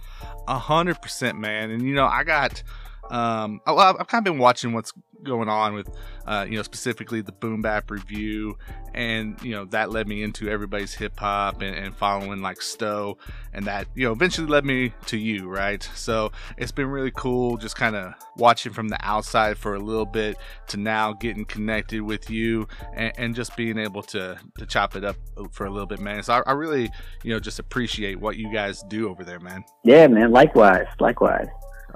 A 0.47 0.59
hundred 0.59 1.01
percent, 1.01 1.39
man. 1.39 1.71
And 1.71 1.83
you 1.83 1.95
know, 1.95 2.07
I 2.07 2.25
got, 2.25 2.63
um, 3.11 3.61
I, 3.67 3.73
i've 3.73 4.07
kind 4.07 4.27
of 4.27 4.33
been 4.33 4.39
watching 4.39 4.73
what's 4.73 4.93
going 5.23 5.49
on 5.49 5.75
with, 5.75 5.89
uh, 6.27 6.47
you 6.49 6.57
know, 6.57 6.63
specifically 6.63 7.21
the 7.21 7.33
Boom 7.33 7.63
Bap 7.63 7.91
review, 7.91 8.57
and 8.95 9.41
you 9.43 9.53
know 9.53 9.65
that 9.67 9.91
led 9.91 10.09
me 10.09 10.23
into 10.23 10.49
everybody's 10.49 10.95
hip 10.95 11.19
hop 11.19 11.63
and, 11.63 11.75
and 11.75 11.95
following 11.95 12.43
like 12.43 12.61
Stowe, 12.61 13.19
and 13.53 13.65
that 13.67 13.87
you 13.95 14.05
know 14.05 14.13
eventually 14.13 14.47
led 14.47 14.65
me 14.65 14.93
to 15.07 15.17
you, 15.17 15.49
right? 15.49 15.83
So 15.95 16.33
it's 16.57 16.73
been 16.73 16.89
really 16.89 17.13
cool, 17.15 17.57
just 17.57 17.77
kind 17.77 17.97
of 17.97 18.15
watching 18.37 18.73
from 18.73 18.89
the 18.89 18.99
outside 19.01 19.59
for 19.59 19.75
a 19.75 19.81
little 19.81 20.07
bit 20.07 20.37
to 20.69 20.77
now 20.77 21.13
getting 21.13 21.45
connected 21.45 22.03
with 22.03 22.31
you 22.31 22.69
and, 22.95 23.13
and 23.19 23.35
just 23.35 23.57
being 23.57 23.79
able 23.79 24.03
to 24.05 24.39
to 24.59 24.67
chop 24.67 24.97
it 24.97 25.05
up 25.05 25.17
for 25.51 25.67
a 25.67 25.71
little 25.71 25.87
bit, 25.87 26.01
man. 26.01 26.23
So 26.23 26.35
I, 26.35 26.43
I 26.47 26.53
really, 26.53 26.91
you 27.23 27.33
know, 27.33 27.41
just 27.41 27.59
appreciate 27.59 28.21
what 28.21 28.37
you 28.37 28.53
guys 28.53 28.83
do 28.89 29.09
over 29.09 29.25
there, 29.25 29.41
man. 29.41 29.65
Yeah, 29.85 30.07
man. 30.07 30.31
Likewise. 30.31 30.87
Likewise. 31.01 31.49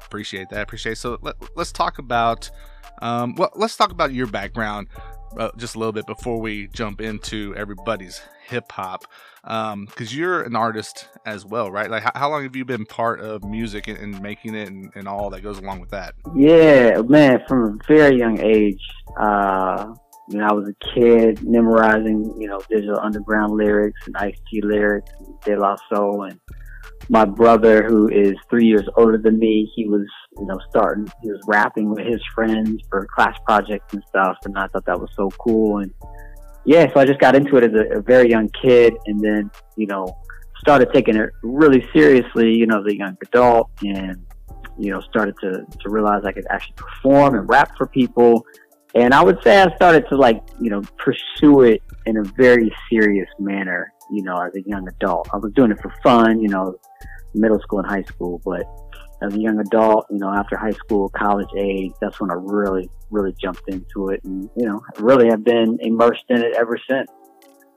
Appreciate 0.06 0.48
that 0.50 0.62
appreciate 0.62 0.98
so 0.98 1.18
let, 1.22 1.34
let's 1.56 1.72
talk 1.72 1.98
about 1.98 2.50
um 3.00 3.34
well 3.36 3.50
let's 3.54 3.76
talk 3.76 3.90
about 3.90 4.12
your 4.12 4.26
background 4.26 4.86
uh, 5.38 5.50
just 5.56 5.74
a 5.74 5.78
little 5.78 5.92
bit 5.92 6.06
before 6.06 6.40
we 6.40 6.68
jump 6.68 7.00
into 7.00 7.54
everybody's 7.56 8.20
hip 8.46 8.70
hop. 8.70 9.04
Um 9.44 9.86
because 9.86 10.14
you're 10.14 10.42
an 10.42 10.54
artist 10.54 11.08
as 11.24 11.44
well 11.46 11.70
right? 11.70 11.90
Like 11.90 12.02
how, 12.02 12.12
how 12.14 12.30
long 12.30 12.42
have 12.42 12.54
you 12.54 12.64
been 12.64 12.84
part 12.84 13.20
of 13.20 13.44
music 13.44 13.88
and, 13.88 13.98
and 13.98 14.20
making 14.22 14.54
it 14.54 14.68
and, 14.68 14.90
and 14.94 15.08
all 15.08 15.30
that 15.30 15.40
goes 15.40 15.58
along 15.58 15.80
with 15.80 15.90
that? 15.90 16.14
Yeah, 16.34 17.00
man. 17.02 17.40
From 17.48 17.80
a 17.80 17.86
very 17.86 18.18
young 18.18 18.40
age, 18.40 18.80
uh, 19.18 19.94
you 20.28 20.38
know, 20.38 20.46
I 20.46 20.52
was 20.52 20.68
a 20.68 20.94
kid 20.94 21.42
memorizing, 21.42 22.34
you 22.40 22.48
know, 22.48 22.60
digital 22.70 22.98
underground 23.00 23.54
lyrics 23.54 24.06
and 24.06 24.16
Ice 24.16 24.36
T 24.50 24.60
lyrics, 24.62 25.10
De 25.44 25.56
La 25.58 25.76
Soul, 25.92 26.24
and 26.24 26.38
my 27.08 27.24
brother, 27.24 27.84
who 27.86 28.08
is 28.08 28.34
three 28.48 28.66
years 28.66 28.88
older 28.96 29.18
than 29.18 29.38
me, 29.38 29.70
he 29.74 29.88
was, 29.88 30.06
you 30.38 30.46
know, 30.46 30.58
starting, 30.70 31.06
he 31.22 31.30
was 31.30 31.40
rapping 31.46 31.90
with 31.90 32.06
his 32.06 32.20
friends 32.34 32.80
for 32.88 33.06
class 33.14 33.36
projects 33.44 33.92
and 33.92 34.02
stuff, 34.08 34.36
and 34.44 34.56
I 34.56 34.66
thought 34.68 34.84
that 34.86 35.00
was 35.00 35.10
so 35.16 35.28
cool. 35.38 35.78
And 35.78 35.92
yeah, 36.64 36.92
so 36.92 37.00
I 37.00 37.04
just 37.04 37.20
got 37.20 37.34
into 37.34 37.56
it 37.56 37.64
as 37.64 37.72
a, 37.74 37.98
a 37.98 38.02
very 38.02 38.30
young 38.30 38.48
kid, 38.60 38.94
and 39.06 39.20
then, 39.20 39.50
you 39.76 39.86
know, 39.86 40.16
started 40.58 40.90
taking 40.92 41.16
it 41.16 41.30
really 41.42 41.84
seriously, 41.92 42.52
you 42.52 42.66
know, 42.66 42.80
as 42.80 42.86
a 42.86 42.96
young 42.96 43.16
adult, 43.22 43.70
and 43.82 44.24
you 44.78 44.90
know, 44.90 45.00
started 45.00 45.34
to, 45.40 45.64
to 45.80 45.90
realize 45.90 46.22
I 46.24 46.32
could 46.32 46.46
actually 46.50 46.74
perform 46.76 47.34
and 47.34 47.48
rap 47.48 47.76
for 47.76 47.86
people. 47.86 48.44
And 48.94 49.14
I 49.14 49.22
would 49.22 49.42
say 49.42 49.60
I 49.60 49.74
started 49.76 50.06
to 50.08 50.16
like, 50.16 50.42
you 50.60 50.70
know, 50.70 50.82
pursue 50.98 51.62
it 51.62 51.82
in 52.06 52.18
a 52.18 52.22
very 52.22 52.74
serious 52.90 53.28
manner, 53.38 53.92
you 54.12 54.22
know, 54.22 54.36
as 54.36 54.54
a 54.54 54.62
young 54.66 54.86
adult. 54.88 55.28
I 55.32 55.38
was 55.38 55.52
doing 55.54 55.70
it 55.70 55.80
for 55.80 55.92
fun, 56.02 56.40
you 56.40 56.48
know, 56.48 56.76
middle 57.34 57.60
school 57.60 57.78
and 57.78 57.88
high 57.88 58.02
school, 58.02 58.40
but 58.44 58.62
as 59.22 59.34
a 59.34 59.40
young 59.40 59.58
adult, 59.60 60.06
you 60.10 60.18
know, 60.18 60.32
after 60.32 60.56
high 60.56 60.72
school, 60.72 61.08
college 61.10 61.48
age, 61.58 61.92
that's 62.00 62.20
when 62.20 62.30
I 62.30 62.34
really, 62.34 62.90
really 63.10 63.34
jumped 63.40 63.62
into 63.68 64.08
it, 64.08 64.22
and 64.24 64.50
you 64.56 64.66
know, 64.66 64.80
really 64.98 65.28
have 65.28 65.44
been 65.44 65.78
immersed 65.80 66.24
in 66.28 66.42
it 66.42 66.54
ever 66.56 66.78
since. 66.88 67.10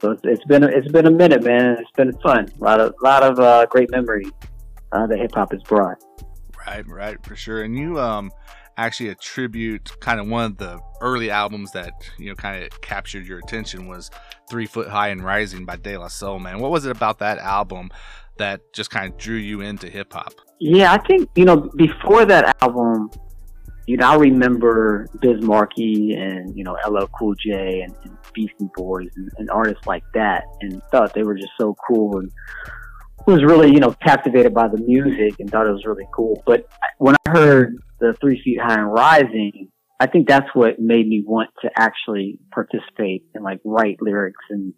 So 0.01 0.11
it's, 0.11 0.21
it's 0.25 0.45
been 0.45 0.63
a, 0.63 0.67
it's 0.67 0.91
been 0.91 1.05
a 1.05 1.11
minute, 1.11 1.43
man. 1.43 1.77
It's 1.79 1.91
been 1.91 2.11
fun. 2.19 2.49
A 2.59 2.63
lot 2.63 2.81
of 2.81 2.93
lot 3.01 3.23
of 3.23 3.39
uh, 3.39 3.65
great 3.67 3.89
memories 3.91 4.31
uh, 4.91 5.07
that 5.07 5.19
hip 5.19 5.33
hop 5.33 5.51
has 5.51 5.61
brought. 5.63 5.97
Right, 6.67 6.87
right, 6.87 7.23
for 7.23 7.35
sure. 7.35 7.63
And 7.63 7.77
you 7.77 7.99
um 7.99 8.31
actually 8.77 9.09
attribute 9.09 9.91
kind 9.99 10.19
of 10.19 10.27
one 10.27 10.45
of 10.45 10.57
the 10.57 10.79
early 11.01 11.31
albums 11.31 11.71
that 11.71 11.93
you 12.17 12.29
know 12.29 12.35
kind 12.35 12.63
of 12.63 12.81
captured 12.81 13.25
your 13.25 13.39
attention 13.39 13.87
was 13.87 14.11
Three 14.49 14.65
Foot 14.65 14.87
High 14.87 15.09
and 15.09 15.23
Rising 15.23 15.65
by 15.65 15.77
De 15.77 15.97
La 15.97 16.07
Soul. 16.07 16.39
Man, 16.39 16.59
what 16.59 16.71
was 16.71 16.85
it 16.85 16.91
about 16.91 17.19
that 17.19 17.37
album 17.39 17.89
that 18.37 18.61
just 18.73 18.89
kind 18.89 19.11
of 19.11 19.17
drew 19.17 19.37
you 19.37 19.61
into 19.61 19.89
hip 19.89 20.13
hop? 20.13 20.33
Yeah, 20.59 20.93
I 20.93 20.97
think 21.05 21.29
you 21.35 21.45
know 21.45 21.69
before 21.75 22.25
that 22.25 22.55
album, 22.61 23.09
you 23.87 23.97
know, 23.97 24.07
I 24.07 24.15
remember 24.15 25.07
Biz 25.21 25.41
Markie 25.41 26.13
and 26.13 26.55
you 26.57 26.63
know 26.63 26.77
LL 26.87 27.07
Cool 27.17 27.35
J 27.35 27.81
and, 27.81 27.95
and 28.03 28.17
Beastie 28.33 28.69
Boys 28.75 29.09
and, 29.15 29.29
and 29.37 29.49
artists 29.49 29.85
like 29.87 30.03
that, 30.13 30.43
and 30.61 30.81
thought 30.91 31.13
they 31.13 31.23
were 31.23 31.35
just 31.35 31.53
so 31.59 31.75
cool 31.87 32.17
and 32.17 32.31
was 33.25 33.43
really, 33.43 33.71
you 33.71 33.79
know, 33.79 33.91
captivated 34.03 34.53
by 34.53 34.67
the 34.67 34.77
music 34.77 35.39
and 35.39 35.49
thought 35.49 35.67
it 35.67 35.71
was 35.71 35.85
really 35.85 36.07
cool. 36.13 36.41
But 36.45 36.67
when 36.99 37.15
I 37.25 37.31
heard 37.31 37.77
the 37.99 38.15
Three 38.19 38.41
Feet 38.43 38.59
High 38.61 38.75
and 38.75 38.91
Rising, 38.91 39.69
I 39.99 40.07
think 40.07 40.27
that's 40.27 40.47
what 40.53 40.79
made 40.79 41.07
me 41.07 41.23
want 41.25 41.49
to 41.61 41.69
actually 41.77 42.39
participate 42.53 43.23
and 43.33 43.43
like 43.43 43.59
write 43.63 43.97
lyrics 44.01 44.43
and, 44.49 44.73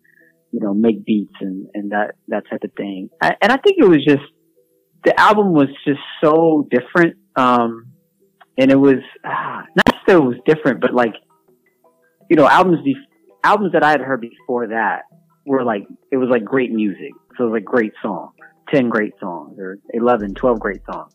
you 0.52 0.60
know, 0.60 0.74
make 0.74 1.06
beats 1.06 1.34
and, 1.42 1.68
and 1.74 1.92
that, 1.92 2.16
that 2.28 2.44
type 2.50 2.64
of 2.64 2.72
thing. 2.78 3.10
I, 3.22 3.36
and 3.42 3.52
I 3.52 3.58
think 3.58 3.78
it 3.80 3.88
was 3.88 4.04
just, 4.06 4.24
the 5.04 5.20
album 5.20 5.54
was 5.54 5.70
just 5.86 6.00
so 6.24 6.68
different. 6.70 7.18
Um, 7.36 7.88
and 8.58 8.72
it 8.72 8.80
was, 8.80 8.98
ah, 9.26 9.64
not 9.76 9.96
that 10.08 10.16
it 10.16 10.24
was 10.24 10.38
different, 10.46 10.82
but 10.82 10.94
like, 10.94 11.14
you 12.30 12.36
know, 12.36 12.48
albums, 12.48 12.84
be- 12.84 12.96
albums 13.44 13.74
that 13.74 13.84
I 13.84 13.92
had 13.92 14.02
heard 14.02 14.22
before 14.22 14.68
that 14.68 15.04
were 15.46 15.64
like, 15.64 15.88
it 16.12 16.18
was 16.18 16.30
like 16.30 16.44
great 16.44 16.72
music. 16.72 17.12
So 17.38 17.46
it 17.46 17.50
was 17.50 17.54
like 17.54 17.66
great 17.66 17.94
songs. 18.02 18.34
10 18.74 18.90
great 18.90 19.14
songs 19.20 19.58
or 19.60 19.78
11, 19.94 20.34
12 20.34 20.60
great 20.60 20.82
songs. 20.92 21.14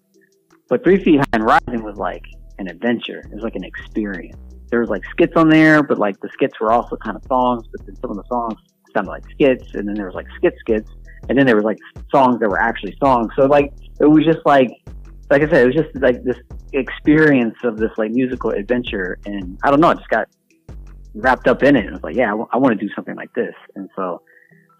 But 0.73 0.83
Three 0.85 1.05
Feet 1.05 1.18
High 1.18 1.27
and 1.35 1.45
Rising 1.45 1.85
was 1.85 1.99
like 1.99 2.25
an 2.59 2.66
adventure. 2.66 3.18
It 3.18 3.35
was 3.35 3.45
like 3.45 3.57
an 3.57 3.62
experience. 3.62 4.39
There 4.70 4.81
was 4.81 4.89
like 4.89 5.03
skits 5.11 5.35
on 5.37 5.51
there, 5.51 5.83
but 5.83 5.99
like 5.99 6.18
the 6.20 6.31
skits 6.33 6.59
were 6.59 6.73
also 6.73 6.97
kind 6.97 7.14
of 7.14 7.23
songs, 7.27 7.66
but 7.70 7.85
then 7.85 7.95
some 7.97 8.11
of 8.11 8.16
the 8.16 8.25
songs 8.27 8.55
sounded 8.95 9.11
like 9.11 9.23
skits, 9.33 9.75
and 9.75 9.87
then 9.87 9.95
there 9.95 10.07
was 10.07 10.14
like 10.14 10.25
skit 10.35 10.55
skits, 10.61 10.91
and 11.29 11.37
then 11.37 11.45
there 11.45 11.57
was 11.57 11.66
like 11.66 11.77
songs 12.11 12.41
that 12.41 12.49
were 12.49 12.59
actually 12.59 12.97
songs. 13.05 13.31
So 13.37 13.45
like 13.45 13.70
it 14.01 14.07
was 14.07 14.25
just 14.25 14.39
like 14.47 14.70
like 15.29 15.43
I 15.43 15.51
said, 15.51 15.62
it 15.62 15.66
was 15.66 15.75
just 15.75 15.95
like 15.97 16.25
this 16.25 16.39
experience 16.73 17.57
of 17.64 17.77
this 17.77 17.93
like 17.99 18.11
musical 18.12 18.53
adventure, 18.53 19.18
and 19.27 19.59
I 19.62 19.70
don't 19.70 19.79
know, 19.79 19.89
I 19.89 19.95
just 19.95 20.09
got 20.09 20.27
wrapped 21.12 21.49
up 21.49 21.62
in 21.62 21.77
it. 21.77 21.81
And 21.81 21.91
I 21.91 21.93
was 21.93 22.03
like, 22.03 22.16
yeah, 22.16 22.29
I, 22.29 22.31
w- 22.31 22.49
I 22.51 22.57
want 22.57 22.81
to 22.81 22.83
do 22.83 22.91
something 22.95 23.14
like 23.14 23.35
this, 23.35 23.55
and 23.77 23.91
so 23.95 24.23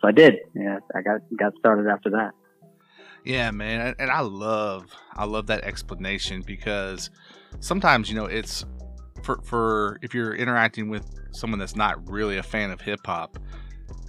so 0.01 0.09
I 0.09 0.13
did. 0.13 0.37
Yeah, 0.55 0.79
I 0.95 1.03
got 1.03 1.21
got 1.39 1.53
started 1.59 1.87
after 1.87 2.09
that. 2.13 2.31
Yeah, 3.25 3.51
man, 3.51 3.95
and 3.99 4.11
I 4.11 4.21
love 4.21 4.87
I 5.15 5.25
love 5.25 5.47
that 5.47 5.63
explanation 5.65 6.43
because 6.43 7.11
sometimes 7.61 8.09
you 8.09 8.17
know 8.17 8.27
it's 8.27 8.65
for 9.23 9.41
for 9.43 9.99
if 10.03 10.15
you're 10.15 10.35
interacting 10.35 10.89
with 10.89 11.21
someone 11.31 11.59
that's 11.59 11.77
not 11.77 12.09
really 12.11 12.39
a 12.39 12.43
fan 12.43 12.71
of 12.71 12.81
hip 12.81 13.01
hop, 13.07 13.39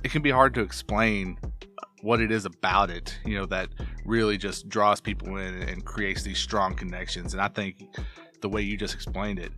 it 0.04 0.12
can 0.12 0.22
be 0.22 0.32
hard 0.32 0.54
to 0.56 0.62
explain 0.62 1.38
what 2.04 2.20
it 2.20 2.32
is 2.32 2.46
about 2.46 2.90
it, 2.90 3.18
you 3.26 3.38
know, 3.38 3.46
that 3.46 3.70
really 4.06 4.38
just 4.38 4.68
draws 4.68 5.00
people 5.00 5.38
in 5.38 5.56
and 5.64 5.86
creates 5.86 6.22
these 6.22 6.38
strong 6.38 6.76
connections. 6.76 7.34
And 7.34 7.42
I 7.42 7.48
think 7.48 7.82
the 8.42 8.50
way 8.50 8.62
you 8.62 8.76
just 8.76 8.94
explained 8.94 9.40
it 9.40 9.54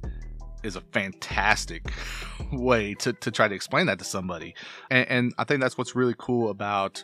is 0.63 0.75
a 0.75 0.81
fantastic 0.81 1.91
way 2.53 2.93
to, 2.95 3.13
to 3.13 3.31
try 3.31 3.47
to 3.47 3.55
explain 3.55 3.87
that 3.87 3.97
to 3.97 4.05
somebody. 4.05 4.53
And, 4.91 5.09
and 5.09 5.33
I 5.39 5.43
think 5.43 5.59
that's 5.59 5.75
what's 5.75 5.95
really 5.95 6.13
cool 6.19 6.51
about 6.51 7.03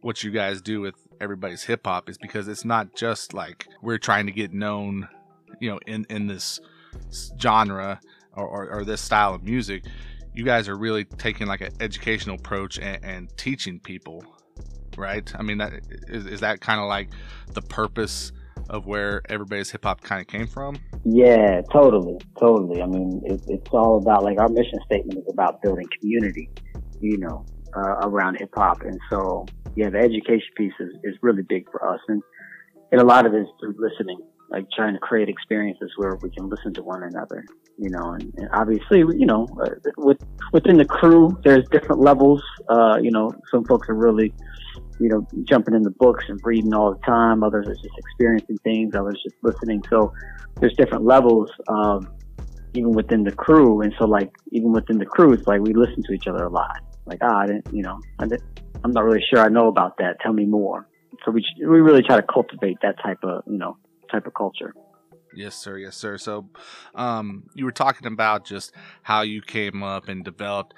what 0.00 0.24
you 0.24 0.30
guys 0.30 0.62
do 0.62 0.80
with 0.80 0.94
everybody's 1.20 1.62
hip 1.62 1.86
hop 1.86 2.08
is 2.08 2.18
because 2.18 2.48
it's 2.48 2.64
not 2.64 2.94
just 2.94 3.34
like 3.34 3.66
we're 3.82 3.98
trying 3.98 4.26
to 4.26 4.32
get 4.32 4.52
known, 4.52 5.08
you 5.60 5.70
know, 5.70 5.78
in 5.86 6.06
in 6.10 6.26
this 6.26 6.60
genre 7.40 8.00
or, 8.34 8.46
or, 8.46 8.70
or 8.70 8.84
this 8.84 9.00
style 9.00 9.34
of 9.34 9.42
music. 9.42 9.84
You 10.34 10.44
guys 10.44 10.68
are 10.68 10.76
really 10.76 11.04
taking 11.04 11.46
like 11.46 11.60
an 11.60 11.72
educational 11.80 12.36
approach 12.36 12.78
and, 12.78 13.04
and 13.04 13.36
teaching 13.36 13.80
people, 13.80 14.24
right? 14.96 15.30
I 15.36 15.42
mean, 15.42 15.58
that 15.58 15.72
is, 16.08 16.26
is 16.26 16.40
that 16.40 16.60
kind 16.60 16.80
of 16.80 16.86
like 16.86 17.10
the 17.52 17.62
purpose 17.62 18.32
of 18.68 18.86
where 18.86 19.22
everybody's 19.28 19.70
hip 19.70 19.84
hop 19.84 20.00
kind 20.00 20.20
of 20.20 20.28
came 20.28 20.46
from? 20.46 20.78
Yeah, 21.04 21.60
totally, 21.72 22.18
totally. 22.38 22.80
I 22.80 22.86
mean, 22.86 23.20
it, 23.24 23.40
it's 23.48 23.68
all 23.72 23.98
about 23.98 24.22
like 24.22 24.38
our 24.38 24.48
mission 24.48 24.78
statement 24.86 25.18
is 25.18 25.32
about 25.32 25.60
building 25.62 25.86
community, 26.00 26.48
you 27.00 27.18
know, 27.18 27.44
uh, 27.76 28.06
around 28.06 28.36
hip 28.36 28.50
hop, 28.54 28.82
and 28.82 28.98
so 29.10 29.46
yeah, 29.76 29.90
the 29.90 29.98
education 29.98 30.48
piece 30.56 30.72
is, 30.80 30.90
is 31.04 31.16
really 31.22 31.42
big 31.42 31.70
for 31.70 31.88
us, 31.88 32.00
and 32.08 32.22
and 32.92 33.00
a 33.00 33.04
lot 33.04 33.26
of 33.26 33.34
it 33.34 33.42
is 33.42 33.46
through 33.60 33.76
listening, 33.78 34.18
like 34.50 34.66
trying 34.74 34.94
to 34.94 34.98
create 35.00 35.28
experiences 35.28 35.92
where 35.96 36.16
we 36.16 36.30
can 36.30 36.48
listen 36.48 36.74
to 36.74 36.82
one 36.82 37.04
another, 37.04 37.44
you 37.78 37.88
know, 37.88 38.12
and, 38.12 38.34
and 38.36 38.48
obviously, 38.52 38.98
you 38.98 39.26
know, 39.26 39.46
uh, 39.62 39.70
with 39.96 40.18
within 40.52 40.76
the 40.76 40.84
crew, 40.84 41.38
there's 41.44 41.66
different 41.70 42.00
levels. 42.00 42.42
Uh, 42.68 42.98
you 43.00 43.10
know, 43.10 43.30
some 43.50 43.64
folks 43.64 43.88
are 43.88 43.94
really, 43.94 44.34
you 44.98 45.08
know, 45.08 45.26
jumping 45.44 45.74
in 45.74 45.82
the 45.82 45.90
books 45.90 46.24
and 46.28 46.40
reading 46.42 46.74
all 46.74 46.92
the 46.92 47.00
time. 47.00 47.44
Others 47.44 47.68
are 47.68 47.74
just 47.74 47.96
experiencing 47.96 48.58
things. 48.64 48.94
Others 48.94 49.20
just 49.22 49.36
listening. 49.42 49.82
So 49.88 50.12
there's 50.60 50.74
different 50.74 51.04
levels. 51.04 51.50
Um, 51.68 52.08
even 52.74 52.92
within 52.92 53.24
the 53.24 53.32
crew, 53.32 53.80
and 53.80 53.92
so 53.98 54.04
like 54.04 54.30
even 54.52 54.72
within 54.72 54.98
the 54.98 55.04
crew, 55.04 55.32
it's 55.32 55.46
like 55.46 55.60
we 55.60 55.72
listen 55.72 56.04
to 56.04 56.12
each 56.12 56.28
other 56.28 56.44
a 56.44 56.48
lot. 56.48 56.78
Like, 57.04 57.18
ah, 57.22 57.38
I 57.38 57.46
didn't, 57.46 57.66
you 57.72 57.82
know, 57.82 57.98
I 58.20 58.26
didn't, 58.26 58.44
I'm 58.84 58.92
not 58.92 59.04
really 59.04 59.24
sure 59.32 59.40
I 59.40 59.48
know 59.48 59.68
about 59.68 59.98
that. 59.98 60.20
Tell 60.20 60.32
me 60.32 60.46
more. 60.46 60.86
So 61.24 61.30
we 61.30 61.44
we 61.58 61.80
really 61.80 62.02
try 62.02 62.16
to 62.16 62.26
cultivate 62.26 62.78
that 62.82 62.96
type 63.02 63.18
of 63.22 63.42
you 63.46 63.58
know 63.58 63.76
type 64.10 64.26
of 64.26 64.34
culture. 64.34 64.74
Yes, 65.34 65.54
sir. 65.54 65.78
Yes, 65.78 65.96
sir. 65.96 66.18
So, 66.18 66.48
um, 66.94 67.44
you 67.54 67.64
were 67.64 67.72
talking 67.72 68.08
about 68.08 68.44
just 68.44 68.72
how 69.02 69.22
you 69.22 69.40
came 69.42 69.82
up 69.82 70.08
and 70.08 70.24
developed 70.24 70.74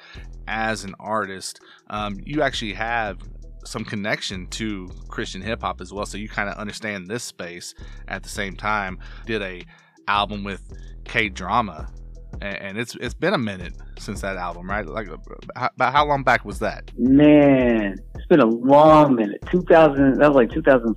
as 0.46 0.84
an 0.84 0.94
artist. 1.00 1.60
Um, 1.88 2.20
you 2.22 2.42
actually 2.42 2.74
have 2.74 3.18
some 3.64 3.84
connection 3.84 4.48
to 4.48 4.90
Christian 5.08 5.40
hip 5.40 5.62
hop 5.62 5.80
as 5.80 5.92
well, 5.92 6.04
so 6.04 6.18
you 6.18 6.28
kind 6.28 6.50
of 6.50 6.56
understand 6.56 7.08
this 7.08 7.24
space 7.24 7.74
at 8.08 8.22
the 8.22 8.28
same 8.28 8.56
time. 8.56 8.98
Did 9.24 9.40
a 9.40 9.64
album 10.06 10.44
with 10.44 10.62
K 11.04 11.28
Drama 11.28 11.88
and 12.40 12.78
it's 12.78 12.96
it's 12.96 13.14
been 13.14 13.34
a 13.34 13.38
minute 13.38 13.74
since 13.98 14.20
that 14.22 14.36
album, 14.36 14.68
right? 14.68 14.86
Like, 14.86 15.08
how, 15.56 15.70
about 15.74 15.92
how 15.92 16.06
long 16.06 16.22
back 16.22 16.44
was 16.44 16.58
that? 16.60 16.90
Man, 16.98 17.98
it's 18.14 18.26
been 18.26 18.40
a 18.40 18.46
long 18.46 19.14
minute. 19.14 19.42
Two 19.50 19.62
thousand. 19.62 20.18
That 20.18 20.28
was 20.28 20.36
like 20.36 20.50
two 20.50 20.62
thousand 20.62 20.96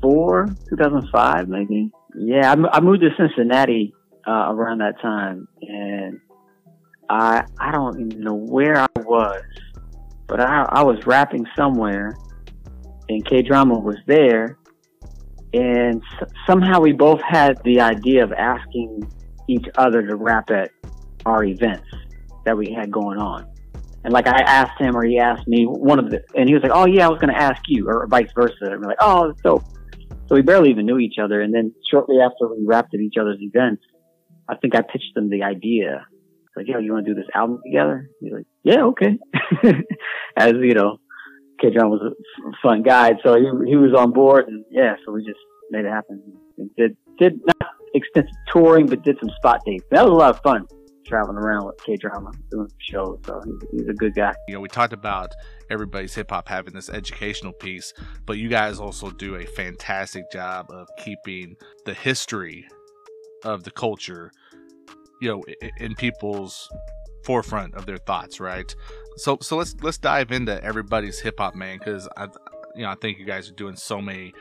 four, 0.00 0.46
two 0.68 0.76
thousand 0.76 1.08
five, 1.10 1.48
maybe. 1.48 1.90
Yeah, 2.16 2.52
I, 2.52 2.76
I 2.76 2.80
moved 2.80 3.02
to 3.02 3.10
Cincinnati 3.16 3.94
uh, 4.26 4.48
around 4.50 4.78
that 4.78 5.00
time, 5.00 5.48
and 5.62 6.20
I 7.10 7.44
I 7.58 7.72
don't 7.72 8.00
even 8.00 8.20
know 8.20 8.34
where 8.34 8.78
I 8.78 8.86
was, 8.96 9.42
but 10.26 10.40
I 10.40 10.66
I 10.68 10.82
was 10.82 11.04
rapping 11.06 11.46
somewhere, 11.56 12.16
and 13.08 13.24
K 13.26 13.42
Drama 13.42 13.78
was 13.78 13.96
there, 14.06 14.58
and 15.52 16.02
somehow 16.46 16.80
we 16.80 16.92
both 16.92 17.20
had 17.22 17.62
the 17.64 17.80
idea 17.80 18.24
of 18.24 18.32
asking 18.32 19.10
each 19.48 19.66
other 19.76 20.06
to 20.06 20.16
rap 20.16 20.50
at 20.50 20.70
our 21.24 21.44
events 21.44 21.86
that 22.44 22.56
we 22.56 22.72
had 22.72 22.90
going 22.90 23.18
on. 23.18 23.46
And 24.04 24.12
like 24.12 24.28
I 24.28 24.40
asked 24.40 24.80
him 24.80 24.96
or 24.96 25.04
he 25.04 25.18
asked 25.18 25.48
me 25.48 25.64
one 25.64 25.98
of 25.98 26.10
the, 26.10 26.22
and 26.36 26.48
he 26.48 26.54
was 26.54 26.62
like, 26.62 26.72
"Oh 26.72 26.86
yeah, 26.86 27.06
I 27.06 27.10
was 27.10 27.18
going 27.18 27.34
to 27.34 27.40
ask 27.40 27.60
you," 27.66 27.88
or 27.88 28.06
vice 28.06 28.30
versa. 28.34 28.54
And 28.62 28.80
we're 28.80 28.88
like, 28.88 28.98
"Oh, 29.00 29.32
so." 29.42 29.62
So 30.28 30.34
we 30.34 30.42
barely 30.42 30.70
even 30.70 30.86
knew 30.86 30.98
each 30.98 31.18
other. 31.22 31.40
And 31.40 31.54
then 31.54 31.72
shortly 31.88 32.16
after 32.20 32.48
we 32.48 32.64
rapped 32.66 32.92
at 32.94 33.00
each 33.00 33.14
other's 33.20 33.38
events, 33.40 33.82
I 34.48 34.56
think 34.56 34.74
I 34.74 34.82
pitched 34.82 35.14
them 35.14 35.30
the 35.30 35.44
idea. 35.44 36.04
Like, 36.56 36.66
yo, 36.68 36.78
you 36.78 36.92
want 36.92 37.06
to 37.06 37.14
do 37.14 37.20
this 37.20 37.28
album 37.34 37.60
together? 37.64 38.08
He's 38.20 38.32
like, 38.32 38.46
yeah, 38.64 38.82
okay. 38.86 39.18
As 40.36 40.54
you 40.54 40.74
know, 40.74 40.98
K 41.60 41.68
John 41.70 41.90
was 41.90 42.00
a 42.02 42.50
fun 42.62 42.82
guy, 42.82 43.12
so 43.22 43.36
he 43.36 43.70
he 43.70 43.76
was 43.76 43.94
on 43.96 44.12
board, 44.12 44.48
and 44.48 44.64
yeah, 44.70 44.96
so 45.04 45.12
we 45.12 45.24
just 45.24 45.38
made 45.70 45.84
it 45.84 45.90
happen. 45.90 46.22
And 46.58 46.70
did 46.76 46.96
did 47.18 47.40
extensive 47.96 48.34
touring, 48.52 48.86
but 48.86 49.02
did 49.02 49.18
some 49.18 49.30
spot 49.36 49.60
dates. 49.64 49.84
That 49.90 50.04
was 50.04 50.12
a 50.12 50.14
lot 50.14 50.30
of 50.30 50.40
fun 50.42 50.66
traveling 51.06 51.36
around 51.36 51.66
with 51.66 51.76
K 51.84 51.96
Drama 51.96 52.32
doing 52.50 52.68
shows. 52.78 53.18
So 53.24 53.40
he's, 53.70 53.88
a 53.88 53.94
good 53.94 54.14
guy. 54.14 54.34
You 54.48 54.54
know, 54.54 54.60
we 54.60 54.68
talked 54.68 54.92
about 54.92 55.32
everybody's 55.70 56.14
hip 56.14 56.30
hop 56.30 56.48
having 56.48 56.74
this 56.74 56.90
educational 56.90 57.52
piece, 57.52 57.94
but 58.26 58.38
you 58.38 58.48
guys 58.48 58.78
also 58.78 59.10
do 59.10 59.36
a 59.36 59.44
fantastic 59.44 60.30
job 60.30 60.66
of 60.70 60.88
keeping 60.98 61.56
the 61.84 61.94
history 61.94 62.66
of 63.44 63.64
the 63.64 63.70
culture, 63.70 64.30
you 65.20 65.28
know, 65.28 65.42
in 65.78 65.94
people's 65.94 66.68
forefront 67.24 67.74
of 67.74 67.86
their 67.86 67.98
thoughts, 67.98 68.40
right? 68.40 68.74
So 69.16 69.38
so 69.40 69.56
let's 69.56 69.74
let's 69.82 69.98
dive 69.98 70.30
into 70.32 70.62
everybody's 70.62 71.20
hip 71.20 71.38
hop 71.38 71.54
man 71.54 71.78
because 71.78 72.08
I 72.16 72.28
you 72.74 72.82
know 72.82 72.90
I 72.90 72.94
think 72.96 73.18
you 73.18 73.24
guys 73.24 73.48
are 73.48 73.54
doing 73.54 73.76
so 73.76 74.00
many 74.00 74.34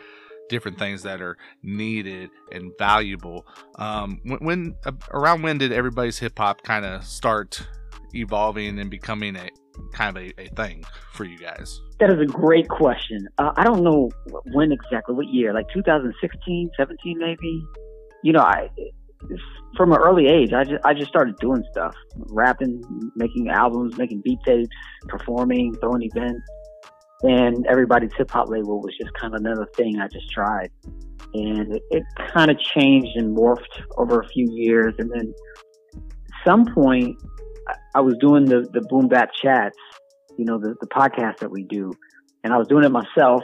different 0.50 0.78
things 0.78 1.04
that 1.04 1.22
are 1.22 1.38
needed 1.64 2.30
and 2.52 2.72
valuable. 2.78 3.46
Um, 3.76 4.22
when, 4.24 4.40
when 4.40 4.76
uh, 4.86 4.92
around 5.12 5.42
when 5.44 5.58
did 5.58 5.72
everybody's 5.72 6.20
hip 6.20 6.38
hop 6.38 6.62
kind 6.64 6.86
of 6.86 7.04
start 7.04 7.66
evolving 8.14 8.80
and 8.80 8.90
becoming 8.90 9.36
a 9.36 9.50
kind 9.94 10.16
of 10.16 10.24
a, 10.24 10.42
a 10.42 10.48
thing 10.50 10.84
for 11.14 11.26
you 11.26 11.38
guys? 11.38 11.82
That 12.00 12.10
is 12.10 12.20
a 12.20 12.26
great 12.26 12.68
question. 12.68 13.28
Uh, 13.38 13.52
I 13.56 13.64
don't 13.64 13.84
know 13.84 14.10
when 14.54 14.72
exactly, 14.72 15.16
what 15.16 15.28
year, 15.28 15.54
like 15.54 15.66
2016, 15.74 16.72
17 16.78 17.18
maybe. 17.18 17.66
You 18.24 18.34
know, 18.34 18.42
I 18.42 18.70
from 19.76 19.92
an 19.92 20.00
early 20.00 20.28
age, 20.28 20.54
I 20.54 20.64
just 20.64 20.84
I 20.86 20.94
just 20.94 21.10
started 21.10 21.36
doing 21.38 21.64
stuff, 21.72 21.96
rapping, 22.16 22.82
making 23.16 23.50
albums, 23.50 23.98
making 23.98 24.22
beat 24.24 24.40
tapes, 24.46 24.70
performing, 25.08 25.76
throwing 25.76 26.02
events, 26.02 26.42
and 27.28 27.66
everybody's 27.68 28.12
hip 28.18 28.32
hop 28.32 28.50
label 28.50 28.82
was 28.82 28.96
just 29.00 29.14
kind 29.14 29.34
of 29.34 29.42
another 29.42 29.68
thing 29.76 30.00
I 30.00 30.08
just 30.08 30.30
tried, 30.32 30.70
and 31.34 31.76
it, 31.76 31.84
it 31.90 32.04
kind 32.34 32.52
of 32.52 32.60
changed 32.60 33.16
and 33.16 33.36
morphed 33.36 33.82
over 33.98 34.22
a 34.22 34.28
few 34.28 34.48
years, 34.52 34.94
and 35.00 35.10
then 35.12 35.34
some 36.46 36.66
point 36.66 37.18
I 37.96 38.02
was 38.02 38.16
doing 38.20 38.46
the 38.46 38.68
the 38.72 38.82
boom 38.90 39.08
bap 39.08 39.30
chats, 39.42 39.78
you 40.38 40.46
know, 40.46 40.60
the 40.60 40.76
the 40.80 40.88
podcast 40.88 41.40
that 41.40 41.50
we 41.50 41.64
do, 41.64 41.92
and 42.44 42.54
I 42.54 42.58
was 42.58 42.68
doing 42.68 42.84
it 42.84 42.92
myself, 42.92 43.44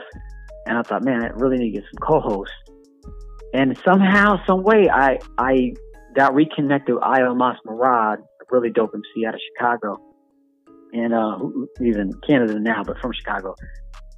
and 0.67 0.77
I 0.77 0.83
thought, 0.83 1.03
man, 1.03 1.23
I 1.23 1.27
really 1.29 1.57
need 1.57 1.71
to 1.71 1.81
get 1.81 1.83
some 1.91 2.07
co-hosts. 2.07 2.53
And 3.53 3.77
somehow, 3.83 4.37
some 4.45 4.63
way, 4.63 4.89
I 4.89 5.17
I 5.37 5.73
got 6.15 6.35
reconnected 6.35 6.95
with 6.95 7.03
Iomos 7.03 7.57
Marad, 7.65 8.17
a 8.19 8.45
really 8.51 8.69
dope 8.69 8.91
MC 8.93 9.25
out 9.25 9.33
of 9.33 9.39
Chicago, 9.53 9.97
and 10.93 11.13
uh, 11.13 11.37
he's 11.79 11.95
in 11.97 12.11
Canada 12.27 12.59
now, 12.59 12.83
but 12.83 12.97
from 12.99 13.11
Chicago. 13.13 13.55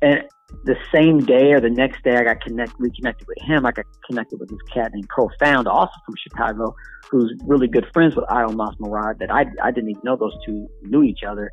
And 0.01 0.24
the 0.65 0.76
same 0.93 1.19
day 1.19 1.53
or 1.53 1.59
the 1.59 1.69
next 1.69 2.03
day, 2.03 2.15
I 2.15 2.24
got 2.24 2.41
connect 2.41 2.74
reconnected 2.78 3.28
with 3.28 3.38
him. 3.41 3.65
I 3.65 3.71
got 3.71 3.86
connected 4.09 4.39
with 4.39 4.49
this 4.49 4.59
cat 4.74 4.91
named 4.93 5.07
Profound, 5.09 5.67
also 5.67 5.93
from 6.05 6.15
Chicago, 6.21 6.76
who's 7.09 7.34
really 7.45 7.67
good 7.67 7.86
friends 7.93 8.15
with 8.15 8.26
Iomos 8.26 8.78
Marad. 8.80 9.19
That 9.19 9.32
I 9.32 9.45
I 9.63 9.71
didn't 9.71 9.91
even 9.91 10.01
know 10.03 10.15
those 10.15 10.36
two 10.45 10.67
knew 10.84 11.03
each 11.03 11.24
other, 11.28 11.49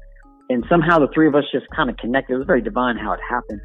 and 0.48 0.64
somehow 0.68 0.98
the 0.98 1.08
three 1.14 1.28
of 1.28 1.34
us 1.34 1.44
just 1.52 1.66
kind 1.74 1.88
of 1.90 1.96
connected. 1.96 2.34
It 2.34 2.38
was 2.38 2.46
very 2.46 2.62
divine 2.62 2.96
how 2.96 3.12
it 3.12 3.20
happened. 3.28 3.60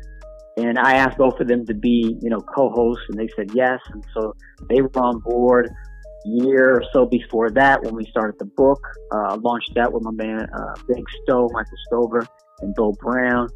And 0.57 0.79
I 0.79 0.93
asked 0.93 1.17
both 1.17 1.37
of 1.41 1.49
them 1.49 1.65
to 1.65 1.73
be, 1.73 2.17
you 2.21 2.29
know, 2.29 2.39
co-hosts, 2.39 3.03
and 3.09 3.19
they 3.19 3.27
said 3.35 3.51
yes. 3.53 3.79
And 3.91 4.05
so 4.13 4.33
they 4.69 4.81
were 4.81 4.89
on 4.95 5.19
board. 5.19 5.69
Year 6.25 6.77
or 6.77 6.83
so 6.91 7.05
before 7.05 7.51
that, 7.51 7.83
when 7.83 7.95
we 7.95 8.05
started 8.05 8.35
the 8.39 8.45
book, 8.45 8.81
uh, 9.11 9.37
launched 9.41 9.71
that 9.75 9.91
with 9.91 10.03
my 10.03 10.11
man 10.11 10.47
uh, 10.53 10.75
Big 10.87 11.03
Stowe, 11.23 11.49
Michael 11.53 11.77
Stover, 11.87 12.25
and 12.61 12.73
Bill 12.73 12.93
Brown, 12.99 13.47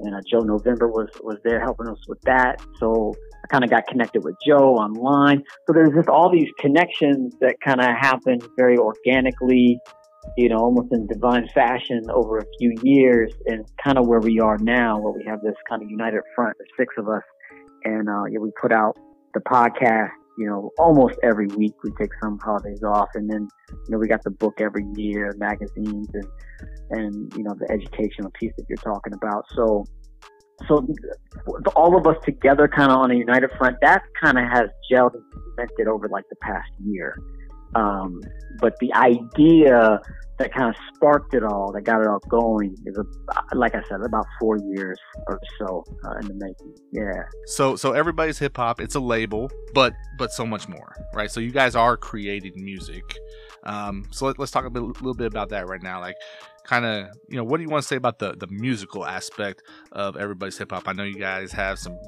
and 0.00 0.14
uh, 0.14 0.20
Joe 0.28 0.40
November 0.40 0.88
was 0.88 1.08
was 1.22 1.38
there 1.44 1.60
helping 1.60 1.88
us 1.88 1.98
with 2.08 2.20
that. 2.22 2.60
So 2.80 3.14
I 3.44 3.46
kind 3.48 3.64
of 3.64 3.70
got 3.70 3.86
connected 3.86 4.24
with 4.24 4.34
Joe 4.46 4.74
online. 4.74 5.42
So 5.66 5.72
there's 5.72 5.94
just 5.94 6.08
all 6.08 6.30
these 6.30 6.50
connections 6.58 7.34
that 7.40 7.56
kind 7.64 7.80
of 7.80 7.86
happened 7.86 8.42
very 8.56 8.76
organically 8.76 9.78
you 10.36 10.48
know, 10.48 10.58
almost 10.58 10.92
in 10.92 11.06
divine 11.06 11.48
fashion 11.54 12.02
over 12.10 12.38
a 12.38 12.44
few 12.58 12.74
years 12.82 13.32
and 13.46 13.64
kind 13.82 13.98
of 13.98 14.06
where 14.06 14.20
we 14.20 14.40
are 14.40 14.58
now, 14.58 14.98
where 14.98 15.12
we 15.12 15.24
have 15.24 15.40
this 15.42 15.54
kind 15.68 15.82
of 15.82 15.90
united 15.90 16.20
front, 16.34 16.56
there's 16.58 16.70
six 16.76 16.94
of 16.98 17.08
us. 17.08 17.22
And, 17.84 18.08
uh, 18.08 18.24
yeah, 18.30 18.38
we 18.38 18.50
put 18.60 18.72
out 18.72 18.96
the 19.34 19.40
podcast, 19.40 20.10
you 20.36 20.46
know, 20.46 20.70
almost 20.78 21.14
every 21.22 21.46
week. 21.48 21.72
We 21.82 21.90
take 21.92 22.10
some 22.22 22.38
holidays 22.38 22.82
off 22.82 23.08
and 23.14 23.28
then, 23.30 23.48
you 23.70 23.90
know, 23.90 23.98
we 23.98 24.08
got 24.08 24.22
the 24.22 24.30
book 24.30 24.60
every 24.60 24.84
year, 24.94 25.34
magazines 25.38 26.08
and, 26.12 26.26
and, 26.90 27.32
you 27.36 27.42
know, 27.42 27.54
the 27.58 27.70
educational 27.70 28.30
piece 28.38 28.52
that 28.56 28.64
you're 28.68 28.76
talking 28.78 29.12
about. 29.12 29.44
So, 29.54 29.84
so 30.68 30.86
all 31.74 31.96
of 31.96 32.06
us 32.06 32.16
together 32.24 32.68
kind 32.68 32.90
of 32.90 32.98
on 32.98 33.10
a 33.10 33.14
united 33.14 33.50
front, 33.58 33.76
that 33.82 34.02
kind 34.22 34.38
of 34.38 34.44
has 34.44 34.68
gelled 34.90 35.14
and 35.14 35.22
cemented 35.32 35.88
over 35.88 36.08
like 36.08 36.24
the 36.30 36.36
past 36.36 36.70
year. 36.84 37.18
Um, 37.76 38.20
but 38.60 38.78
the 38.80 38.92
idea 38.94 40.00
that 40.38 40.52
kind 40.52 40.68
of 40.68 40.76
sparked 40.94 41.34
it 41.34 41.42
all, 41.42 41.72
that 41.72 41.82
got 41.82 42.00
it 42.00 42.06
all 42.06 42.18
going, 42.28 42.74
is 42.84 42.96
a, 42.98 43.04
like 43.56 43.74
I 43.74 43.82
said, 43.88 44.00
about 44.02 44.26
four 44.38 44.58
years 44.58 44.98
or 45.26 45.40
so 45.58 45.84
uh, 46.04 46.18
in 46.18 46.28
the 46.28 46.34
making. 46.34 46.74
Yeah. 46.92 47.22
So, 47.46 47.76
so 47.76 47.92
everybody's 47.92 48.38
hip 48.38 48.56
hop. 48.56 48.80
It's 48.80 48.94
a 48.94 49.00
label, 49.00 49.50
but 49.74 49.94
but 50.18 50.32
so 50.32 50.44
much 50.44 50.68
more, 50.68 50.94
right? 51.14 51.30
So 51.30 51.40
you 51.40 51.52
guys 51.52 51.74
are 51.74 51.96
creating 51.96 52.52
music. 52.56 53.16
Um, 53.64 54.04
so 54.10 54.26
let, 54.26 54.38
us 54.38 54.50
talk 54.50 54.64
a 54.64 54.70
bit, 54.70 54.82
little 54.82 55.14
bit 55.14 55.26
about 55.26 55.48
that 55.50 55.68
right 55.68 55.82
now. 55.82 56.00
Like, 56.00 56.16
kind 56.64 56.84
of, 56.84 57.08
you 57.28 57.36
know, 57.36 57.44
what 57.44 57.56
do 57.56 57.64
you 57.64 57.68
want 57.68 57.82
to 57.82 57.88
say 57.88 57.96
about 57.96 58.18
the 58.18 58.32
the 58.32 58.46
musical 58.48 59.06
aspect 59.06 59.62
of 59.92 60.16
everybody's 60.16 60.58
hip 60.58 60.70
hop? 60.70 60.84
I 60.86 60.92
know 60.92 61.04
you 61.04 61.18
guys 61.18 61.50
have 61.52 61.78
some 61.78 61.98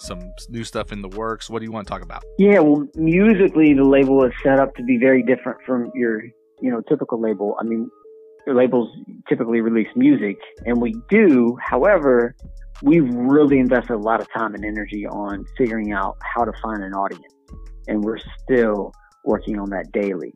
some 0.00 0.32
new 0.48 0.64
stuff 0.64 0.92
in 0.92 1.02
the 1.02 1.08
works. 1.08 1.50
What 1.50 1.60
do 1.60 1.64
you 1.64 1.72
want 1.72 1.86
to 1.86 1.90
talk 1.90 2.02
about? 2.02 2.22
Yeah, 2.38 2.60
well, 2.60 2.86
musically, 2.94 3.74
the 3.74 3.84
label 3.84 4.24
is 4.24 4.32
set 4.42 4.58
up 4.58 4.74
to 4.76 4.82
be 4.82 4.98
very 4.98 5.22
different 5.22 5.58
from 5.66 5.90
your, 5.94 6.22
you 6.60 6.70
know, 6.70 6.80
typical 6.88 7.20
label. 7.20 7.56
I 7.60 7.64
mean, 7.64 7.90
your 8.46 8.56
labels 8.56 8.88
typically 9.28 9.60
release 9.60 9.88
music, 9.94 10.38
and 10.64 10.80
we 10.80 10.94
do. 11.08 11.56
However, 11.62 12.34
we've 12.82 13.08
really 13.12 13.58
invested 13.58 13.92
a 13.92 13.98
lot 13.98 14.20
of 14.20 14.26
time 14.32 14.54
and 14.54 14.64
energy 14.64 15.06
on 15.06 15.44
figuring 15.58 15.92
out 15.92 16.16
how 16.34 16.44
to 16.44 16.52
find 16.62 16.82
an 16.82 16.94
audience, 16.94 17.34
and 17.86 18.02
we're 18.02 18.18
still 18.42 18.92
working 19.24 19.58
on 19.58 19.68
that 19.70 19.92
daily 19.92 20.32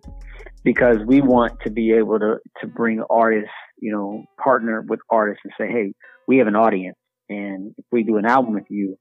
because 0.62 0.98
we 1.06 1.22
want 1.22 1.58
to 1.64 1.70
be 1.70 1.92
able 1.92 2.18
to 2.18 2.36
to 2.60 2.66
bring 2.66 3.02
artists, 3.08 3.48
you 3.78 3.90
know, 3.90 4.22
partner 4.42 4.84
with 4.86 5.00
artists 5.10 5.40
and 5.44 5.52
say, 5.58 5.72
hey, 5.72 5.94
we 6.28 6.36
have 6.38 6.46
an 6.46 6.56
audience, 6.56 6.98
and 7.30 7.74
if 7.78 7.84
we 7.90 8.02
do 8.02 8.18
an 8.18 8.26
album 8.26 8.54
with 8.54 8.66
you, 8.68 8.96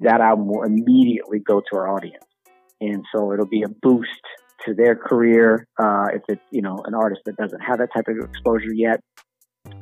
that 0.00 0.20
album 0.20 0.46
will 0.48 0.62
immediately 0.62 1.38
go 1.38 1.60
to 1.60 1.76
our 1.76 1.88
audience. 1.94 2.24
And 2.80 3.04
so 3.14 3.32
it'll 3.32 3.46
be 3.46 3.62
a 3.62 3.68
boost 3.68 4.10
to 4.66 4.74
their 4.74 4.96
career. 4.96 5.66
Uh, 5.80 6.06
if 6.14 6.22
it's, 6.28 6.42
you 6.50 6.62
know, 6.62 6.78
an 6.84 6.94
artist 6.94 7.22
that 7.26 7.36
doesn't 7.36 7.60
have 7.60 7.78
that 7.78 7.90
type 7.94 8.06
of 8.08 8.16
exposure 8.28 8.74
yet, 8.74 9.00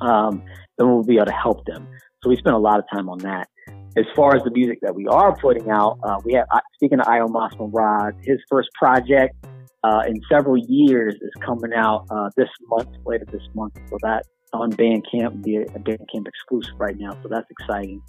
um, 0.01 0.43
then 0.77 0.89
we'll 0.89 1.03
be 1.03 1.17
able 1.17 1.27
to 1.27 1.33
help 1.33 1.65
them. 1.65 1.89
So 2.23 2.29
we 2.29 2.37
spend 2.37 2.55
a 2.55 2.59
lot 2.59 2.79
of 2.79 2.85
time 2.95 3.09
on 3.09 3.19
that. 3.19 3.49
As 3.97 4.05
far 4.15 4.37
as 4.37 4.43
the 4.45 4.51
music 4.51 4.79
that 4.83 4.95
we 4.95 5.07
are 5.07 5.35
putting 5.37 5.71
out, 5.71 5.99
uh, 6.05 6.19
we 6.25 6.35
have, 6.35 6.47
speaking 6.75 7.01
of 7.01 7.07
Iomos 7.07 7.57
Marad, 7.57 8.13
his 8.23 8.39
first 8.49 8.69
project, 8.79 9.35
uh, 9.83 10.03
in 10.07 10.21
several 10.31 10.59
years 10.59 11.15
is 11.15 11.31
coming 11.41 11.73
out, 11.75 12.07
uh, 12.11 12.29
this 12.37 12.49
month, 12.69 12.91
later 13.07 13.25
this 13.33 13.43
month. 13.55 13.73
So 13.89 13.97
that 14.03 14.25
on 14.53 14.71
Bandcamp, 14.73 15.43
be 15.43 15.57
a 15.57 15.65
Bandcamp 15.65 16.29
exclusive 16.29 16.75
right 16.79 16.97
now. 16.99 17.13
So 17.23 17.29
that's 17.31 17.51
exciting 17.51 18.03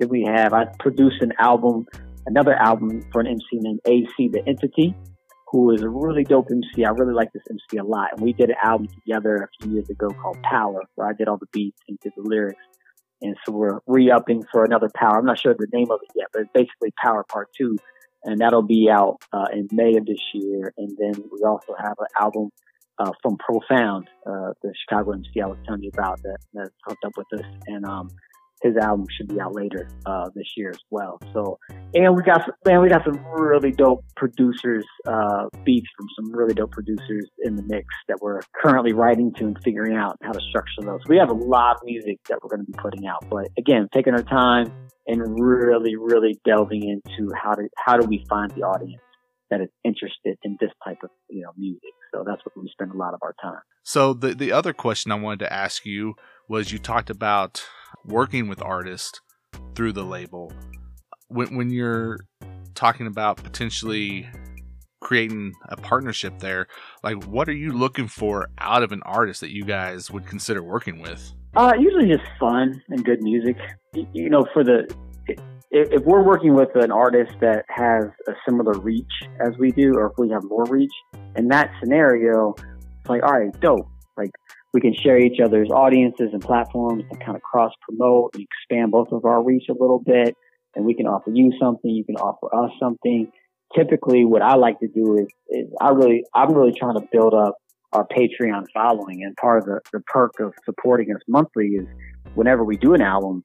that 0.00 0.08
we 0.08 0.24
have. 0.24 0.52
I 0.52 0.66
produced 0.78 1.22
an 1.22 1.32
album, 1.38 1.86
another 2.26 2.54
album 2.54 3.02
for 3.12 3.20
an 3.20 3.26
MC 3.26 3.44
named 3.52 3.80
AC 3.86 4.28
The 4.32 4.42
Entity, 4.46 4.94
who 5.50 5.72
is 5.72 5.82
a 5.82 5.88
really 5.88 6.24
dope 6.24 6.48
MC. 6.50 6.84
I 6.84 6.90
really 6.90 7.14
like 7.14 7.32
this 7.32 7.42
MC 7.50 7.78
a 7.78 7.84
lot. 7.84 8.10
And 8.12 8.20
we 8.20 8.32
did 8.32 8.50
an 8.50 8.56
album 8.62 8.88
together 8.88 9.36
a 9.36 9.48
few 9.62 9.74
years 9.74 9.88
ago 9.88 10.08
called 10.08 10.38
Power, 10.42 10.82
where 10.94 11.08
I 11.08 11.12
did 11.12 11.28
all 11.28 11.38
the 11.38 11.46
beats 11.52 11.80
and 11.88 11.98
did 12.00 12.12
the 12.16 12.22
lyrics. 12.22 12.60
And 13.22 13.36
so 13.46 13.52
we're 13.52 13.80
re-upping 13.86 14.44
for 14.52 14.64
another 14.64 14.90
Power. 14.94 15.18
I'm 15.18 15.24
not 15.24 15.38
sure 15.38 15.54
the 15.58 15.66
name 15.72 15.90
of 15.90 16.00
it 16.02 16.10
yet, 16.14 16.26
but 16.32 16.42
it's 16.42 16.50
basically 16.52 16.92
Power 17.02 17.24
Part 17.24 17.48
2. 17.56 17.76
And 18.24 18.40
that'll 18.40 18.62
be 18.62 18.88
out 18.90 19.18
uh, 19.32 19.46
in 19.52 19.68
May 19.72 19.96
of 19.96 20.04
this 20.04 20.20
year. 20.34 20.74
And 20.76 20.96
then 20.98 21.22
we 21.32 21.40
also 21.46 21.74
have 21.78 21.94
an 21.98 22.06
album 22.20 22.50
uh, 22.98 23.12
from 23.22 23.36
Profound, 23.38 24.08
uh, 24.26 24.52
the 24.62 24.72
Chicago 24.74 25.12
MC 25.12 25.40
I 25.42 25.46
was 25.46 25.58
telling 25.66 25.82
you 25.82 25.90
about 25.92 26.20
that, 26.22 26.38
that 26.54 26.70
hooked 26.84 27.04
up 27.04 27.12
with 27.16 27.26
us. 27.38 27.46
And 27.66 27.84
um, 27.84 28.10
his 28.62 28.76
album 28.76 29.06
should 29.16 29.28
be 29.28 29.40
out 29.40 29.54
later 29.54 29.88
uh, 30.06 30.28
this 30.34 30.52
year 30.56 30.70
as 30.70 30.78
well. 30.90 31.18
So, 31.32 31.58
and 31.94 32.16
we 32.16 32.22
got 32.22 32.42
some, 32.44 32.54
man, 32.64 32.80
we 32.80 32.88
got 32.88 33.04
some 33.04 33.24
really 33.26 33.70
dope 33.70 34.04
producers, 34.16 34.84
uh, 35.06 35.46
beats 35.64 35.88
from 35.96 36.06
some 36.16 36.34
really 36.34 36.54
dope 36.54 36.72
producers 36.72 37.28
in 37.44 37.56
the 37.56 37.62
mix 37.62 37.86
that 38.08 38.18
we're 38.20 38.40
currently 38.62 38.92
writing 38.92 39.32
to 39.34 39.44
and 39.44 39.58
figuring 39.62 39.96
out 39.96 40.16
how 40.22 40.32
to 40.32 40.40
structure 40.48 40.82
those. 40.82 41.00
We 41.08 41.18
have 41.18 41.30
a 41.30 41.34
lot 41.34 41.76
of 41.76 41.82
music 41.84 42.18
that 42.28 42.38
we're 42.42 42.50
going 42.50 42.64
to 42.64 42.72
be 42.72 42.78
putting 42.78 43.06
out, 43.06 43.24
but 43.30 43.48
again, 43.58 43.88
taking 43.92 44.14
our 44.14 44.22
time 44.22 44.72
and 45.06 45.38
really, 45.40 45.96
really 45.96 46.38
delving 46.44 46.82
into 46.88 47.32
how 47.40 47.52
to 47.52 47.68
how 47.76 47.96
do 47.96 48.06
we 48.08 48.24
find 48.28 48.50
the 48.52 48.62
audience 48.62 49.02
that 49.50 49.60
is 49.60 49.68
interested 49.84 50.36
in 50.42 50.56
this 50.60 50.70
type 50.84 50.98
of 51.04 51.10
you 51.28 51.42
know 51.42 51.52
music. 51.56 51.92
So 52.12 52.24
that's 52.26 52.44
what 52.44 52.56
we 52.56 52.68
spend 52.72 52.92
a 52.92 52.96
lot 52.96 53.14
of 53.14 53.20
our 53.22 53.34
time. 53.40 53.60
So 53.82 54.12
the 54.12 54.34
the 54.34 54.52
other 54.52 54.72
question 54.72 55.12
I 55.12 55.16
wanted 55.16 55.40
to 55.40 55.52
ask 55.52 55.86
you 55.86 56.14
was 56.48 56.72
you 56.72 56.78
talked 56.78 57.10
about 57.10 57.64
working 58.04 58.48
with 58.48 58.62
artists 58.62 59.20
through 59.74 59.92
the 59.92 60.04
label. 60.04 60.52
When, 61.28 61.56
when 61.56 61.70
you're 61.70 62.20
talking 62.74 63.06
about 63.06 63.36
potentially 63.38 64.28
creating 65.00 65.52
a 65.68 65.76
partnership 65.76 66.38
there, 66.38 66.66
like 67.02 67.22
what 67.24 67.48
are 67.48 67.54
you 67.54 67.72
looking 67.72 68.08
for 68.08 68.48
out 68.58 68.82
of 68.82 68.92
an 68.92 69.02
artist 69.04 69.40
that 69.40 69.52
you 69.52 69.64
guys 69.64 70.10
would 70.10 70.26
consider 70.26 70.62
working 70.62 71.00
with? 71.00 71.32
Uh, 71.56 71.72
usually 71.78 72.08
just 72.08 72.24
fun 72.38 72.82
and 72.88 73.04
good 73.04 73.22
music. 73.22 73.56
You 73.94 74.28
know, 74.28 74.46
for 74.52 74.62
the 74.62 74.86
if 75.70 76.04
we're 76.04 76.22
working 76.22 76.54
with 76.54 76.74
an 76.76 76.90
artist 76.90 77.32
that 77.40 77.64
has 77.68 78.04
a 78.28 78.32
similar 78.48 78.78
reach 78.78 79.04
as 79.46 79.56
we 79.58 79.72
do, 79.72 79.92
or 79.94 80.06
if 80.06 80.12
we 80.16 80.30
have 80.30 80.42
more 80.44 80.64
reach, 80.64 80.92
in 81.34 81.48
that 81.48 81.70
scenario, 81.80 82.54
it's 83.00 83.08
like, 83.08 83.22
all 83.22 83.38
right, 83.38 83.60
dope. 83.60 83.86
Like 84.16 84.30
we 84.76 84.82
can 84.82 84.92
share 84.92 85.18
each 85.18 85.40
other's 85.42 85.70
audiences 85.70 86.28
and 86.34 86.42
platforms 86.42 87.02
to 87.10 87.16
kind 87.16 87.34
of 87.34 87.40
cross 87.40 87.72
promote 87.80 88.34
and 88.34 88.44
expand 88.44 88.90
both 88.90 89.10
of 89.10 89.24
our 89.24 89.42
reach 89.42 89.70
a 89.70 89.72
little 89.72 89.98
bit. 89.98 90.36
And 90.74 90.84
we 90.84 90.92
can 90.92 91.06
offer 91.06 91.30
you 91.32 91.50
something, 91.58 91.90
you 91.90 92.04
can 92.04 92.16
offer 92.16 92.54
us 92.54 92.70
something. 92.78 93.32
Typically, 93.74 94.26
what 94.26 94.42
I 94.42 94.56
like 94.56 94.78
to 94.80 94.88
do 94.88 95.16
is, 95.16 95.28
is 95.48 95.72
I 95.80 95.88
really, 95.88 96.24
I'm 96.34 96.52
really 96.52 96.74
trying 96.78 96.96
to 96.96 97.08
build 97.10 97.32
up 97.32 97.54
our 97.94 98.06
Patreon 98.06 98.66
following. 98.74 99.22
And 99.24 99.34
part 99.36 99.60
of 99.60 99.64
the, 99.64 99.80
the 99.94 100.00
perk 100.00 100.32
of 100.40 100.52
supporting 100.66 101.10
us 101.14 101.22
monthly 101.26 101.68
is 101.68 101.86
whenever 102.34 102.62
we 102.62 102.76
do 102.76 102.92
an 102.92 103.00
album, 103.00 103.44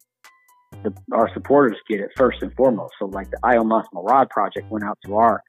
the, 0.84 0.94
our 1.14 1.34
supporters 1.34 1.78
get 1.90 2.02
it 2.02 2.10
first 2.18 2.42
and 2.42 2.54
foremost. 2.56 2.96
So 3.00 3.06
like 3.06 3.32
the 3.32 3.38
Iomos 3.42 3.86
Marad 3.96 4.30
project 4.32 4.70
went 4.70 4.84
out 4.84 4.98
to 5.06 5.16
our 5.16 5.42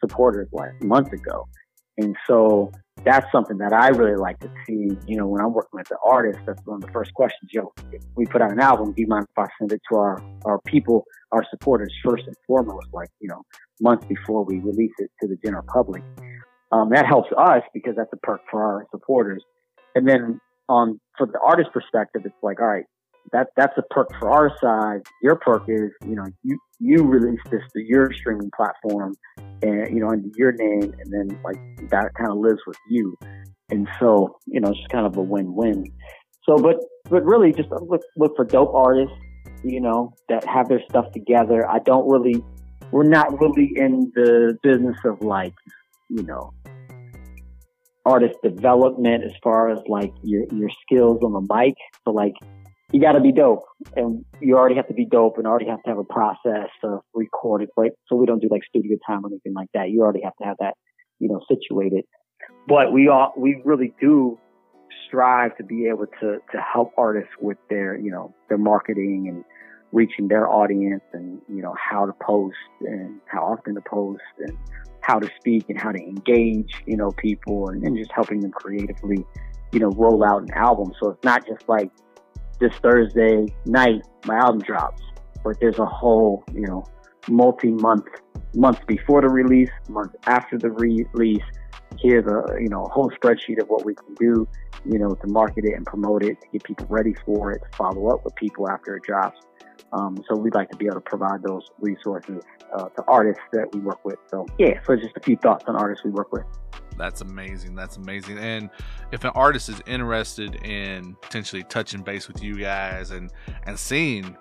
supporters 0.00 0.48
like 0.52 0.72
a 0.82 0.84
month 0.84 1.14
ago. 1.14 1.48
And 2.00 2.16
so 2.26 2.72
that's 3.04 3.30
something 3.30 3.58
that 3.58 3.72
I 3.72 3.88
really 3.88 4.16
like 4.16 4.38
to 4.40 4.50
see. 4.66 4.96
You 5.06 5.16
know, 5.16 5.26
when 5.26 5.40
I'm 5.40 5.52
working 5.52 5.74
with 5.74 5.88
the 5.88 5.98
artist, 6.04 6.38
that's 6.46 6.64
one 6.64 6.76
of 6.76 6.86
the 6.86 6.92
first 6.92 7.12
questions. 7.14 7.50
Yo, 7.52 7.72
we 8.16 8.24
put 8.26 8.40
out 8.40 8.52
an 8.52 8.60
album. 8.60 8.92
Do 8.92 9.02
you 9.02 9.06
mind 9.06 9.26
if 9.30 9.38
I 9.38 9.46
send 9.58 9.72
it 9.72 9.80
to 9.90 9.98
our, 9.98 10.22
our 10.44 10.60
people, 10.66 11.04
our 11.32 11.44
supporters 11.50 11.92
first 12.04 12.24
and 12.26 12.36
foremost, 12.46 12.88
like, 12.92 13.10
you 13.20 13.28
know, 13.28 13.42
months 13.80 14.06
before 14.06 14.44
we 14.44 14.58
release 14.60 14.92
it 14.98 15.10
to 15.20 15.28
the 15.28 15.36
general 15.44 15.64
public? 15.72 16.02
Um, 16.72 16.90
that 16.90 17.06
helps 17.06 17.28
us 17.36 17.62
because 17.74 17.94
that's 17.96 18.12
a 18.12 18.16
perk 18.18 18.40
for 18.50 18.62
our 18.62 18.86
supporters. 18.90 19.42
And 19.94 20.08
then 20.08 20.40
on, 20.68 21.00
for 21.18 21.26
the 21.26 21.40
artist 21.44 21.70
perspective, 21.72 22.22
it's 22.24 22.34
like, 22.42 22.60
all 22.60 22.66
right, 22.66 22.84
that 23.32 23.48
that's 23.56 23.76
a 23.78 23.82
perk 23.90 24.08
for 24.18 24.30
our 24.30 24.56
side. 24.58 25.02
Your 25.22 25.36
perk 25.36 25.64
is, 25.68 25.90
you 26.04 26.16
know, 26.16 26.26
you 26.42 26.58
you 26.78 27.04
release 27.04 27.40
this 27.50 27.62
to 27.72 27.80
your 27.80 28.12
streaming 28.12 28.50
platform, 28.56 29.14
and 29.62 29.94
you 29.94 30.00
know, 30.00 30.10
under 30.10 30.28
your 30.36 30.52
name, 30.52 30.94
and 30.98 31.12
then 31.12 31.40
like 31.44 31.56
that 31.90 32.12
kind 32.14 32.30
of 32.30 32.38
lives 32.38 32.60
with 32.66 32.78
you. 32.88 33.16
And 33.70 33.88
so, 34.00 34.36
you 34.46 34.60
know, 34.60 34.70
it's 34.70 34.78
just 34.78 34.90
kind 34.90 35.06
of 35.06 35.16
a 35.16 35.22
win-win. 35.22 35.84
So, 36.44 36.56
but 36.56 36.76
but 37.08 37.24
really, 37.24 37.52
just 37.52 37.70
look 37.70 38.02
look 38.16 38.34
for 38.36 38.44
dope 38.44 38.74
artists, 38.74 39.14
you 39.62 39.80
know, 39.80 40.12
that 40.28 40.44
have 40.46 40.68
their 40.68 40.82
stuff 40.88 41.12
together. 41.12 41.68
I 41.68 41.78
don't 41.80 42.08
really, 42.08 42.42
we're 42.90 43.04
not 43.04 43.40
really 43.40 43.70
in 43.76 44.10
the 44.14 44.58
business 44.62 44.96
of 45.04 45.22
like, 45.22 45.54
you 46.08 46.22
know, 46.24 46.52
artist 48.04 48.34
development 48.42 49.24
as 49.24 49.32
far 49.42 49.70
as 49.70 49.78
like 49.86 50.12
your 50.22 50.44
your 50.52 50.70
skills 50.82 51.20
on 51.22 51.32
the 51.32 51.54
mic. 51.54 51.74
So 52.04 52.10
like 52.10 52.34
you 52.92 53.00
got 53.00 53.12
to 53.12 53.20
be 53.20 53.32
dope, 53.32 53.64
and 53.96 54.24
you 54.40 54.56
already 54.56 54.76
have 54.76 54.88
to 54.88 54.94
be 54.94 55.06
dope, 55.06 55.38
and 55.38 55.46
already 55.46 55.66
have 55.66 55.82
to 55.84 55.88
have 55.90 55.98
a 55.98 56.04
process 56.04 56.70
of 56.82 57.00
recording. 57.14 57.68
Right? 57.76 57.92
So 58.08 58.16
we 58.16 58.26
don't 58.26 58.40
do 58.40 58.48
like 58.50 58.62
studio 58.68 58.96
time 59.06 59.24
or 59.24 59.28
anything 59.28 59.54
like 59.54 59.68
that. 59.74 59.90
You 59.90 60.02
already 60.02 60.22
have 60.24 60.36
to 60.40 60.44
have 60.44 60.56
that, 60.60 60.74
you 61.18 61.28
know, 61.28 61.40
situated. 61.48 62.04
But 62.66 62.92
we 62.92 63.08
all 63.08 63.32
we 63.36 63.62
really 63.64 63.92
do 64.00 64.38
strive 65.06 65.56
to 65.56 65.64
be 65.64 65.86
able 65.86 66.06
to 66.20 66.38
to 66.52 66.60
help 66.60 66.92
artists 66.96 67.32
with 67.40 67.58
their 67.68 67.96
you 67.96 68.10
know 68.10 68.34
their 68.48 68.58
marketing 68.58 69.26
and 69.28 69.44
reaching 69.92 70.28
their 70.28 70.48
audience 70.48 71.02
and 71.12 71.40
you 71.48 71.62
know 71.62 71.74
how 71.78 72.06
to 72.06 72.12
post 72.22 72.56
and 72.82 73.20
how 73.26 73.44
often 73.44 73.74
to 73.74 73.80
post 73.80 74.22
and 74.38 74.56
how 75.00 75.18
to 75.18 75.28
speak 75.38 75.64
and 75.68 75.80
how 75.80 75.90
to 75.90 75.98
engage 75.98 76.72
you 76.86 76.96
know 76.96 77.10
people 77.12 77.68
and, 77.68 77.82
and 77.82 77.96
just 77.96 78.10
helping 78.14 78.40
them 78.40 78.52
creatively 78.52 79.24
you 79.72 79.80
know 79.80 79.90
roll 79.90 80.24
out 80.24 80.42
an 80.42 80.50
album 80.52 80.92
so 81.00 81.10
it's 81.10 81.24
not 81.24 81.44
just 81.46 81.68
like 81.68 81.90
this 82.60 82.72
Thursday 82.82 83.46
night 83.66 84.02
my 84.26 84.36
album 84.36 84.60
drops. 84.60 85.02
But 85.42 85.58
there's 85.60 85.78
a 85.78 85.86
whole, 85.86 86.44
you 86.52 86.66
know, 86.66 86.84
multi-month, 87.28 88.06
months 88.54 88.80
before 88.86 89.22
the 89.22 89.28
release, 89.28 89.70
months 89.88 90.14
after 90.26 90.58
the 90.58 90.70
release. 90.70 91.42
Here's 91.98 92.26
a, 92.26 92.60
you 92.60 92.68
know, 92.68 92.84
a 92.84 92.88
whole 92.88 93.10
spreadsheet 93.10 93.60
of 93.60 93.68
what 93.68 93.84
we 93.84 93.94
can 93.94 94.14
do, 94.14 94.46
you 94.84 94.98
know, 94.98 95.14
to 95.14 95.26
market 95.26 95.64
it 95.64 95.74
and 95.74 95.84
promote 95.84 96.22
it, 96.22 96.40
to 96.40 96.46
get 96.52 96.62
people 96.62 96.86
ready 96.88 97.14
for 97.24 97.52
it, 97.52 97.62
to 97.62 97.76
follow 97.76 98.08
up 98.08 98.24
with 98.24 98.34
people 98.36 98.68
after 98.68 98.96
it 98.96 99.02
drops. 99.02 99.40
Um, 99.92 100.22
so 100.28 100.36
we'd 100.36 100.54
like 100.54 100.70
to 100.70 100.76
be 100.76 100.86
able 100.86 100.96
to 100.96 101.00
provide 101.00 101.42
those 101.42 101.66
resources 101.80 102.42
uh, 102.74 102.88
to 102.90 103.02
artists 103.08 103.42
that 103.52 103.74
we 103.74 103.80
work 103.80 104.04
with. 104.04 104.18
So 104.30 104.46
yeah, 104.58 104.80
so 104.86 104.94
just 104.94 105.16
a 105.16 105.20
few 105.20 105.36
thoughts 105.36 105.64
on 105.66 105.74
artists 105.74 106.04
we 106.04 106.10
work 106.10 106.32
with. 106.32 106.44
That's 107.00 107.22
amazing. 107.22 107.74
That's 107.74 107.96
amazing. 107.96 108.36
And 108.36 108.68
if 109.10 109.24
an 109.24 109.30
artist 109.34 109.70
is 109.70 109.80
interested 109.86 110.56
in 110.66 111.16
potentially 111.22 111.62
touching 111.64 112.02
base 112.02 112.28
with 112.28 112.42
you 112.42 112.58
guys 112.58 113.10
and 113.10 113.32
and 113.64 113.78
seeing 113.78 114.36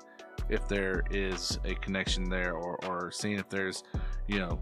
if 0.49 0.68
there 0.68 1.03
is 1.10 1.57
a 1.64 1.74
connection 1.76 2.30
there 2.30 2.53
or, 2.53 2.78
or 2.86 3.12
seeing 3.12 3.39
if 3.39 3.47
there's 3.47 3.84
you 4.28 4.39
know 4.39 4.60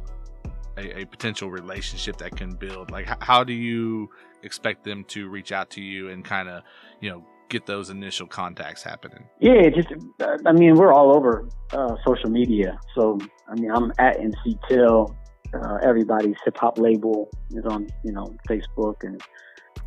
a, 0.77 0.99
a 1.01 1.05
potential 1.05 1.49
relationship 1.49 2.17
that 2.17 2.37
can 2.37 2.53
build 2.53 2.91
like 2.91 3.07
how 3.23 3.43
do 3.43 3.53
you 3.53 4.07
expect 4.43 4.83
them 4.83 5.03
to 5.05 5.27
reach 5.27 5.51
out 5.51 5.71
to 5.71 5.81
you 5.81 6.09
and 6.09 6.23
kind 6.23 6.49
of 6.49 6.61
you 7.01 7.09
know 7.09 7.25
get 7.49 7.65
those 7.65 7.89
initial 7.89 8.27
contacts 8.27 8.83
happening 8.83 9.23
yeah 9.39 9.69
just 9.69 9.87
i 10.45 10.51
mean 10.51 10.75
we're 10.75 10.93
all 10.93 11.15
over 11.15 11.47
uh, 11.71 11.95
social 12.05 12.29
media 12.29 12.77
so 12.93 13.17
i 13.49 13.55
mean 13.55 13.71
i'm 13.71 13.91
at 13.97 14.19
mc 14.19 14.55
till 14.67 15.15
uh, 15.53 15.77
everybody's 15.83 16.35
hip 16.43 16.57
hop 16.57 16.77
label 16.77 17.29
is 17.51 17.65
on, 17.65 17.87
you 18.03 18.11
know, 18.11 18.35
Facebook 18.47 18.95
and 19.01 19.21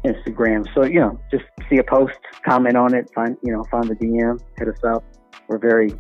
Instagram. 0.05 0.67
So, 0.75 0.85
you 0.85 1.01
know, 1.01 1.21
just 1.31 1.45
see 1.69 1.79
a 1.79 1.85
post, 1.85 2.19
comment 2.45 2.77
on 2.77 2.95
it, 2.95 3.11
find, 3.15 3.37
you 3.43 3.53
know, 3.53 3.65
find 3.71 3.89
the 3.89 3.95
DM, 3.95 4.41
hit 4.59 4.69
us 4.69 4.83
up. 4.85 5.05
We're 5.49 5.59
very 5.59 5.93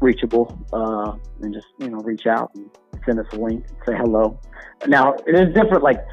reachable, 0.00 0.58
uh, 0.72 1.16
and 1.42 1.54
just, 1.54 1.66
you 1.78 1.88
know, 1.88 1.98
reach 1.98 2.26
out 2.26 2.50
and 2.54 2.68
send 3.06 3.18
us 3.18 3.26
a 3.32 3.36
link, 3.36 3.64
say 3.86 3.94
hello. 3.96 4.38
Now, 4.86 5.14
it 5.26 5.34
is 5.34 5.54
different. 5.54 5.82
Like, 5.82 6.04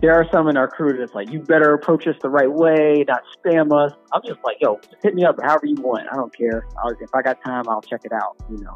there 0.00 0.14
are 0.14 0.26
some 0.32 0.48
in 0.48 0.56
our 0.56 0.68
crew 0.68 0.96
that's 0.98 1.14
like, 1.14 1.30
you 1.30 1.40
better 1.40 1.72
approach 1.72 2.06
us 2.06 2.16
the 2.20 2.28
right 2.28 2.50
way, 2.50 3.04
not 3.08 3.22
spam 3.38 3.72
us. 3.72 3.92
I'm 4.12 4.22
just 4.26 4.40
like, 4.44 4.58
yo, 4.60 4.76
just 4.76 5.02
hit 5.02 5.14
me 5.14 5.24
up 5.24 5.36
however 5.42 5.66
you 5.66 5.76
want. 5.76 6.06
I 6.12 6.16
don't 6.16 6.36
care. 6.36 6.66
I'll, 6.82 6.90
if 6.90 7.14
I 7.14 7.22
got 7.22 7.42
time, 7.44 7.64
I'll 7.68 7.82
check 7.82 8.02
it 8.04 8.12
out, 8.12 8.36
you 8.50 8.58
know 8.58 8.74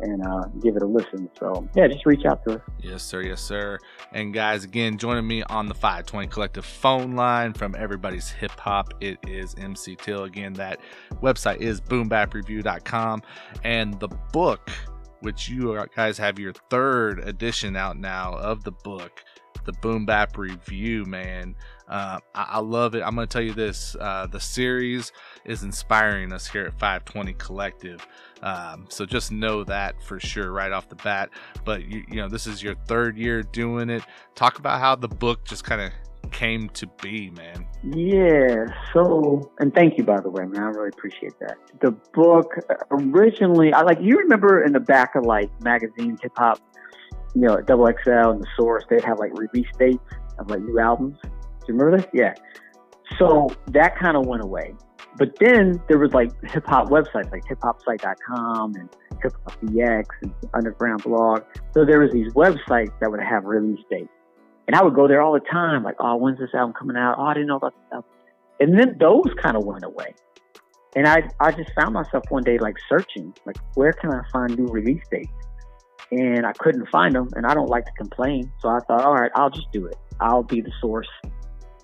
and 0.00 0.26
uh, 0.26 0.44
give 0.62 0.76
it 0.76 0.82
a 0.82 0.86
listen. 0.86 1.28
So 1.38 1.68
yeah, 1.74 1.88
just 1.88 2.06
reach 2.06 2.24
out 2.24 2.44
to 2.44 2.56
us. 2.56 2.60
Yes, 2.80 3.02
sir. 3.02 3.22
Yes, 3.22 3.40
sir. 3.40 3.78
And 4.12 4.32
guys, 4.32 4.64
again, 4.64 4.98
joining 4.98 5.26
me 5.26 5.42
on 5.44 5.66
the 5.66 5.74
520 5.74 6.28
Collective 6.28 6.64
phone 6.64 7.14
line 7.14 7.52
from 7.52 7.74
everybody's 7.76 8.30
hip 8.30 8.52
hop. 8.52 8.94
It 9.00 9.18
is 9.26 9.54
MC 9.58 9.96
Till. 9.96 10.24
Again, 10.24 10.52
that 10.54 10.80
website 11.22 11.58
is 11.58 11.80
boombapreview.com, 11.80 13.22
and 13.64 13.98
the 14.00 14.08
book, 14.32 14.70
which 15.20 15.48
you 15.48 15.82
guys 15.94 16.18
have 16.18 16.38
your 16.38 16.52
third 16.70 17.20
edition 17.26 17.76
out 17.76 17.98
now 17.98 18.34
of 18.34 18.64
the 18.64 18.72
book 18.72 19.22
the 19.66 19.72
Boom 19.72 20.06
Bap 20.06 20.38
review, 20.38 21.04
man. 21.04 21.54
Uh, 21.88 22.18
I, 22.34 22.42
I, 22.52 22.58
love 22.60 22.94
it. 22.94 23.02
I'm 23.02 23.14
going 23.14 23.26
to 23.26 23.32
tell 23.32 23.42
you 23.42 23.54
this 23.54 23.96
uh, 24.00 24.26
the 24.26 24.40
series 24.40 25.12
is 25.44 25.62
inspiring 25.62 26.32
us 26.32 26.46
here 26.46 26.64
at 26.64 26.72
520 26.72 27.34
Collective. 27.34 28.06
Um, 28.42 28.86
so 28.88 29.06
just 29.06 29.30
know 29.30 29.64
that 29.64 30.02
for 30.02 30.18
sure 30.18 30.50
right 30.50 30.72
off 30.72 30.88
the 30.88 30.96
bat. 30.96 31.30
But, 31.64 31.84
you, 31.84 32.04
you 32.08 32.16
know, 32.16 32.28
this 32.28 32.46
is 32.46 32.62
your 32.62 32.74
third 32.86 33.16
year 33.16 33.42
doing 33.42 33.88
it. 33.88 34.02
Talk 34.34 34.58
about 34.58 34.80
how 34.80 34.96
the 34.96 35.08
book 35.08 35.44
just 35.44 35.64
kind 35.64 35.80
of 35.80 35.92
came 36.32 36.68
to 36.70 36.88
be, 37.00 37.30
man. 37.30 37.66
Yeah. 37.84 38.66
So, 38.92 39.52
and 39.60 39.72
thank 39.72 39.96
you, 39.96 40.02
by 40.02 40.20
the 40.20 40.30
way, 40.30 40.44
man. 40.44 40.62
I 40.62 40.66
really 40.66 40.88
appreciate 40.88 41.38
that. 41.38 41.56
The 41.80 41.92
book 42.12 42.52
originally, 42.90 43.72
I 43.72 43.82
like, 43.82 44.00
you 44.00 44.18
remember 44.18 44.64
in 44.64 44.72
the 44.72 44.80
back 44.80 45.14
of 45.14 45.24
like 45.24 45.50
magazines, 45.62 46.18
hip 46.20 46.32
hop 46.36 46.60
you 47.36 47.42
know, 47.42 47.60
Double 47.60 47.86
XL 47.86 48.30
and 48.30 48.42
the 48.42 48.46
Source, 48.56 48.84
they'd 48.88 49.04
have 49.04 49.18
like 49.18 49.30
release 49.38 49.68
dates 49.78 49.98
of 50.38 50.48
like 50.48 50.62
new 50.62 50.78
albums. 50.78 51.18
Do 51.66 51.72
you 51.72 51.78
remember 51.78 51.98
this? 51.98 52.06
Yeah. 52.12 52.34
So 53.18 53.48
that 53.68 53.98
kind 53.98 54.16
of 54.16 54.26
went 54.26 54.42
away. 54.42 54.74
But 55.18 55.38
then 55.40 55.80
there 55.88 55.98
was 55.98 56.12
like 56.12 56.30
hip 56.44 56.66
hop 56.66 56.88
websites 56.88 57.32
like 57.32 57.44
hiphopsite.com 57.44 58.74
and 58.74 58.88
hip 59.22 59.32
hop 59.44 59.60
DX 59.62 60.04
and 60.22 60.34
underground 60.54 61.02
blog. 61.02 61.42
So 61.74 61.84
there 61.84 62.00
was 62.00 62.12
these 62.12 62.32
websites 62.34 62.92
that 63.00 63.10
would 63.10 63.22
have 63.22 63.44
release 63.44 63.84
dates. 63.90 64.08
And 64.66 64.74
I 64.74 64.82
would 64.82 64.94
go 64.94 65.06
there 65.06 65.22
all 65.22 65.32
the 65.32 65.40
time, 65.40 65.84
like, 65.84 65.94
oh, 66.00 66.16
when's 66.16 66.38
this 66.38 66.50
album 66.52 66.74
coming 66.76 66.96
out? 66.96 67.16
Oh, 67.18 67.22
I 67.22 67.34
didn't 67.34 67.46
know 67.46 67.56
about 67.56 67.74
this 67.74 67.92
album. 67.92 68.10
And 68.58 68.78
then 68.78 68.96
those 68.98 69.32
kind 69.40 69.56
of 69.56 69.64
went 69.64 69.84
away. 69.84 70.14
And 70.96 71.06
I, 71.06 71.28
I 71.40 71.52
just 71.52 71.70
found 71.78 71.94
myself 71.94 72.24
one 72.30 72.42
day 72.42 72.58
like 72.58 72.74
searching, 72.88 73.32
like, 73.44 73.56
where 73.74 73.92
can 73.92 74.10
I 74.12 74.22
find 74.32 74.58
new 74.58 74.66
release 74.66 75.02
dates? 75.10 75.30
and 76.10 76.46
I 76.46 76.52
couldn't 76.52 76.88
find 76.88 77.14
them. 77.14 77.28
And 77.34 77.46
I 77.46 77.54
don't 77.54 77.68
like 77.68 77.84
to 77.84 77.92
complain, 77.92 78.50
so 78.60 78.68
I 78.68 78.78
thought, 78.86 79.02
all 79.02 79.14
right, 79.14 79.30
I'll 79.34 79.50
just 79.50 79.70
do 79.72 79.86
it. 79.86 79.96
I'll 80.20 80.42
be 80.42 80.60
the 80.60 80.72
source. 80.80 81.08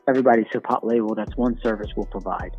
Everybody's 0.09 0.47
hip 0.53 0.67
hop 0.67 0.85
label. 0.85 1.15
That's 1.15 1.37
one 1.37 1.59
service 1.63 1.89
we'll 1.97 2.07
provide. 2.07 2.57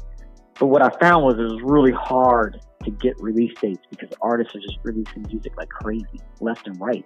But 0.59 0.67
what 0.67 0.81
I 0.81 0.89
found 0.99 1.25
was 1.25 1.35
it 1.35 1.43
was 1.43 1.61
really 1.63 1.91
hard 1.91 2.61
to 2.83 2.91
get 2.91 3.19
release 3.19 3.53
dates 3.61 3.81
because 3.89 4.09
artists 4.21 4.55
are 4.55 4.59
just 4.59 4.77
releasing 4.83 5.23
music 5.23 5.53
like 5.57 5.69
crazy, 5.69 6.21
left 6.41 6.67
and 6.67 6.79
right. 6.79 7.05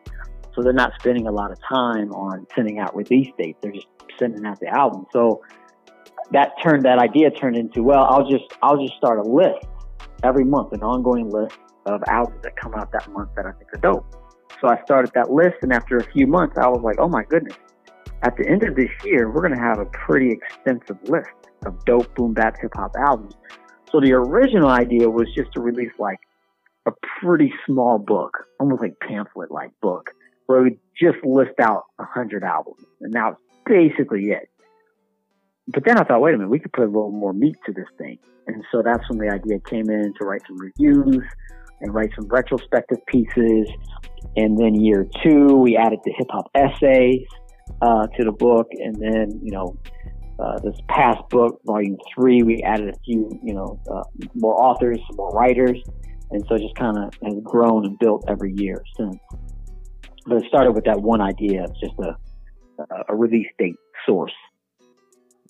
So 0.55 0.63
they're 0.63 0.73
not 0.73 0.91
spending 0.99 1.27
a 1.27 1.31
lot 1.31 1.51
of 1.51 1.59
time 1.61 2.11
on 2.13 2.45
sending 2.55 2.79
out 2.79 2.95
release 2.95 3.31
dates. 3.37 3.59
They're 3.61 3.71
just 3.71 3.87
sending 4.19 4.45
out 4.45 4.59
the 4.59 4.67
album. 4.67 5.05
So 5.13 5.43
that 6.31 6.53
turned 6.61 6.83
that 6.83 6.99
idea 6.99 7.31
turned 7.31 7.55
into 7.55 7.83
well, 7.83 8.05
I'll 8.09 8.29
just 8.29 8.45
I'll 8.61 8.83
just 8.83 8.97
start 8.97 9.19
a 9.19 9.29
list 9.29 9.65
every 10.23 10.43
month, 10.43 10.73
an 10.73 10.81
ongoing 10.81 11.29
list 11.29 11.57
of 11.85 12.01
albums 12.07 12.41
that 12.43 12.55
come 12.57 12.73
out 12.73 12.91
that 12.91 13.09
month 13.11 13.29
that 13.35 13.45
I 13.45 13.51
think 13.51 13.73
are 13.73 13.79
dope. 13.79 14.15
So 14.59 14.67
I 14.67 14.81
started 14.83 15.11
that 15.13 15.31
list, 15.31 15.57
and 15.61 15.71
after 15.71 15.97
a 15.97 16.11
few 16.11 16.25
months, 16.25 16.57
I 16.57 16.67
was 16.67 16.81
like, 16.81 16.97
oh 16.99 17.07
my 17.07 17.23
goodness, 17.23 17.55
at 18.23 18.35
the 18.37 18.47
end 18.47 18.63
of 18.63 18.75
this 18.75 18.89
year, 19.03 19.29
we're 19.29 19.41
going 19.41 19.57
to 19.57 19.63
have 19.63 19.79
a 19.79 19.85
pretty 19.85 20.31
extensive 20.31 20.97
list. 21.09 21.29
of 21.65 21.83
dope 21.85 22.13
boom 22.15 22.33
bap 22.33 22.55
hip 22.61 22.71
hop 22.75 22.91
albums. 22.97 23.33
So 23.91 23.99
the 23.99 24.13
original 24.13 24.69
idea 24.69 25.09
was 25.09 25.27
just 25.35 25.51
to 25.53 25.61
release 25.61 25.91
like 25.97 26.19
a 26.85 26.91
pretty 27.19 27.51
small 27.65 27.97
book, 27.97 28.45
almost 28.59 28.81
like 28.81 28.99
pamphlet 28.99 29.51
like 29.51 29.71
book, 29.81 30.11
where 30.45 30.61
we 30.61 30.77
just 30.99 31.17
list 31.23 31.59
out 31.61 31.83
a 31.99 32.05
hundred 32.05 32.43
albums, 32.43 32.83
and 33.01 33.13
that 33.13 33.25
was 33.25 33.37
basically 33.65 34.31
it. 34.31 34.49
But 35.67 35.83
then 35.85 35.97
I 35.97 36.03
thought, 36.03 36.21
wait 36.21 36.33
a 36.33 36.37
minute, 36.37 36.49
we 36.49 36.59
could 36.59 36.71
put 36.73 36.83
a 36.83 36.85
little 36.85 37.11
more 37.11 37.33
meat 37.33 37.57
to 37.65 37.73
this 37.73 37.87
thing, 37.97 38.19
and 38.47 38.63
so 38.71 38.81
that's 38.83 39.09
when 39.09 39.19
the 39.19 39.33
idea 39.33 39.59
came 39.59 39.89
in 39.89 40.13
to 40.19 40.25
write 40.25 40.41
some 40.47 40.57
reviews 40.57 41.23
and 41.81 41.93
write 41.93 42.09
some 42.15 42.27
retrospective 42.27 43.05
pieces. 43.07 43.69
And 44.35 44.57
then 44.57 44.75
year 44.75 45.07
two, 45.23 45.55
we 45.55 45.77
added 45.77 45.99
the 46.03 46.13
hip 46.17 46.27
hop 46.29 46.49
essays 46.55 47.25
uh, 47.81 48.07
to 48.07 48.23
the 48.23 48.31
book, 48.31 48.67
and 48.71 48.95
then 48.95 49.39
you 49.43 49.51
know. 49.51 49.77
Uh, 50.39 50.59
this 50.59 50.75
past 50.87 51.17
book, 51.31 51.59
volume 51.65 51.97
three, 52.13 52.43
we 52.43 52.61
added 52.61 52.89
a 52.89 52.99
few, 53.03 53.27
you 53.43 53.55
know, 53.55 53.81
uh, 53.91 54.03
more 54.35 54.53
authors, 54.53 54.99
more 55.13 55.31
writers, 55.31 55.81
and 56.29 56.45
so 56.47 56.59
just 56.59 56.75
kind 56.75 56.95
of 56.95 57.11
has 57.23 57.33
grown 57.43 57.83
and 57.87 57.97
built 57.97 58.23
every 58.27 58.53
year 58.55 58.83
since. 58.95 59.17
But 60.27 60.37
it 60.37 60.43
started 60.47 60.73
with 60.73 60.83
that 60.83 61.01
one 61.01 61.21
idea 61.21 61.63
of 61.63 61.73
just 61.79 61.93
a 61.97 62.15
a 63.09 63.15
release 63.15 63.47
date 63.57 63.75
source. 64.05 64.33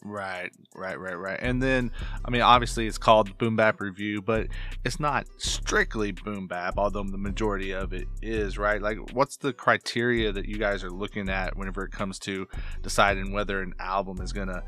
Right, 0.08 0.52
right, 0.74 0.98
right, 0.98 1.18
right. 1.18 1.38
And 1.42 1.62
then, 1.62 1.92
I 2.24 2.30
mean, 2.30 2.42
obviously 2.42 2.88
it's 2.88 2.98
called 2.98 3.38
Boom 3.38 3.58
Bap 3.58 3.82
Review, 3.82 4.22
but 4.22 4.48
it's 4.86 5.02
not 5.02 5.28
strictly 5.38 6.14
Boom 6.14 6.48
Bap, 6.48 6.76
although 6.78 7.04
the 7.04 7.18
majority 7.18 7.72
of 7.72 7.92
it 7.92 8.08
is, 8.22 8.58
right? 8.58 8.82
Like, 8.82 8.98
what's 9.12 9.36
the 9.36 9.52
criteria 9.52 10.32
that 10.32 10.46
you 10.46 10.58
guys 10.58 10.86
are 10.86 10.90
looking 10.90 11.28
at 11.28 11.58
whenever 11.58 11.84
it 11.84 11.92
comes 11.92 12.20
to 12.20 12.48
deciding 12.82 13.34
whether 13.34 13.62
an 13.62 13.74
album 13.80 14.22
is 14.22 14.32
going 14.32 14.48
to, 14.48 14.64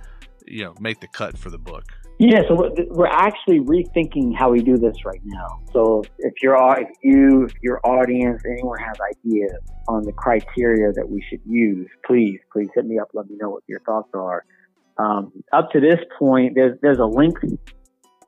you 0.46 0.66
know, 0.66 0.76
make 0.82 1.00
the 1.00 1.08
cut 1.08 1.38
for 1.38 1.50
the 1.50 1.58
book? 1.58 1.86
Yeah, 2.22 2.42
so 2.50 2.70
we're, 2.90 3.08
actually 3.08 3.62
rethinking 3.62 4.36
how 4.36 4.52
we 4.52 4.62
do 4.62 4.76
this 4.76 5.06
right 5.06 5.22
now. 5.24 5.62
So 5.72 6.04
if 6.18 6.34
you're 6.44 6.58
if 6.78 6.90
you, 7.02 7.46
if 7.46 7.54
your 7.62 7.80
audience, 7.86 8.42
anyone 8.46 8.78
has 8.80 8.98
ideas 9.00 9.62
on 9.88 10.04
the 10.04 10.12
criteria 10.12 10.92
that 10.92 11.10
we 11.10 11.24
should 11.30 11.40
use, 11.46 11.88
please, 12.06 12.40
please 12.52 12.68
hit 12.76 12.86
me 12.86 13.00
up. 13.00 13.08
Let 13.14 13.30
me 13.30 13.38
know 13.40 13.50
what 13.50 13.64
your 13.68 13.80
thoughts 13.80 14.10
are. 14.14 14.44
Um, 15.00 15.32
up 15.54 15.72
to 15.72 15.80
this 15.80 16.00
point, 16.20 16.54
there's 16.56 16.78
there's 16.82 17.00
a 17.00 17.06
link 17.06 17.38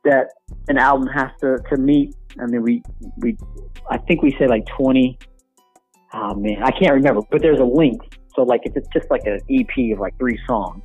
that 0.05 0.27
an 0.69 0.77
album 0.77 1.07
has 1.07 1.29
to, 1.41 1.57
to 1.69 1.77
meet. 1.77 2.15
I 2.39 2.45
mean, 2.45 2.63
we 2.63 2.81
we 3.17 3.37
I 3.89 3.97
think 3.97 4.23
we 4.23 4.35
say 4.39 4.47
like 4.47 4.65
20. 4.77 5.19
Oh 6.13 6.33
man, 6.35 6.63
I 6.63 6.71
can't 6.71 6.93
remember, 6.93 7.21
but 7.29 7.41
there's 7.41 7.59
a 7.59 7.65
link. 7.65 8.01
So 8.35 8.43
like 8.43 8.61
if 8.63 8.75
it's 8.75 8.87
just 8.93 9.09
like 9.11 9.23
an 9.25 9.39
EP 9.49 9.93
of 9.93 9.99
like 9.99 10.17
three 10.17 10.39
songs, 10.47 10.83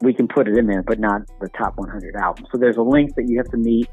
we 0.00 0.12
can 0.12 0.26
put 0.26 0.48
it 0.48 0.56
in 0.56 0.66
there, 0.66 0.82
but 0.82 0.98
not 0.98 1.22
the 1.40 1.48
top 1.56 1.76
100 1.76 2.16
albums. 2.16 2.48
So 2.50 2.58
there's 2.58 2.76
a 2.76 2.82
link 2.82 3.14
that 3.14 3.28
you 3.28 3.36
have 3.38 3.50
to 3.50 3.56
meet. 3.56 3.88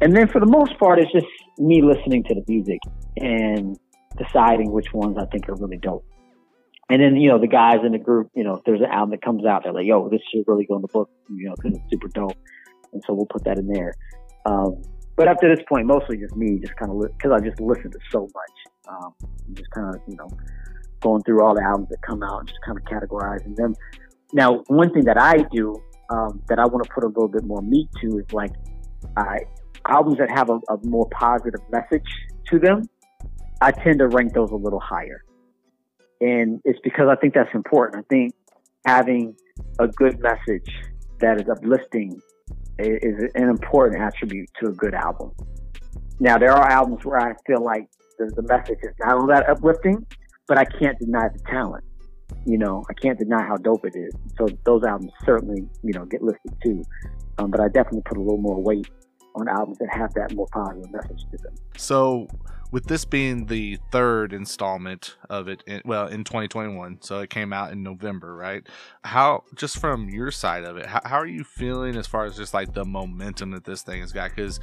And 0.00 0.14
then 0.14 0.28
for 0.28 0.40
the 0.40 0.46
most 0.46 0.78
part, 0.78 0.98
it's 0.98 1.12
just 1.12 1.26
me 1.58 1.82
listening 1.82 2.24
to 2.24 2.34
the 2.34 2.44
music 2.46 2.78
and 3.18 3.78
deciding 4.18 4.70
which 4.70 4.92
ones 4.92 5.16
I 5.18 5.26
think 5.26 5.48
are 5.48 5.54
really 5.54 5.78
dope. 5.78 6.04
And 6.90 7.00
then, 7.00 7.16
you 7.16 7.28
know, 7.28 7.38
the 7.38 7.46
guys 7.46 7.78
in 7.84 7.92
the 7.92 7.98
group, 7.98 8.28
you 8.34 8.44
know, 8.44 8.56
if 8.56 8.64
there's 8.64 8.80
an 8.80 8.90
album 8.90 9.10
that 9.10 9.22
comes 9.22 9.46
out, 9.46 9.62
they're 9.64 9.72
like, 9.72 9.86
yo, 9.86 10.08
this 10.08 10.20
should 10.30 10.44
really 10.46 10.66
go 10.66 10.76
in 10.76 10.82
the 10.82 10.88
book, 10.88 11.10
you 11.30 11.48
know, 11.48 11.54
because 11.54 11.78
it's 11.78 11.90
super 11.90 12.08
dope. 12.08 12.36
And 12.92 13.02
so 13.06 13.14
we'll 13.14 13.26
put 13.26 13.44
that 13.44 13.58
in 13.58 13.66
there. 13.66 13.94
Um, 14.44 14.82
but 15.16 15.28
up 15.28 15.38
to 15.38 15.48
this 15.48 15.64
point, 15.68 15.86
mostly 15.86 16.18
just 16.18 16.36
me, 16.36 16.58
just 16.58 16.76
kind 16.76 16.90
of, 16.90 17.00
because 17.16 17.32
I 17.32 17.40
just 17.40 17.60
listened 17.60 17.92
to 17.92 17.98
so 18.10 18.22
much. 18.22 18.88
Um, 18.88 19.14
just 19.54 19.70
kind 19.70 19.94
of, 19.94 20.00
you 20.08 20.16
know, 20.16 20.28
going 21.00 21.22
through 21.22 21.42
all 21.42 21.54
the 21.54 21.62
albums 21.62 21.88
that 21.90 22.02
come 22.02 22.22
out 22.22 22.40
and 22.40 22.48
just 22.48 22.60
kind 22.64 22.78
of 22.78 22.84
categorizing 22.84 23.56
them. 23.56 23.74
Now, 24.32 24.62
one 24.68 24.92
thing 24.92 25.04
that 25.04 25.20
I 25.20 25.38
do 25.52 25.74
um, 26.10 26.42
that 26.48 26.58
I 26.58 26.66
want 26.66 26.84
to 26.84 26.90
put 26.92 27.04
a 27.04 27.08
little 27.08 27.28
bit 27.28 27.44
more 27.44 27.62
meat 27.62 27.88
to 28.02 28.18
is 28.18 28.32
like 28.32 28.52
I, 29.16 29.40
albums 29.88 30.18
that 30.18 30.30
have 30.30 30.50
a, 30.50 30.58
a 30.72 30.78
more 30.84 31.08
positive 31.10 31.60
message 31.70 32.08
to 32.48 32.58
them. 32.58 32.82
I 33.60 33.70
tend 33.70 33.98
to 34.00 34.08
rank 34.08 34.34
those 34.34 34.50
a 34.50 34.56
little 34.56 34.80
higher. 34.80 35.22
And 36.22 36.60
it's 36.64 36.78
because 36.82 37.08
I 37.10 37.16
think 37.16 37.34
that's 37.34 37.54
important. 37.54 38.04
I 38.04 38.06
think 38.08 38.34
having 38.86 39.34
a 39.78 39.88
good 39.88 40.20
message 40.20 40.70
that 41.20 41.40
is 41.40 41.48
uplifting 41.48 42.20
is 42.78 43.30
an 43.34 43.48
important 43.48 44.00
attribute 44.00 44.48
to 44.60 44.68
a 44.68 44.72
good 44.72 44.94
album. 44.94 45.32
Now, 46.20 46.38
there 46.38 46.52
are 46.52 46.68
albums 46.70 47.04
where 47.04 47.20
I 47.20 47.34
feel 47.46 47.62
like 47.62 47.88
the, 48.18 48.32
the 48.34 48.42
message 48.42 48.78
is 48.82 48.94
not 49.00 49.18
all 49.18 49.26
that 49.26 49.48
uplifting, 49.48 50.06
but 50.48 50.58
I 50.58 50.64
can't 50.64 50.98
deny 50.98 51.28
the 51.28 51.40
talent 51.48 51.84
you 52.46 52.58
know, 52.58 52.84
I 52.90 52.94
can't 52.94 53.18
deny 53.18 53.42
how 53.42 53.56
dope 53.56 53.84
it 53.84 53.94
is. 53.96 54.12
So 54.36 54.48
those 54.64 54.82
albums 54.84 55.12
certainly, 55.24 55.68
you 55.82 55.92
know, 55.92 56.04
get 56.04 56.22
listed 56.22 56.54
too. 56.62 56.82
Um, 57.38 57.50
but 57.50 57.60
I 57.60 57.68
definitely 57.68 58.02
put 58.04 58.18
a 58.18 58.20
little 58.20 58.38
more 58.38 58.60
weight 58.60 58.88
on 59.34 59.48
albums 59.48 59.78
that 59.78 59.88
have 59.92 60.12
that 60.14 60.34
more 60.34 60.46
positive 60.52 60.90
message 60.92 61.24
to 61.30 61.36
them. 61.38 61.54
So 61.76 62.26
with 62.72 62.86
this 62.86 63.04
being 63.04 63.46
the 63.46 63.78
third 63.92 64.32
installment 64.32 65.18
of 65.28 65.46
it, 65.46 65.62
in, 65.66 65.82
well, 65.84 66.06
in 66.06 66.24
2021, 66.24 67.02
so 67.02 67.20
it 67.20 67.28
came 67.28 67.52
out 67.52 67.70
in 67.70 67.82
November, 67.82 68.34
right? 68.34 68.66
How, 69.04 69.44
just 69.54 69.78
from 69.78 70.08
your 70.08 70.30
side 70.30 70.64
of 70.64 70.78
it, 70.78 70.86
how, 70.86 71.02
how 71.04 71.16
are 71.16 71.26
you 71.26 71.44
feeling 71.44 71.96
as 71.96 72.06
far 72.06 72.24
as 72.24 72.34
just 72.34 72.54
like 72.54 72.72
the 72.72 72.86
momentum 72.86 73.50
that 73.50 73.64
this 73.64 73.82
thing 73.82 74.00
has 74.00 74.10
got? 74.10 74.30
Because 74.30 74.58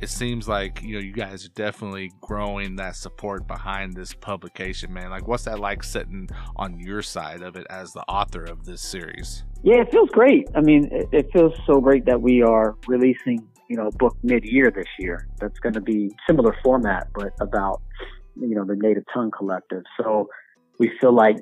it 0.00 0.08
seems 0.08 0.48
like, 0.48 0.82
you 0.82 0.94
know, 0.94 1.00
you 1.00 1.12
guys 1.12 1.46
are 1.46 1.50
definitely 1.50 2.10
growing 2.20 2.74
that 2.76 2.96
support 2.96 3.46
behind 3.46 3.94
this 3.94 4.12
publication, 4.12 4.92
man. 4.92 5.10
Like, 5.10 5.28
what's 5.28 5.44
that 5.44 5.60
like 5.60 5.84
sitting 5.84 6.28
on 6.56 6.80
your 6.80 7.00
side 7.00 7.42
of 7.42 7.54
it 7.54 7.66
as 7.70 7.92
the 7.92 8.02
author 8.08 8.42
of 8.42 8.66
this 8.66 8.82
series? 8.82 9.44
Yeah, 9.62 9.82
it 9.82 9.92
feels 9.92 10.10
great. 10.10 10.48
I 10.56 10.60
mean, 10.62 10.88
it, 10.90 11.08
it 11.12 11.32
feels 11.32 11.52
so 11.64 11.80
great 11.80 12.06
that 12.06 12.20
we 12.20 12.42
are 12.42 12.76
releasing 12.88 13.46
you 13.72 13.78
know, 13.78 13.90
book 13.92 14.14
mid-year 14.22 14.70
this 14.70 14.86
year. 14.98 15.26
That's 15.40 15.58
going 15.60 15.72
to 15.72 15.80
be 15.80 16.10
similar 16.28 16.54
format, 16.62 17.08
but 17.14 17.32
about, 17.40 17.80
you 18.38 18.54
know, 18.54 18.66
the 18.66 18.76
Native 18.76 19.04
Tongue 19.14 19.30
Collective. 19.30 19.82
So 19.98 20.28
we 20.78 20.90
feel 21.00 21.14
like 21.14 21.36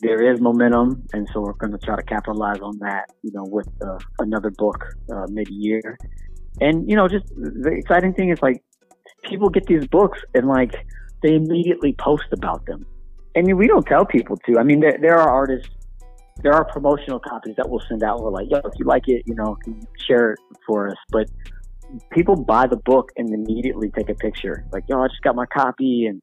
there 0.00 0.30
is 0.30 0.42
momentum, 0.42 1.06
and 1.14 1.26
so 1.32 1.40
we're 1.40 1.54
going 1.54 1.72
to 1.72 1.78
try 1.78 1.96
to 1.96 2.02
capitalize 2.02 2.60
on 2.60 2.78
that, 2.80 3.06
you 3.22 3.30
know, 3.32 3.44
with 3.46 3.66
uh, 3.80 3.96
another 4.18 4.50
book 4.50 4.84
uh, 5.10 5.26
mid-year. 5.30 5.96
And 6.60 6.86
you 6.88 6.96
know, 6.96 7.08
just 7.08 7.28
the 7.28 7.70
exciting 7.70 8.12
thing 8.12 8.28
is 8.28 8.42
like 8.42 8.62
people 9.24 9.48
get 9.48 9.64
these 9.64 9.86
books 9.86 10.18
and 10.34 10.46
like 10.46 10.74
they 11.22 11.34
immediately 11.34 11.94
post 11.98 12.24
about 12.30 12.66
them. 12.66 12.84
Mean, 13.34 13.56
we 13.56 13.68
don't 13.68 13.86
tell 13.86 14.04
people 14.04 14.36
to. 14.44 14.58
I 14.58 14.64
mean, 14.64 14.80
there, 14.80 14.98
there 15.00 15.16
are 15.18 15.30
artists 15.30 15.70
there 16.42 16.52
are 16.52 16.64
promotional 16.64 17.20
copies 17.20 17.54
that 17.56 17.68
we'll 17.68 17.82
send 17.88 18.02
out. 18.02 18.20
We're 18.20 18.30
like, 18.30 18.48
yo, 18.50 18.58
if 18.58 18.72
you 18.78 18.86
like 18.86 19.08
it, 19.08 19.22
you 19.26 19.34
know, 19.34 19.56
share 20.06 20.32
it 20.32 20.38
for 20.66 20.88
us. 20.88 20.96
But 21.10 21.30
people 22.10 22.36
buy 22.36 22.66
the 22.66 22.76
book 22.76 23.10
and 23.16 23.32
immediately 23.32 23.90
take 23.90 24.08
a 24.08 24.14
picture. 24.14 24.64
Like, 24.72 24.84
yo, 24.88 25.00
I 25.00 25.08
just 25.08 25.22
got 25.22 25.34
my 25.34 25.46
copy, 25.46 26.06
and 26.06 26.22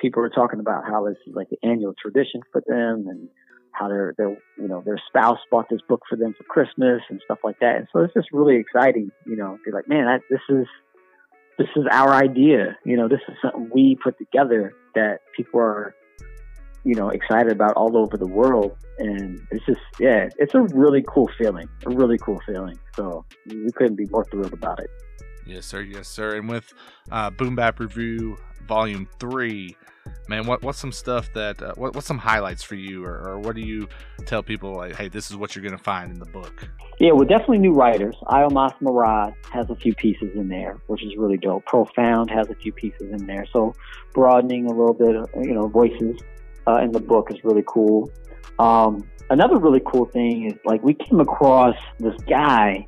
people 0.00 0.22
are 0.22 0.28
talking 0.28 0.60
about 0.60 0.84
how 0.86 1.06
it's 1.06 1.20
like 1.26 1.48
the 1.50 1.58
annual 1.62 1.94
tradition 2.00 2.40
for 2.50 2.62
them, 2.66 3.06
and 3.08 3.28
how 3.72 3.88
their 3.88 4.14
their 4.16 4.30
you 4.58 4.68
know 4.68 4.82
their 4.84 5.00
spouse 5.08 5.38
bought 5.50 5.66
this 5.70 5.80
book 5.88 6.02
for 6.08 6.16
them 6.16 6.34
for 6.36 6.44
Christmas 6.44 7.02
and 7.08 7.20
stuff 7.24 7.38
like 7.44 7.58
that. 7.60 7.76
And 7.76 7.88
so 7.92 8.00
it's 8.00 8.14
just 8.14 8.28
really 8.32 8.56
exciting, 8.56 9.10
you 9.26 9.36
know. 9.36 9.58
Be 9.64 9.72
like, 9.72 9.88
man, 9.88 10.06
I, 10.06 10.18
this 10.30 10.40
is 10.48 10.66
this 11.58 11.68
is 11.76 11.84
our 11.90 12.12
idea. 12.12 12.76
You 12.84 12.96
know, 12.96 13.08
this 13.08 13.20
is 13.28 13.34
something 13.42 13.70
we 13.72 13.96
put 14.02 14.18
together 14.18 14.72
that 14.94 15.20
people 15.36 15.60
are 15.60 15.94
you 16.84 16.94
know 16.94 17.08
excited 17.08 17.52
about 17.52 17.74
all 17.74 17.96
over 17.96 18.16
the 18.16 18.26
world. 18.26 18.76
And 18.98 19.40
it's 19.50 19.64
just 19.66 19.80
yeah 19.98 20.28
it's 20.38 20.54
a 20.54 20.62
really 20.74 21.04
cool 21.08 21.30
feeling 21.38 21.68
a 21.86 21.90
really 21.90 22.18
cool 22.18 22.40
feeling. 22.46 22.78
So 22.94 23.24
we 23.46 23.70
couldn't 23.72 23.96
be 23.96 24.06
more 24.06 24.24
thrilled 24.24 24.52
about 24.52 24.80
it. 24.80 24.90
Yes 25.46 25.66
sir. 25.66 25.82
Yes 25.82 26.08
sir. 26.08 26.36
And 26.36 26.48
with 26.48 26.72
uh, 27.10 27.30
boom 27.30 27.56
bap 27.56 27.80
review 27.80 28.36
volume 28.66 29.08
three 29.18 29.76
man 30.28 30.46
what 30.46 30.62
what's 30.62 30.78
some 30.78 30.92
stuff 30.92 31.32
that 31.32 31.60
uh, 31.62 31.72
what, 31.76 31.94
what's 31.94 32.06
some 32.06 32.18
highlights 32.18 32.62
for 32.62 32.74
you? 32.74 33.04
Or, 33.04 33.28
or 33.28 33.38
what 33.38 33.54
do 33.54 33.60
you 33.60 33.88
tell 34.26 34.42
people 34.42 34.74
like 34.74 34.96
hey 34.96 35.08
this 35.08 35.30
is 35.30 35.36
what 35.36 35.54
you're 35.54 35.64
gonna 35.64 35.78
find 35.78 36.12
in 36.12 36.18
the 36.18 36.26
book? 36.26 36.68
Yeah 36.98 37.12
well 37.12 37.26
definitely 37.26 37.58
new 37.58 37.72
writers. 37.72 38.16
Iomos 38.26 38.74
Marad 38.80 39.34
has 39.52 39.68
a 39.70 39.76
few 39.76 39.94
pieces 39.94 40.30
in 40.34 40.48
there 40.48 40.78
which 40.86 41.02
is 41.04 41.16
really 41.16 41.38
dope. 41.38 41.64
Profound 41.66 42.30
has 42.30 42.48
a 42.50 42.54
few 42.54 42.72
pieces 42.72 43.10
in 43.10 43.26
there. 43.26 43.46
So 43.52 43.74
broadening 44.12 44.66
a 44.66 44.70
little 44.70 44.94
bit 44.94 45.16
you 45.44 45.54
know 45.54 45.68
voices 45.68 46.20
uh, 46.66 46.76
in 46.76 46.92
the 46.92 47.00
book 47.00 47.30
is 47.30 47.42
really 47.44 47.64
cool. 47.66 48.10
Um, 48.58 49.08
another 49.30 49.58
really 49.58 49.80
cool 49.86 50.06
thing 50.06 50.50
is 50.50 50.58
like 50.64 50.82
we 50.82 50.94
came 50.94 51.20
across 51.20 51.76
this 51.98 52.14
guy 52.28 52.86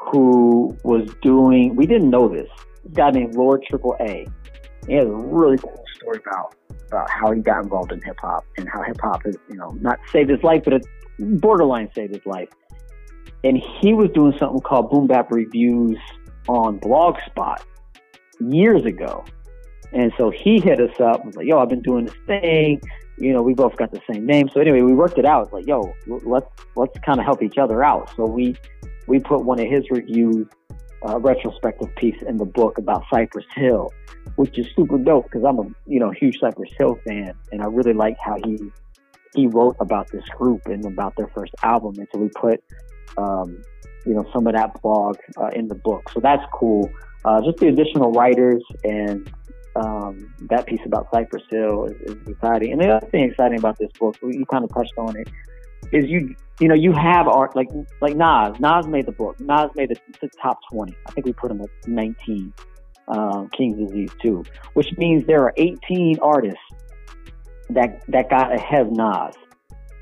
who 0.00 0.76
was 0.84 1.08
doing. 1.22 1.74
We 1.74 1.86
didn't 1.86 2.10
know 2.10 2.28
this. 2.28 2.48
Guy 2.92 3.10
named 3.10 3.34
Lord 3.34 3.64
Triple 3.68 3.96
A. 4.00 4.26
He 4.86 4.94
has 4.94 5.06
a 5.06 5.10
really 5.10 5.58
cool 5.58 5.84
story 5.96 6.20
about 6.24 6.54
about 6.88 7.10
how 7.10 7.32
he 7.32 7.40
got 7.40 7.64
involved 7.64 7.90
in 7.90 8.00
hip 8.02 8.16
hop 8.20 8.44
and 8.56 8.68
how 8.68 8.82
hip 8.82 8.98
hop 9.00 9.26
is 9.26 9.36
you 9.50 9.56
know 9.56 9.70
not 9.80 9.98
saved 10.12 10.30
his 10.30 10.42
life, 10.42 10.62
but 10.64 10.74
it 10.74 10.86
borderline 11.18 11.90
saved 11.94 12.14
his 12.14 12.24
life. 12.26 12.48
And 13.42 13.56
he 13.56 13.92
was 13.92 14.10
doing 14.14 14.36
something 14.38 14.60
called 14.60 14.90
Boom 14.90 15.06
Bap 15.06 15.30
Reviews 15.30 15.98
on 16.48 16.78
Blogspot 16.80 17.58
years 18.40 18.84
ago. 18.84 19.24
And 19.92 20.12
so 20.16 20.30
he 20.30 20.60
hit 20.60 20.80
us 20.80 21.00
up 21.00 21.20
and 21.20 21.26
was 21.26 21.36
like, 21.36 21.46
yo, 21.46 21.58
I've 21.58 21.68
been 21.68 21.82
doing 21.82 22.06
this 22.06 22.14
thing 22.26 22.80
you 23.18 23.32
know, 23.32 23.42
we 23.42 23.54
both 23.54 23.76
got 23.76 23.92
the 23.92 24.00
same 24.10 24.26
name. 24.26 24.48
So 24.52 24.60
anyway, 24.60 24.82
we 24.82 24.92
worked 24.92 25.18
it 25.18 25.24
out. 25.24 25.52
Like, 25.52 25.66
yo, 25.66 25.94
let's 26.06 26.46
let's 26.74 26.98
kind 27.00 27.18
of 27.18 27.24
help 27.24 27.42
each 27.42 27.58
other 27.58 27.82
out. 27.82 28.12
So 28.16 28.26
we 28.26 28.56
we 29.06 29.20
put 29.20 29.44
one 29.44 29.58
of 29.58 29.68
his 29.68 29.84
reviews, 29.90 30.46
uh, 31.08 31.18
retrospective 31.18 31.94
piece 31.96 32.20
in 32.26 32.36
the 32.36 32.44
book 32.44 32.78
about 32.78 33.04
Cypress 33.10 33.46
Hill, 33.54 33.92
which 34.36 34.58
is 34.58 34.66
super 34.76 34.98
dope 34.98 35.24
because 35.24 35.44
I'm 35.44 35.58
a 35.58 35.64
you 35.86 35.98
know 35.98 36.10
huge 36.10 36.38
Cypress 36.40 36.70
Hill 36.78 36.98
fan, 37.06 37.34
and 37.52 37.62
I 37.62 37.66
really 37.66 37.94
like 37.94 38.16
how 38.22 38.36
he 38.44 38.58
he 39.34 39.46
wrote 39.46 39.76
about 39.80 40.10
this 40.10 40.24
group 40.36 40.62
and 40.66 40.84
about 40.84 41.16
their 41.16 41.28
first 41.28 41.54
album, 41.62 41.94
and 41.98 42.08
so 42.12 42.20
we 42.20 42.28
put 42.28 42.62
um, 43.16 43.62
you 44.04 44.14
know 44.14 44.24
some 44.32 44.46
of 44.46 44.52
that 44.54 44.80
blog 44.82 45.16
uh, 45.38 45.48
in 45.48 45.68
the 45.68 45.74
book. 45.74 46.10
So 46.12 46.20
that's 46.20 46.44
cool. 46.52 46.90
Uh, 47.24 47.40
just 47.42 47.58
the 47.58 47.68
additional 47.68 48.12
writers 48.12 48.62
and 48.84 49.28
um, 49.76 50.34
that 50.48 50.66
piece 50.66 50.80
about 50.84 51.08
Cypress 51.12 51.42
Hill 51.50 51.86
is, 51.86 52.12
is, 52.12 52.28
exciting. 52.28 52.72
And 52.72 52.80
the 52.80 52.88
other 52.88 53.06
thing 53.06 53.30
exciting 53.30 53.58
about 53.58 53.78
this 53.78 53.90
book, 53.98 54.16
you 54.22 54.44
kind 54.46 54.64
of 54.64 54.72
touched 54.72 54.94
on 54.96 55.16
it, 55.16 55.28
is 55.92 56.08
you 56.08 56.34
you 56.60 56.68
know 56.68 56.74
you 56.74 56.92
have 56.92 57.28
art 57.28 57.54
like 57.54 57.68
like 58.00 58.16
Nas. 58.16 58.58
Nas 58.58 58.86
made 58.86 59.06
the 59.06 59.12
book. 59.12 59.38
Nas 59.40 59.70
made 59.74 59.90
the, 59.90 59.96
the 60.20 60.28
top 60.40 60.58
twenty. 60.72 60.96
I 61.06 61.12
think 61.12 61.26
we 61.26 61.32
put 61.32 61.50
him 61.50 61.60
at 61.60 61.68
nineteen. 61.86 62.52
Um, 63.08 63.48
King's 63.56 63.78
Disease 63.78 64.10
II, 64.24 64.42
which 64.74 64.88
means 64.96 65.26
there 65.26 65.42
are 65.42 65.52
eighteen 65.56 66.18
artists 66.20 66.58
that 67.70 68.02
that 68.08 68.28
got 68.30 68.52
ahead 68.52 68.86
of 68.86 68.92
Nas 68.92 69.34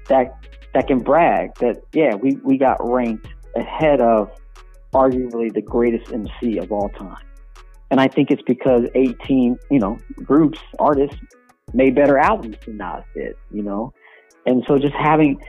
that 0.09 0.39
that 0.73 0.87
can 0.87 1.01
brag 1.01 1.55
that 1.57 1.83
yeah 1.93 2.15
we 2.15 2.39
we 2.43 2.57
got 2.59 2.79
ranked 2.81 3.27
ahead 3.57 4.01
of 4.01 4.31
arguably 4.93 5.53
the 5.53 5.63
greatest 5.63 6.13
MC 6.13 6.59
of 6.59 6.71
all 6.73 6.89
time. 6.91 7.25
And 7.95 8.01
I 8.01 8.09
think 8.09 8.33
it's 8.33 8.43
because 8.43 8.89
18, 8.97 9.57
you 9.71 9.79
know, 9.79 9.97
groups, 10.25 10.59
artists 10.81 11.17
made 11.75 11.95
better 11.95 12.19
albums 12.19 12.57
than 12.67 12.79
Nas 12.79 13.05
did, 13.15 13.37
you 13.53 13.63
know? 13.63 13.93
And 14.47 14.65
so 14.67 14.79
just 14.79 14.97
having, 14.97 15.41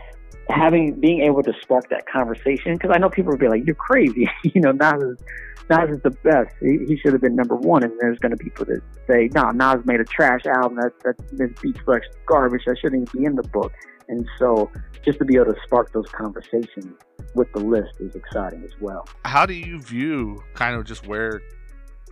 having, 0.47 0.99
being 0.99 1.21
able 1.21 1.41
to 1.41 1.53
spark 1.59 1.89
that 1.89 2.05
conversation, 2.07 2.73
because 2.73 2.91
I 2.93 2.99
know 2.99 3.09
people 3.09 3.31
would 3.31 3.39
be 3.39 3.47
like, 3.47 3.65
you're 3.65 3.73
crazy, 3.73 4.29
you 4.43 4.61
know, 4.61 4.73
Nas 4.73 5.01
is, 5.01 5.17
Nas 5.71 5.89
is 5.89 6.03
the 6.03 6.11
best. 6.23 6.53
He, 6.61 6.85
he 6.87 6.99
should 6.99 7.13
have 7.13 7.21
been 7.23 7.35
number 7.35 7.55
one. 7.55 7.81
And 7.81 7.93
there's 7.99 8.19
going 8.19 8.29
to 8.29 8.37
be 8.37 8.43
people 8.43 8.65
that 8.65 8.81
say, 9.09 9.27
no, 9.33 9.49
nah, 9.49 9.73
Nas 9.73 9.83
made 9.87 9.99
a 9.99 10.05
trash 10.05 10.45
album. 10.45 10.75
That, 10.75 10.91
that, 11.03 11.15
this 11.35 11.49
beat 11.63 11.75
selection 11.83 12.13
garbage. 12.27 12.61
That 12.67 12.77
shouldn't 12.77 13.09
even 13.09 13.21
be 13.21 13.25
in 13.25 13.35
the 13.37 13.47
book. 13.49 13.73
And 14.07 14.23
so 14.37 14.69
just 15.03 15.17
to 15.17 15.25
be 15.25 15.33
able 15.33 15.45
to 15.45 15.55
spark 15.63 15.93
those 15.93 16.09
conversations 16.09 16.93
with 17.33 17.51
the 17.53 17.59
list 17.59 17.93
is 17.99 18.13
exciting 18.13 18.63
as 18.63 18.71
well. 18.79 19.07
How 19.23 19.47
do 19.47 19.55
you 19.55 19.79
view 19.79 20.43
kind 20.53 20.75
of 20.75 20.85
just 20.85 21.07
where 21.07 21.41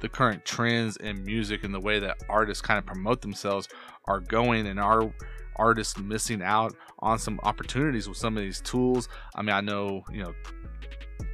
the 0.04 0.10
current 0.10 0.44
trends 0.44 0.98
in 0.98 1.24
music 1.24 1.64
and 1.64 1.74
the 1.74 1.80
way 1.80 1.98
that 1.98 2.18
artists 2.28 2.62
kind 2.62 2.78
of 2.78 2.86
promote 2.86 3.22
themselves 3.22 3.70
are 4.06 4.20
going 4.20 4.68
and 4.68 4.78
are 4.78 5.10
artists 5.56 5.98
missing 5.98 6.42
out 6.44 6.76
on 7.00 7.18
some 7.18 7.40
opportunities 7.44 8.10
with 8.10 8.18
some 8.18 8.36
of 8.36 8.44
these 8.44 8.60
tools? 8.60 9.08
I 9.34 9.42
mean, 9.42 9.56
I 9.56 9.62
know, 9.62 10.04
you 10.12 10.22
know, 10.22 10.34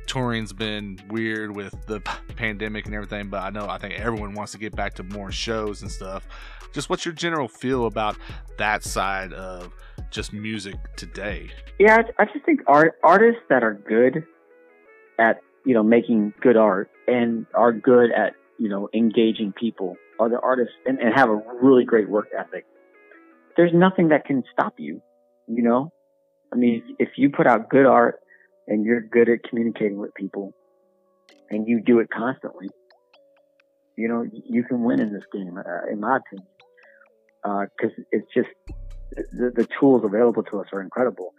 touring's 0.05 0.53
been 0.53 0.99
weird 1.09 1.55
with 1.55 1.73
the 1.87 1.99
pandemic 2.35 2.85
and 2.85 2.93
everything, 2.93 3.29
but 3.29 3.41
I 3.41 3.49
know 3.49 3.67
I 3.67 3.79
think 3.79 3.95
everyone 3.95 4.35
wants 4.35 4.51
to 4.51 4.59
get 4.59 4.75
back 4.75 4.93
to 4.95 5.03
more 5.03 5.31
shows 5.31 5.81
and 5.81 5.91
stuff. 5.91 6.27
Just 6.71 6.91
what's 6.91 7.03
your 7.03 7.15
general 7.15 7.47
feel 7.47 7.87
about 7.87 8.17
that 8.59 8.83
side 8.83 9.33
of 9.33 9.73
just 10.11 10.31
music 10.31 10.75
today? 10.95 11.49
Yeah, 11.79 12.03
I, 12.19 12.25
just 12.25 12.45
think 12.45 12.59
art 12.67 12.99
artists 13.03 13.41
that 13.49 13.63
are 13.63 13.73
good 13.73 14.23
at 15.17 15.41
you 15.65 15.73
know 15.73 15.81
making 15.81 16.33
good 16.39 16.55
art 16.55 16.91
and 17.07 17.47
are 17.55 17.73
good 17.73 18.11
at 18.11 18.33
you 18.59 18.69
know 18.69 18.89
engaging 18.93 19.53
people 19.53 19.95
other 20.19 20.39
artists 20.43 20.73
and, 20.85 20.99
and 20.99 21.13
have 21.15 21.29
a 21.29 21.41
really 21.61 21.85
great 21.85 22.09
work 22.09 22.27
ethic. 22.37 22.65
There's 23.57 23.71
nothing 23.73 24.09
that 24.09 24.25
can 24.25 24.43
stop 24.53 24.73
you. 24.77 25.01
You 25.47 25.63
know, 25.63 25.91
I 26.53 26.55
mean, 26.55 26.95
if 26.99 27.09
you 27.17 27.29
put 27.29 27.47
out 27.47 27.69
good 27.69 27.85
art 27.85 28.19
and 28.67 28.85
you're 28.85 29.01
good 29.01 29.29
at 29.29 29.43
communicating 29.49 29.97
with 29.97 30.13
people 30.13 30.53
and 31.49 31.67
you 31.67 31.81
do 31.81 31.99
it 31.99 32.09
constantly, 32.11 32.67
you 33.97 34.07
know, 34.07 34.23
you 34.31 34.63
can 34.63 34.83
win 34.83 34.99
in 34.99 35.11
this 35.11 35.23
game, 35.33 35.57
uh, 35.57 35.91
in 35.91 35.99
my 35.99 36.17
opinion. 36.17 36.47
Because 37.43 37.97
uh, 37.97 38.03
it's 38.11 38.27
just 38.33 38.49
the, 39.11 39.51
the 39.55 39.67
tools 39.79 40.03
available 40.03 40.43
to 40.43 40.59
us 40.59 40.67
are 40.73 40.81
incredible. 40.81 41.33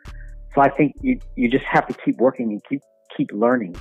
So 0.54 0.60
I 0.60 0.70
think 0.70 0.94
you 1.00 1.20
you 1.36 1.48
just 1.48 1.64
have 1.64 1.86
to 1.86 1.94
keep 2.04 2.16
working 2.18 2.50
and 2.50 2.62
keep 2.68 2.80
keep 3.16 3.30
learning. 3.32 3.76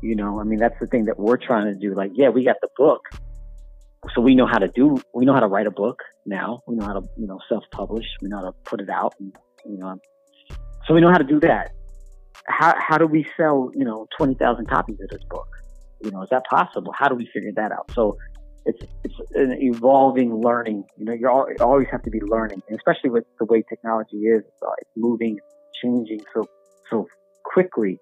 You 0.00 0.14
know, 0.14 0.40
I 0.40 0.44
mean 0.44 0.58
that's 0.58 0.78
the 0.80 0.86
thing 0.86 1.06
that 1.06 1.18
we're 1.18 1.36
trying 1.36 1.66
to 1.72 1.78
do. 1.78 1.94
Like, 1.94 2.12
yeah, 2.14 2.28
we 2.28 2.44
got 2.44 2.56
the 2.60 2.68
book, 2.76 3.02
so 4.14 4.20
we 4.20 4.34
know 4.34 4.46
how 4.46 4.58
to 4.58 4.68
do. 4.68 5.00
We 5.14 5.24
know 5.24 5.34
how 5.34 5.40
to 5.40 5.48
write 5.48 5.66
a 5.66 5.72
book 5.72 6.02
now. 6.24 6.60
We 6.66 6.76
know 6.76 6.86
how 6.86 6.94
to 6.94 7.02
you 7.16 7.26
know 7.26 7.38
self 7.48 7.64
publish. 7.72 8.06
We 8.22 8.28
know 8.28 8.38
how 8.38 8.44
to 8.44 8.52
put 8.64 8.80
it 8.80 8.88
out. 8.88 9.14
And, 9.18 9.32
you 9.66 9.78
know, 9.78 9.98
so 10.86 10.94
we 10.94 11.00
know 11.00 11.10
how 11.10 11.18
to 11.18 11.24
do 11.24 11.40
that. 11.40 11.72
How 12.46 12.74
how 12.78 12.98
do 12.98 13.06
we 13.06 13.26
sell 13.36 13.70
you 13.74 13.84
know 13.84 14.06
twenty 14.16 14.34
thousand 14.34 14.68
copies 14.68 14.98
of 15.00 15.08
this 15.10 15.24
book? 15.28 15.48
You 16.02 16.12
know, 16.12 16.22
is 16.22 16.28
that 16.30 16.44
possible? 16.44 16.92
How 16.96 17.08
do 17.08 17.16
we 17.16 17.26
figure 17.26 17.52
that 17.56 17.72
out? 17.72 17.90
So 17.92 18.16
it's 18.64 18.82
it's 19.02 19.14
an 19.34 19.56
evolving 19.60 20.40
learning. 20.40 20.84
You 20.96 21.06
know, 21.06 21.12
you 21.12 21.28
always 21.60 21.88
have 21.90 22.02
to 22.02 22.10
be 22.10 22.20
learning, 22.20 22.62
and 22.68 22.76
especially 22.76 23.10
with 23.10 23.24
the 23.38 23.46
way 23.46 23.64
technology 23.68 24.18
is, 24.18 24.44
it's 24.46 24.62
uh, 24.62 24.70
moving, 24.96 25.38
changing 25.82 26.20
so 26.32 26.46
so 26.90 27.08
quickly. 27.44 27.98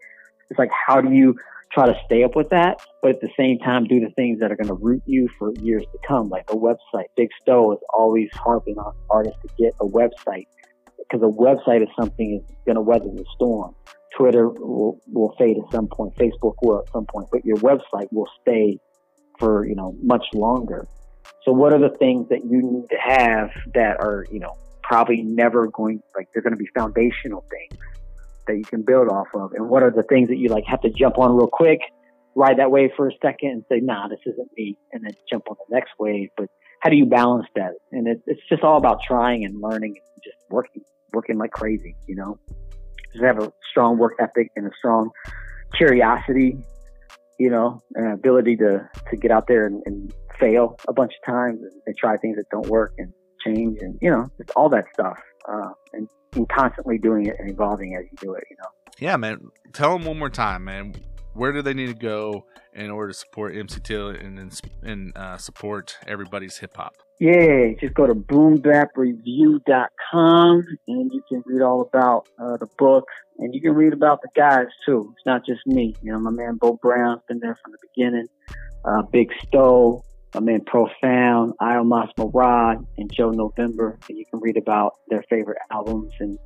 It's 0.51 0.59
like 0.59 0.71
how 0.87 1.01
do 1.01 1.13
you 1.13 1.37
try 1.73 1.87
to 1.87 1.95
stay 2.05 2.23
up 2.23 2.37
with 2.37 2.51
that, 2.51 2.79
but 3.03 3.11
at 3.13 3.21
the 3.21 3.31
same 3.37 3.59
time 3.59 3.85
do 3.85 4.01
the 4.01 4.11
things 4.11 4.41
that 4.41 4.51
are 4.51 4.57
going 4.57 4.69
to 4.69 4.75
root 4.75 5.03
you 5.07 5.29
for 5.39 5.53
years 5.61 5.85
to 5.93 5.99
come, 6.07 6.29
like 6.29 6.51
a 6.51 6.55
website. 6.55 7.07
Big 7.17 7.29
Stowe 7.43 7.73
is 7.73 7.79
always 7.93 8.31
harping 8.35 8.79
on 8.79 8.95
artists 9.11 9.39
to 9.43 9.49
get 9.59 9.75
a 9.81 9.85
website 9.85 10.47
because 10.99 11.23
a 11.23 11.33
website 11.33 11.83
is 11.83 11.89
something 11.99 12.41
is 12.41 12.57
going 12.65 12.77
to 12.77 12.83
weather 12.83 13.11
the 13.13 13.25
storm. 13.35 13.75
Twitter 14.17 14.49
will, 14.49 14.99
will 15.13 15.35
fade 15.39 15.59
at 15.59 15.71
some 15.73 15.89
point. 15.89 16.15
Facebook 16.17 16.55
will 16.63 16.79
at 16.79 16.91
some 16.93 17.05
point, 17.05 17.29
but 17.31 17.45
your 17.45 17.59
website 17.59 18.09
will 18.11 18.29
stay 18.41 18.79
for, 19.39 19.67
you 19.67 19.75
know, 19.75 19.95
much 20.03 20.25
longer. 20.33 20.87
So 21.45 21.53
what 21.53 21.73
are 21.73 21.79
the 21.79 21.95
things 21.97 22.29
that 22.31 22.45
you 22.45 22.63
need 22.63 22.89
to 22.89 22.97
have 22.97 23.51
that 23.75 23.99
are, 24.01 24.25
you 24.31 24.41
know, 24.41 24.57
probably 24.83 25.23
never 25.23 25.67
going, 25.67 26.01
like 26.17 26.29
they're 26.33 26.43
going 26.43 26.55
to 26.55 26.59
be 26.59 26.69
foundational 26.75 27.45
things 27.51 27.83
that 28.47 28.57
you 28.57 28.65
can 28.65 28.83
build 28.83 29.09
off 29.09 29.29
of? 29.35 29.53
And 29.53 29.69
what 29.69 29.83
are 29.83 29.91
the 29.91 30.03
things 30.03 30.29
that 30.29 30.37
you 30.37 30.49
like 30.49 30.65
have 30.67 30.81
to 30.83 30.91
jump 30.91 31.19
on 31.19 31.37
real 31.37 31.49
quick, 31.49 31.81
ride 32.35 32.59
that 32.59 32.71
wave 32.71 32.91
for 32.97 33.09
a 33.09 33.13
second 33.23 33.51
and 33.51 33.65
say, 33.69 33.81
nah, 33.81 34.09
this 34.09 34.21
isn't 34.27 34.51
me, 34.57 34.77
and 34.93 35.05
then 35.05 35.13
jump 35.31 35.45
on 35.51 35.57
the 35.69 35.75
next 35.75 35.91
wave. 35.99 36.31
But 36.37 36.49
how 36.81 36.91
do 36.91 36.97
you 36.97 37.07
balance 37.07 37.47
that? 37.55 37.73
And 37.93 38.07
it, 38.07 38.23
it's 38.27 38.43
just 38.49 38.63
all 38.63 38.77
about 38.77 39.01
trying 39.07 39.45
and 39.45 39.61
learning 39.61 39.97
and 39.97 40.23
just 40.23 40.37
working, 40.51 40.83
working 41.13 41.39
like 41.39 41.51
crazy, 41.51 41.97
you 42.07 42.17
know? 42.17 42.39
Just 43.13 43.25
have 43.25 43.39
a 43.39 43.53
strong 43.71 43.99
work 43.99 44.15
ethic 44.21 44.51
and 44.57 44.67
a 44.67 44.71
strong 44.79 45.11
curiosity 45.75 46.59
you 47.39 47.51
know, 47.51 47.83
an 47.95 48.13
ability 48.13 48.57
to, 48.57 48.89
to 49.11 49.17
get 49.17 49.31
out 49.31 49.47
there 49.47 49.67
and, 49.67 49.83
and 49.87 50.13
fail 50.39 50.77
a 50.89 50.93
bunch 50.93 51.13
of 51.21 51.27
times 51.27 51.61
and, 51.61 51.73
and, 51.87 51.97
try 51.97 52.17
things 52.17 52.37
that 52.37 52.49
don't 52.51 52.67
work 52.69 52.93
and 52.99 53.13
change 53.45 53.79
and, 53.81 53.99
you 54.01 54.11
know, 54.11 54.27
just 54.39 54.51
all 54.57 54.69
that 54.69 54.85
stuff. 54.93 55.19
Uh, 55.49 55.71
and, 55.93 56.09
and 56.35 56.49
constantly 56.49 56.99
doing 56.99 57.27
it 57.27 57.37
and 57.39 57.49
evolving 57.51 57.95
as 57.95 58.05
you 58.11 58.17
do 58.21 58.35
it, 58.35 58.43
you 58.51 58.57
know. 58.57 58.69
Yeah, 58.99 59.17
man. 59.17 59.51
Tell 59.73 59.93
them 59.93 60.05
one 60.07 60.19
more 60.19 60.31
time, 60.31 60.65
man. 60.65 60.97
Where 61.35 61.53
do 61.53 61.63
they 61.63 61.75
need 61.75 61.89
to 61.89 61.95
go 61.95 62.47
in 62.75 62.91
order 62.91 63.13
to 63.13 63.19
support 63.19 63.55
MC 63.55 63.79
Till 63.81 64.09
and 64.09 64.61
and 64.83 65.17
uh, 65.17 65.37
support 65.37 65.99
everybody's 66.07 66.57
hip 66.59 66.77
hop? 66.77 66.95
Yeah, 67.19 67.73
just 67.81 67.95
go 67.95 68.07
to 68.07 68.15
boombapreview.com 68.15 70.67
and 70.87 71.11
you 71.13 71.23
can 71.29 71.43
read 71.47 71.63
all 71.63 71.81
about 71.81 72.29
uh, 72.39 72.59
the 72.59 72.67
book 72.79 73.09
and 73.39 73.55
you 73.55 73.61
can 73.61 73.75
read 73.75 73.95
about 73.95 74.23
the 74.23 74.29
guys 74.35 74.67
too. 74.85 75.15
It's 75.17 75.25
not 75.25 75.47
just 75.47 75.65
me. 75.67 75.95
You 76.03 76.13
know, 76.13 76.19
my 76.19 76.31
man 76.31 76.57
Bo 76.57 76.79
Brown's 76.81 77.23
been 77.27 77.39
there 77.41 77.57
from 77.63 77.73
the 77.73 77.79
beginning. 77.95 78.27
Uh, 78.85 79.01
Big 79.03 79.33
Stowe, 79.43 80.05
my 80.35 80.41
man 80.41 80.61
Profound, 80.65 81.55
Iomos 81.61 82.11
Marad, 82.19 82.85
and 82.99 83.13
Joe 83.13 83.31
November. 83.31 83.99
And 84.09 84.19
you 84.19 84.25
can 84.27 84.36
read 84.47 84.57
about 84.57 84.95
their 85.09 85.25
favorite 85.29 85.59
albums 85.71 86.13
and 86.21 86.39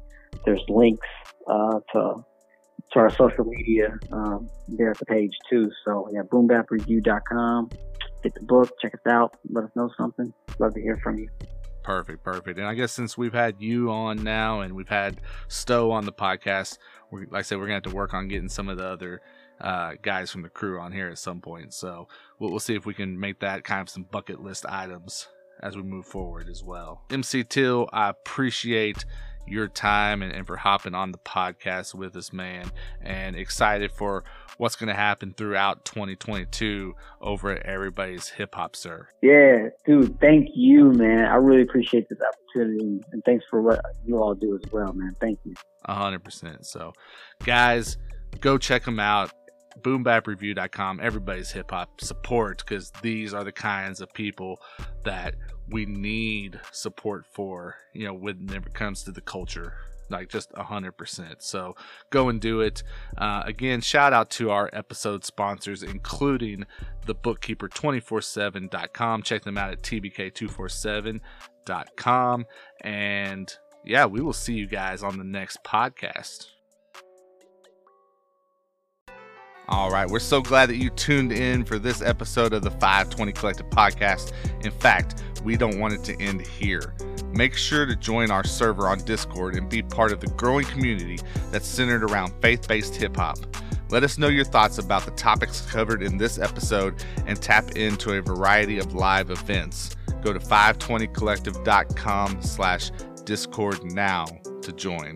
there's 0.44 0.62
links 0.68 1.06
uh, 1.46 1.80
to 1.92 2.24
to 2.92 2.98
our 2.98 3.10
social 3.10 3.44
media 3.44 3.96
um, 4.10 4.48
there 4.66 4.90
at 4.90 4.98
the 4.98 5.06
page 5.06 5.36
too. 5.48 5.70
So 5.84 6.08
yeah, 6.12 6.22
boombapreview.com. 6.22 7.70
Get 8.22 8.34
the 8.34 8.40
book, 8.42 8.70
check 8.82 8.94
us 8.94 9.00
out, 9.06 9.36
let 9.48 9.64
us 9.64 9.70
know 9.76 9.90
something. 9.96 10.32
Love 10.58 10.74
to 10.74 10.80
hear 10.80 10.98
from 11.02 11.18
you. 11.18 11.28
Perfect, 11.82 12.22
perfect. 12.24 12.58
And 12.58 12.66
I 12.66 12.74
guess 12.74 12.92
since 12.92 13.16
we've 13.16 13.32
had 13.32 13.56
you 13.58 13.90
on 13.90 14.22
now 14.22 14.60
and 14.60 14.74
we've 14.74 14.88
had 14.88 15.20
Stowe 15.48 15.90
on 15.90 16.04
the 16.04 16.12
podcast, 16.12 16.78
we, 17.10 17.20
like 17.26 17.40
I 17.40 17.42
said, 17.42 17.58
we're 17.58 17.66
gonna 17.66 17.74
have 17.74 17.82
to 17.84 17.94
work 17.94 18.12
on 18.12 18.28
getting 18.28 18.48
some 18.48 18.68
of 18.68 18.76
the 18.76 18.86
other 18.86 19.22
uh, 19.60 19.92
guys 20.02 20.30
from 20.30 20.42
the 20.42 20.48
crew 20.48 20.80
on 20.80 20.92
here 20.92 21.08
at 21.08 21.18
some 21.18 21.40
point. 21.40 21.72
So 21.72 22.08
we'll, 22.38 22.50
we'll 22.50 22.60
see 22.60 22.74
if 22.74 22.86
we 22.86 22.94
can 22.94 23.18
make 23.18 23.40
that 23.40 23.62
kind 23.64 23.80
of 23.80 23.88
some 23.88 24.04
bucket 24.04 24.42
list 24.42 24.66
items 24.66 25.28
as 25.62 25.76
we 25.76 25.82
move 25.82 26.06
forward 26.06 26.48
as 26.48 26.64
well. 26.64 27.02
MC 27.10 27.44
Till, 27.44 27.88
I 27.92 28.08
appreciate 28.08 29.04
your 29.46 29.68
time 29.68 30.22
and, 30.22 30.32
and 30.32 30.46
for 30.46 30.56
hopping 30.56 30.94
on 30.94 31.12
the 31.12 31.18
podcast 31.18 31.94
with 31.94 32.16
us, 32.16 32.32
man. 32.32 32.70
And 33.02 33.36
excited 33.36 33.90
for 33.92 34.24
what's 34.58 34.76
going 34.76 34.88
to 34.88 34.94
happen 34.94 35.34
throughout 35.36 35.84
2022 35.84 36.94
over 37.20 37.50
at 37.52 37.62
Everybody's 37.64 38.28
Hip 38.28 38.54
Hop, 38.54 38.76
sir. 38.76 39.08
Yeah, 39.22 39.68
dude, 39.84 40.20
thank 40.20 40.50
you, 40.54 40.92
man. 40.92 41.24
I 41.24 41.34
really 41.34 41.62
appreciate 41.62 42.08
this 42.08 42.18
opportunity. 42.20 43.00
And 43.12 43.22
thanks 43.24 43.44
for 43.48 43.62
what 43.62 43.80
you 44.04 44.18
all 44.18 44.34
do 44.34 44.58
as 44.62 44.70
well, 44.70 44.92
man. 44.92 45.14
Thank 45.20 45.40
you. 45.44 45.54
100%. 45.88 46.64
So, 46.64 46.92
guys, 47.44 47.96
go 48.40 48.58
check 48.58 48.84
them 48.84 49.00
out 49.00 49.32
boombapreview.com, 49.80 51.00
everybody's 51.02 51.50
hip 51.50 51.70
hop 51.70 52.00
support 52.00 52.64
because 52.64 52.90
these 53.02 53.34
are 53.34 53.44
the 53.44 53.52
kinds 53.52 54.00
of 54.00 54.12
people 54.12 54.60
that 55.04 55.34
we 55.68 55.86
need 55.86 56.60
support 56.72 57.26
for, 57.26 57.76
you 57.92 58.06
know, 58.06 58.14
when 58.14 58.48
it 58.50 58.74
comes 58.74 59.04
to 59.04 59.12
the 59.12 59.20
culture 59.20 59.74
like 60.10 60.28
just 60.28 60.52
100%. 60.52 61.36
So 61.38 61.74
go 62.10 62.28
and 62.28 62.38
do 62.40 62.60
it. 62.60 62.84
Uh, 63.16 63.42
again, 63.44 63.80
shout 63.80 64.12
out 64.12 64.28
to 64.30 64.50
our 64.50 64.68
episode 64.72 65.24
sponsors, 65.24 65.82
including 65.82 66.66
the 67.06 67.14
bookkeeper247.com. 67.14 69.22
Check 69.22 69.44
them 69.44 69.56
out 69.56 69.72
at 69.72 69.80
tbk247.com. 69.82 72.46
And 72.80 73.56
yeah, 73.84 74.06
we 74.06 74.20
will 74.20 74.32
see 74.32 74.54
you 74.54 74.66
guys 74.66 75.02
on 75.02 75.18
the 75.18 75.24
next 75.24 75.64
podcast. 75.64 76.46
All 79.70 79.88
right, 79.88 80.10
we're 80.10 80.18
so 80.18 80.42
glad 80.42 80.68
that 80.70 80.78
you 80.78 80.90
tuned 80.90 81.30
in 81.30 81.64
for 81.64 81.78
this 81.78 82.02
episode 82.02 82.52
of 82.52 82.62
the 82.62 82.72
520 82.72 83.30
Collective 83.30 83.70
podcast. 83.70 84.32
In 84.64 84.72
fact, 84.72 85.22
we 85.44 85.56
don't 85.56 85.78
want 85.78 85.94
it 85.94 86.02
to 86.04 86.20
end 86.20 86.44
here. 86.44 86.92
Make 87.32 87.54
sure 87.54 87.86
to 87.86 87.94
join 87.94 88.32
our 88.32 88.42
server 88.42 88.88
on 88.88 88.98
Discord 89.04 89.54
and 89.54 89.68
be 89.68 89.80
part 89.80 90.10
of 90.10 90.18
the 90.18 90.26
growing 90.26 90.66
community 90.66 91.20
that's 91.52 91.68
centered 91.68 92.02
around 92.02 92.32
faith 92.42 92.66
based 92.66 92.96
hip 92.96 93.16
hop. 93.16 93.38
Let 93.90 94.02
us 94.02 94.18
know 94.18 94.26
your 94.26 94.44
thoughts 94.44 94.78
about 94.78 95.04
the 95.04 95.12
topics 95.12 95.60
covered 95.70 96.02
in 96.02 96.16
this 96.16 96.40
episode 96.40 97.04
and 97.26 97.40
tap 97.40 97.76
into 97.76 98.14
a 98.14 98.20
variety 98.20 98.78
of 98.78 98.92
live 98.92 99.30
events. 99.30 99.94
Go 100.20 100.32
to 100.32 100.40
520collective.com 100.40 102.42
slash 102.42 102.90
discord 103.24 103.84
now 103.84 104.24
to 104.62 104.72
join. 104.72 105.14